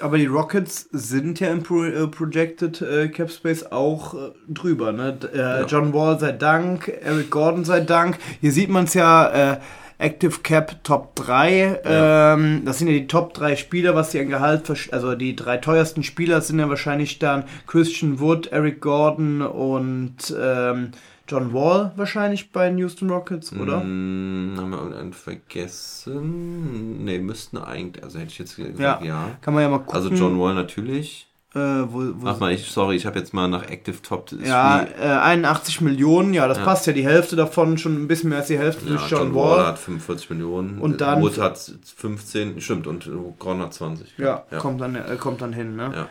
[0.00, 4.92] Aber die Rockets sind ja im Pro äh, Projected äh, Cap Space auch äh, drüber.
[4.92, 5.18] Ne?
[5.34, 8.18] Äh, John Wall sei Dank, Eric Gordon sei Dank.
[8.40, 9.60] Hier sieht man es ja, äh,
[10.00, 11.80] Active Cap Top 3.
[11.84, 15.58] Ähm, das sind ja die Top 3 Spieler, was die an Gehalt, also die drei
[15.58, 20.92] teuersten Spieler sind ja wahrscheinlich dann Christian Wood, Eric Gordon und ähm,
[21.30, 23.80] John Wall wahrscheinlich bei den Houston Rockets, oder?
[23.80, 27.04] Hm, haben wir irgendeinen vergessen?
[27.04, 29.00] Ne, müssten eigentlich, also hätte ich jetzt gesagt, Ja.
[29.02, 29.28] ja.
[29.40, 29.94] Kann man ja mal gucken.
[29.94, 31.26] Also John Wall natürlich.
[31.52, 34.86] Äh, wo, wo Ach mal, ich, sorry, ich habe jetzt mal nach Active Top Ja,
[35.00, 36.64] äh, 81 Millionen, ja, das Ja.
[36.64, 36.92] passt ja.
[36.92, 39.58] Die Hälfte davon, schon ein bisschen mehr als die Hälfte ja, durch John, John Wall.
[39.58, 40.78] Wall hat 45 Millionen.
[40.78, 41.58] Und dann- Wood hat
[41.96, 43.10] 15, stimmt, und
[43.40, 44.14] Gordon hat 20.
[44.18, 44.58] ja, ja.
[44.58, 45.92] Kommt, dann, äh, kommt dann hin, ne?
[45.92, 46.08] Ja.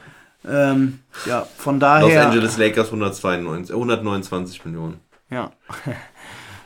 [0.71, 2.27] Ähm, ja, von Los daher.
[2.27, 4.99] Angeles Lakers 192, äh, 129 Millionen.
[5.29, 5.51] Ja,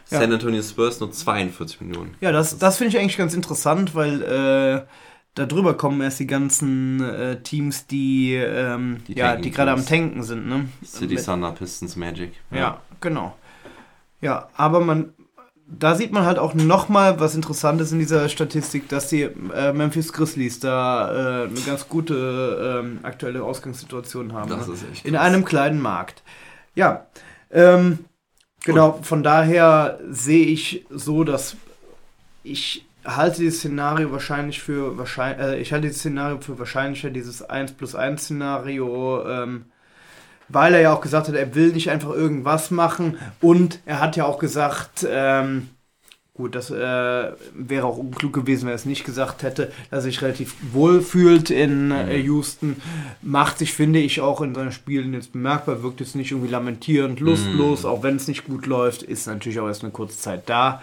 [0.10, 0.20] Ja.
[0.20, 2.14] San Antonio Spurs nur 42 Millionen.
[2.22, 4.86] ja das, das finde ich eigentlich ganz interessant, weil äh,
[5.34, 9.84] da drüber kommen erst die ganzen äh, Teams, die, ähm, Die ja, die gerade am.
[9.84, 10.68] Tanken sind, ne?
[10.86, 12.34] City Thunder, Pistons, Magic.
[12.52, 13.36] Ja, genau.
[14.22, 15.14] Ja, aber man,
[15.66, 20.14] da sieht man halt auch nochmal was Interessantes in dieser Statistik, dass die äh, Memphis
[20.14, 24.50] Grizzlies da äh, eine ganz gute ähm, aktuelle Ausgangssituation haben.
[24.52, 24.74] Das ne?
[24.76, 25.24] ist echt In krass.
[25.24, 26.22] einem kleinen Markt.
[26.76, 27.08] Ja,
[27.50, 28.00] ähm,
[28.64, 31.56] genau, von daher sehe ich so, dass
[32.44, 37.42] ich halte dieses Szenario wahrscheinlich für wahrscheinlich, äh, ich halte dieses Szenario für wahrscheinlicher, dieses
[37.42, 39.66] 1 plus 1 Szenario, ähm,
[40.50, 44.16] weil er ja auch gesagt hat, er will nicht einfach irgendwas machen und er hat
[44.16, 45.70] ja auch gesagt, ähm,
[46.34, 50.02] gut, das äh, wäre auch unklug gewesen, wenn er es nicht gesagt hätte, dass er
[50.02, 52.82] sich relativ wohl fühlt in äh, Houston,
[53.22, 57.20] macht sich, finde ich, auch in seinen Spielen jetzt bemerkbar, wirkt jetzt nicht irgendwie lamentierend,
[57.20, 60.82] lustlos, auch wenn es nicht gut läuft, ist natürlich auch erst eine kurze Zeit da.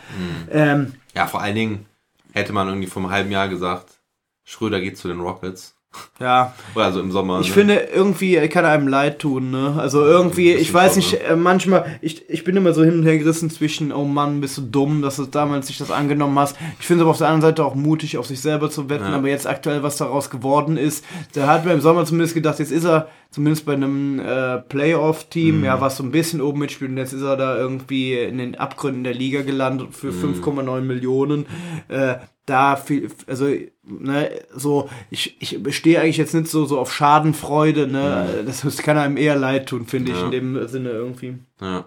[0.51, 1.87] Ähm, Ja, vor allen Dingen
[2.33, 4.01] hätte man irgendwie vor einem halben Jahr gesagt,
[4.45, 5.75] Schröder geht zu den Rockets.
[6.21, 7.41] Ja, also im Sommer.
[7.41, 7.55] Ich ne?
[7.55, 9.75] finde, irgendwie er kann einem leid tun, ne?
[9.79, 13.19] Also irgendwie, ich weiß nicht, äh, manchmal, ich, ich bin immer so hin und her
[13.19, 16.57] gerissen zwischen, oh Mann, bist du dumm, dass du damals nicht das angenommen hast.
[16.79, 19.05] Ich finde es aber auf der anderen Seite auch mutig, auf sich selber zu wetten,
[19.05, 19.17] Ja.
[19.17, 21.05] aber jetzt aktuell, was daraus geworden ist,
[21.35, 25.59] da hat man im Sommer zumindest gedacht, jetzt ist er zumindest bei einem äh, Playoff-Team,
[25.59, 25.65] Mhm.
[25.65, 28.55] ja, was so ein bisschen oben mitspielt und jetzt ist er da irgendwie in den
[28.57, 30.35] Abgründen der Liga gelandet für Mhm.
[30.43, 31.47] 5,9 Millionen.
[31.89, 32.15] Äh,
[32.47, 33.47] da viel, also,
[33.91, 38.79] ne, so, ich, ich stehe eigentlich jetzt nicht so, so auf Schadenfreude, ne, das, das
[38.79, 40.25] kann einem eher leid tun, finde ich, Ja.
[40.27, 41.39] in dem Sinne irgendwie.
[41.61, 41.85] Ja.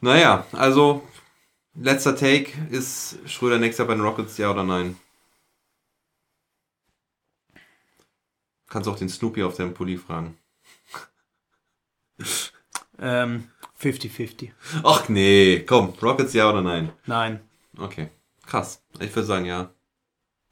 [0.00, 1.06] Naja, also
[1.74, 4.96] letzter Take ist Schröder nächstes Jahr bei den Rockets, ja oder nein?
[8.68, 10.36] Kannst auch den Snoopy auf deinem Pulli fragen.
[12.98, 13.48] Ähm,
[13.80, 14.50] 50-50.
[14.82, 16.92] Ach nee, komm, Rockets ja oder nein?
[17.06, 17.40] Nein.
[17.76, 18.08] Okay,
[18.46, 18.82] krass.
[19.00, 19.70] Ich würde sagen ja.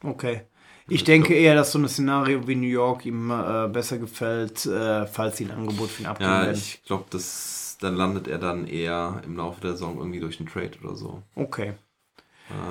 [0.02, 0.42] Okay.
[0.88, 5.06] Ich denke eher, dass so ein Szenario wie New York ihm äh, besser gefällt, äh,
[5.06, 6.56] falls sie ein Angebot für ihn abgeben Ja, werden.
[6.58, 10.48] ich glaube, das dann landet er dann eher im Laufe der Saison irgendwie durch einen
[10.48, 11.22] Trade oder so.
[11.34, 11.74] Okay.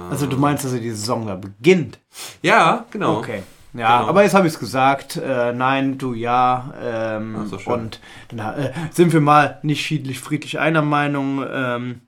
[0.10, 2.00] Also du meinst, dass er die Saison da beginnt?
[2.42, 3.18] Ja, genau.
[3.18, 3.44] Okay.
[3.74, 4.10] Ja, Genau.
[4.10, 5.16] aber jetzt habe ich es gesagt.
[5.18, 6.74] Äh, nein, du ja.
[6.82, 7.74] Ähm, Ach so, schön.
[7.74, 8.00] und
[8.30, 11.44] dann äh, sind wir mal nicht schiedlich, friedlich einer Meinung.
[11.50, 12.02] Ähm,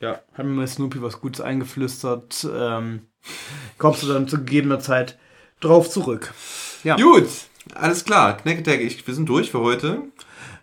[0.00, 2.46] ja, haben mir Snoopy was Gutes eingeflüstert.
[2.52, 3.02] Ähm,
[3.78, 5.18] kommst du dann zu gegebener Zeit
[5.60, 6.32] drauf zurück.
[6.84, 6.96] Ja.
[6.96, 7.28] Gut,
[7.74, 8.36] alles klar.
[8.38, 10.02] Knacketag, ich, wir sind durch für heute.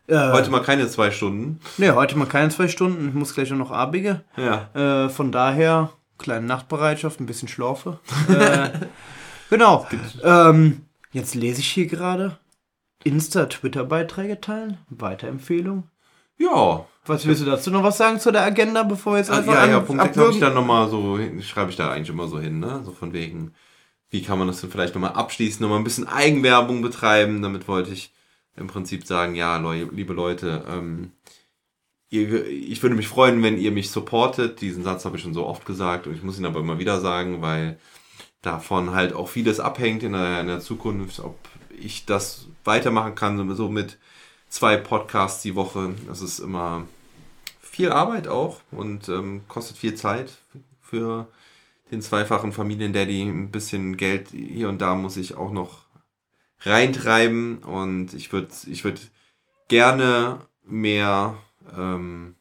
[0.08, 1.60] Äh, Heute mal keine zwei Stunden.
[1.78, 3.10] Nee, heute mal keine zwei Stunden.
[3.10, 4.22] Ich muss gleich noch abbiegen.
[4.38, 4.70] Ja.
[5.06, 8.00] Äh, von daher, kleine Nachtbereitschaft, ein bisschen Schlafe.
[8.30, 8.70] äh,
[9.50, 9.86] genau.
[10.24, 12.38] Ähm, jetzt lese ich hier gerade.
[13.04, 14.78] Insta-Twitter-Beiträge teilen.
[14.90, 15.90] Weiterempfehlung.
[16.38, 16.86] Ja.
[17.06, 19.54] Was willst du dazu noch was sagen zu der Agenda, bevor wir jetzt Ah, einfach
[19.54, 22.10] ja, ja, an- Punkt 6 habe ich dann nochmal so, hin- schreibe ich da eigentlich
[22.10, 22.82] immer so hin, ne?
[22.84, 23.54] So von wegen,
[24.10, 27.42] wie kann man das denn vielleicht nochmal abschließen, nochmal ein bisschen Eigenwerbung betreiben.
[27.42, 28.12] Damit wollte ich
[28.58, 31.12] im Prinzip sagen, ja, Leu liebe Leute, ähm,
[32.10, 34.60] ihr, ich würde mich freuen, wenn ihr mich supportet.
[34.62, 37.00] Diesen Satz habe ich schon so oft gesagt und ich muss ihn aber immer wieder
[37.00, 37.80] sagen, weil
[38.42, 41.38] davon halt auch vieles abhängt in der, in der Zukunft, ob
[41.80, 43.98] ich das weitermachen kann, so mit
[44.50, 45.96] zwei Podcasts die Woche.
[46.08, 46.88] Das ist immer
[47.60, 50.38] viel Arbeit auch und ähm, kostet viel Zeit
[50.82, 51.28] für
[51.92, 53.24] den zweifachen Familiendaddy.
[53.24, 55.86] Ein bisschen Geld hier und da muss ich auch noch
[56.62, 59.12] reintreiben und ich würde ich würd
[59.68, 61.38] gerne mehr
[61.76, 62.36] ähm,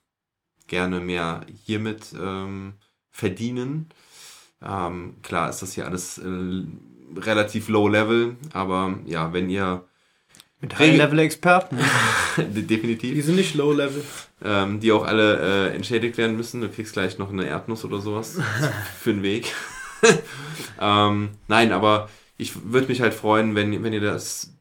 [0.66, 2.74] gerne mehr hiermit ähm,
[3.10, 3.88] verdienen.
[4.62, 6.64] Ähm, klar ist das hier alles äh,
[7.16, 9.84] relativ low level, aber ja, wenn ihr
[10.60, 11.78] Mit High-Level-Experten.
[12.38, 14.02] definitiv Die sind nicht Low-Level.
[14.42, 16.60] ähm, die auch alle äh, entschädigt werden müssen.
[16.60, 18.38] Du kriegst gleich noch eine Erdnuss oder sowas
[18.98, 19.54] für den Weg.
[20.80, 22.08] ähm, nein, aber
[22.38, 24.54] ich würde mich halt freuen, wenn, wenn ihr das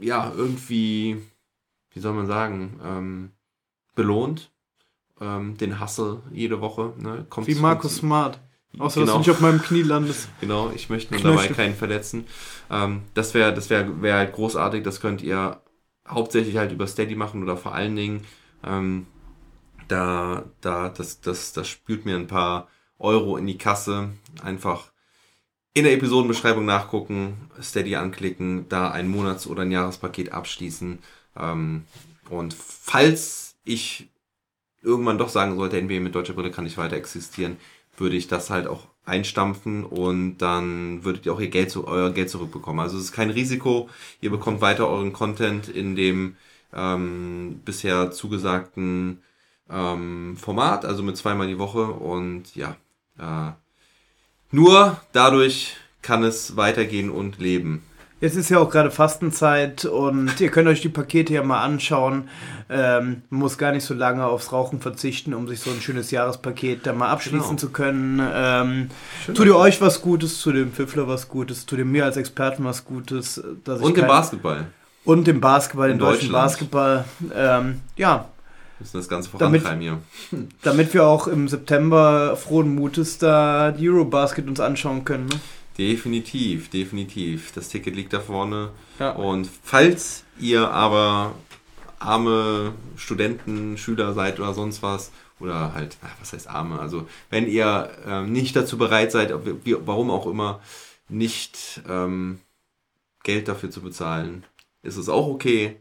[0.00, 1.22] ja irgendwie,
[1.92, 3.30] wie soll man sagen, ähm,
[3.94, 4.50] belohnt.
[5.18, 6.92] Ähm, den Hustle jede Woche.
[6.98, 7.24] Ne?
[7.30, 8.38] Kommt Wie Markus Smart.
[8.78, 9.12] Außer, dass Genau.
[9.14, 10.28] du nicht auf meinem Knie landest.
[10.40, 11.42] Genau, ich möchte nur Knöchel.
[11.48, 12.26] dabei keinen verletzen.
[12.70, 14.82] Ähm, das wäre das wär, wär halt großartig.
[14.82, 15.60] Das könnt ihr
[16.08, 18.24] hauptsächlich halt über Steady machen oder vor allen Dingen
[18.64, 19.06] ähm,
[19.88, 24.10] da, da, das, das, das spült mir ein paar Euro in die Kasse.
[24.42, 24.90] Einfach
[25.74, 30.98] in der Episodenbeschreibung nachgucken, Steady anklicken, da ein Monats- oder ein Jahrespaket abschließen.
[31.38, 31.84] Ähm,
[32.30, 34.08] und falls ich
[34.82, 37.56] irgendwann doch sagen sollte, NBA mit deutscher Brille kann nicht weiter existieren,
[37.98, 42.10] würde ich das halt auch einstampfen und dann würdet ihr auch ihr Geld, zu, euer
[42.10, 42.80] Geld zurückbekommen.
[42.80, 43.88] Also es ist kein Risiko,
[44.20, 46.36] ihr bekommt weiter euren Content in dem
[46.74, 49.22] ähm, bisher zugesagten
[49.70, 52.76] ähm, Format, also mit zweimal die Woche und ja,
[53.18, 53.52] äh,
[54.50, 57.82] nur dadurch kann es weitergehen und leben.
[58.26, 62.28] Jetzt ist ja auch gerade Fastenzeit und ihr könnt euch die Pakete ja mal anschauen.
[62.68, 66.10] Ähm, man muss gar nicht so lange aufs Rauchen verzichten, um sich so ein schönes
[66.10, 67.54] Jahrespaket da mal abschließen Genau.
[67.56, 68.20] zu können.
[68.34, 68.88] Ähm,
[69.32, 72.64] tut ihr euch was Gutes, zu dem Pfiffler was Gutes, tut ihr mir als Experten
[72.64, 73.40] was Gutes.
[73.62, 74.66] Dass ich Und im kein- Basketball.
[75.04, 76.32] Und dem Basketball, In im deutschen.
[76.32, 77.04] Basketball.
[77.32, 78.24] Ähm, ja,
[78.80, 79.98] müssen das Ganze Damit- vorantreiben hier.
[80.62, 85.26] Damit wir auch im September frohen Mutes da die Eurobasket uns anschauen können.
[85.26, 85.36] Ne?
[85.78, 87.52] Definitiv, definitiv.
[87.52, 88.70] Das Ticket liegt da vorne.
[88.98, 89.10] Ja.
[89.10, 91.34] Und falls ihr aber
[91.98, 97.46] arme Studenten, Schüler seid oder sonst was, oder halt, ach, was heißt arme, also wenn
[97.46, 99.32] ihr ähm, nicht dazu bereit seid,
[99.64, 100.60] wie, warum auch immer,
[101.08, 102.40] nicht ähm,
[103.22, 104.44] Geld dafür zu bezahlen,
[104.82, 105.76] ist es auch okay.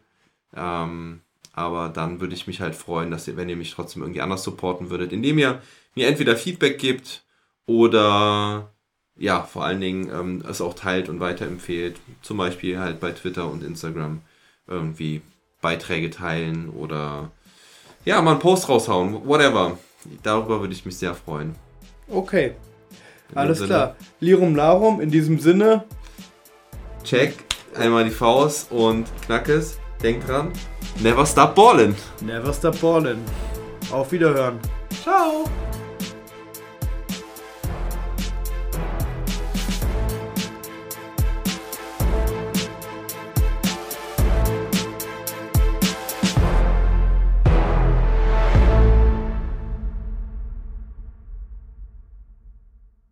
[0.53, 1.22] Ähm,
[1.53, 4.43] aber dann würde ich mich halt freuen, dass ihr, wenn ihr mich trotzdem irgendwie anders
[4.43, 5.61] supporten würdet, indem ihr
[5.95, 7.23] mir entweder Feedback gibt
[7.65, 8.74] oder
[9.18, 11.98] ja, vor allen Dingen ähm, es auch teilt und weiterempfehlt.
[12.22, 14.22] Zum Beispiel halt bei Twitter und Instagram
[14.68, 15.22] irgendwie
[15.62, 17.32] Beiträge teilen oder
[18.04, 19.78] ja, mal einen Post raushauen, whatever.
[20.22, 21.56] Darüber würde ich mich sehr freuen.
[22.08, 22.54] Okay,
[23.32, 23.96] In alles klar.
[24.20, 25.56] Lirum Larum, in diesem Sinne.
[25.66, 25.84] Sinne,
[27.04, 27.36] Check,
[27.76, 29.78] einmal die Faust und Knackes.
[30.02, 30.52] Denkt dran,
[31.02, 31.96] never stop ballin'.
[32.22, 33.20] Never stop ballin'.
[33.92, 34.60] Auf Wiederhören.
[35.04, 35.46] Ciao.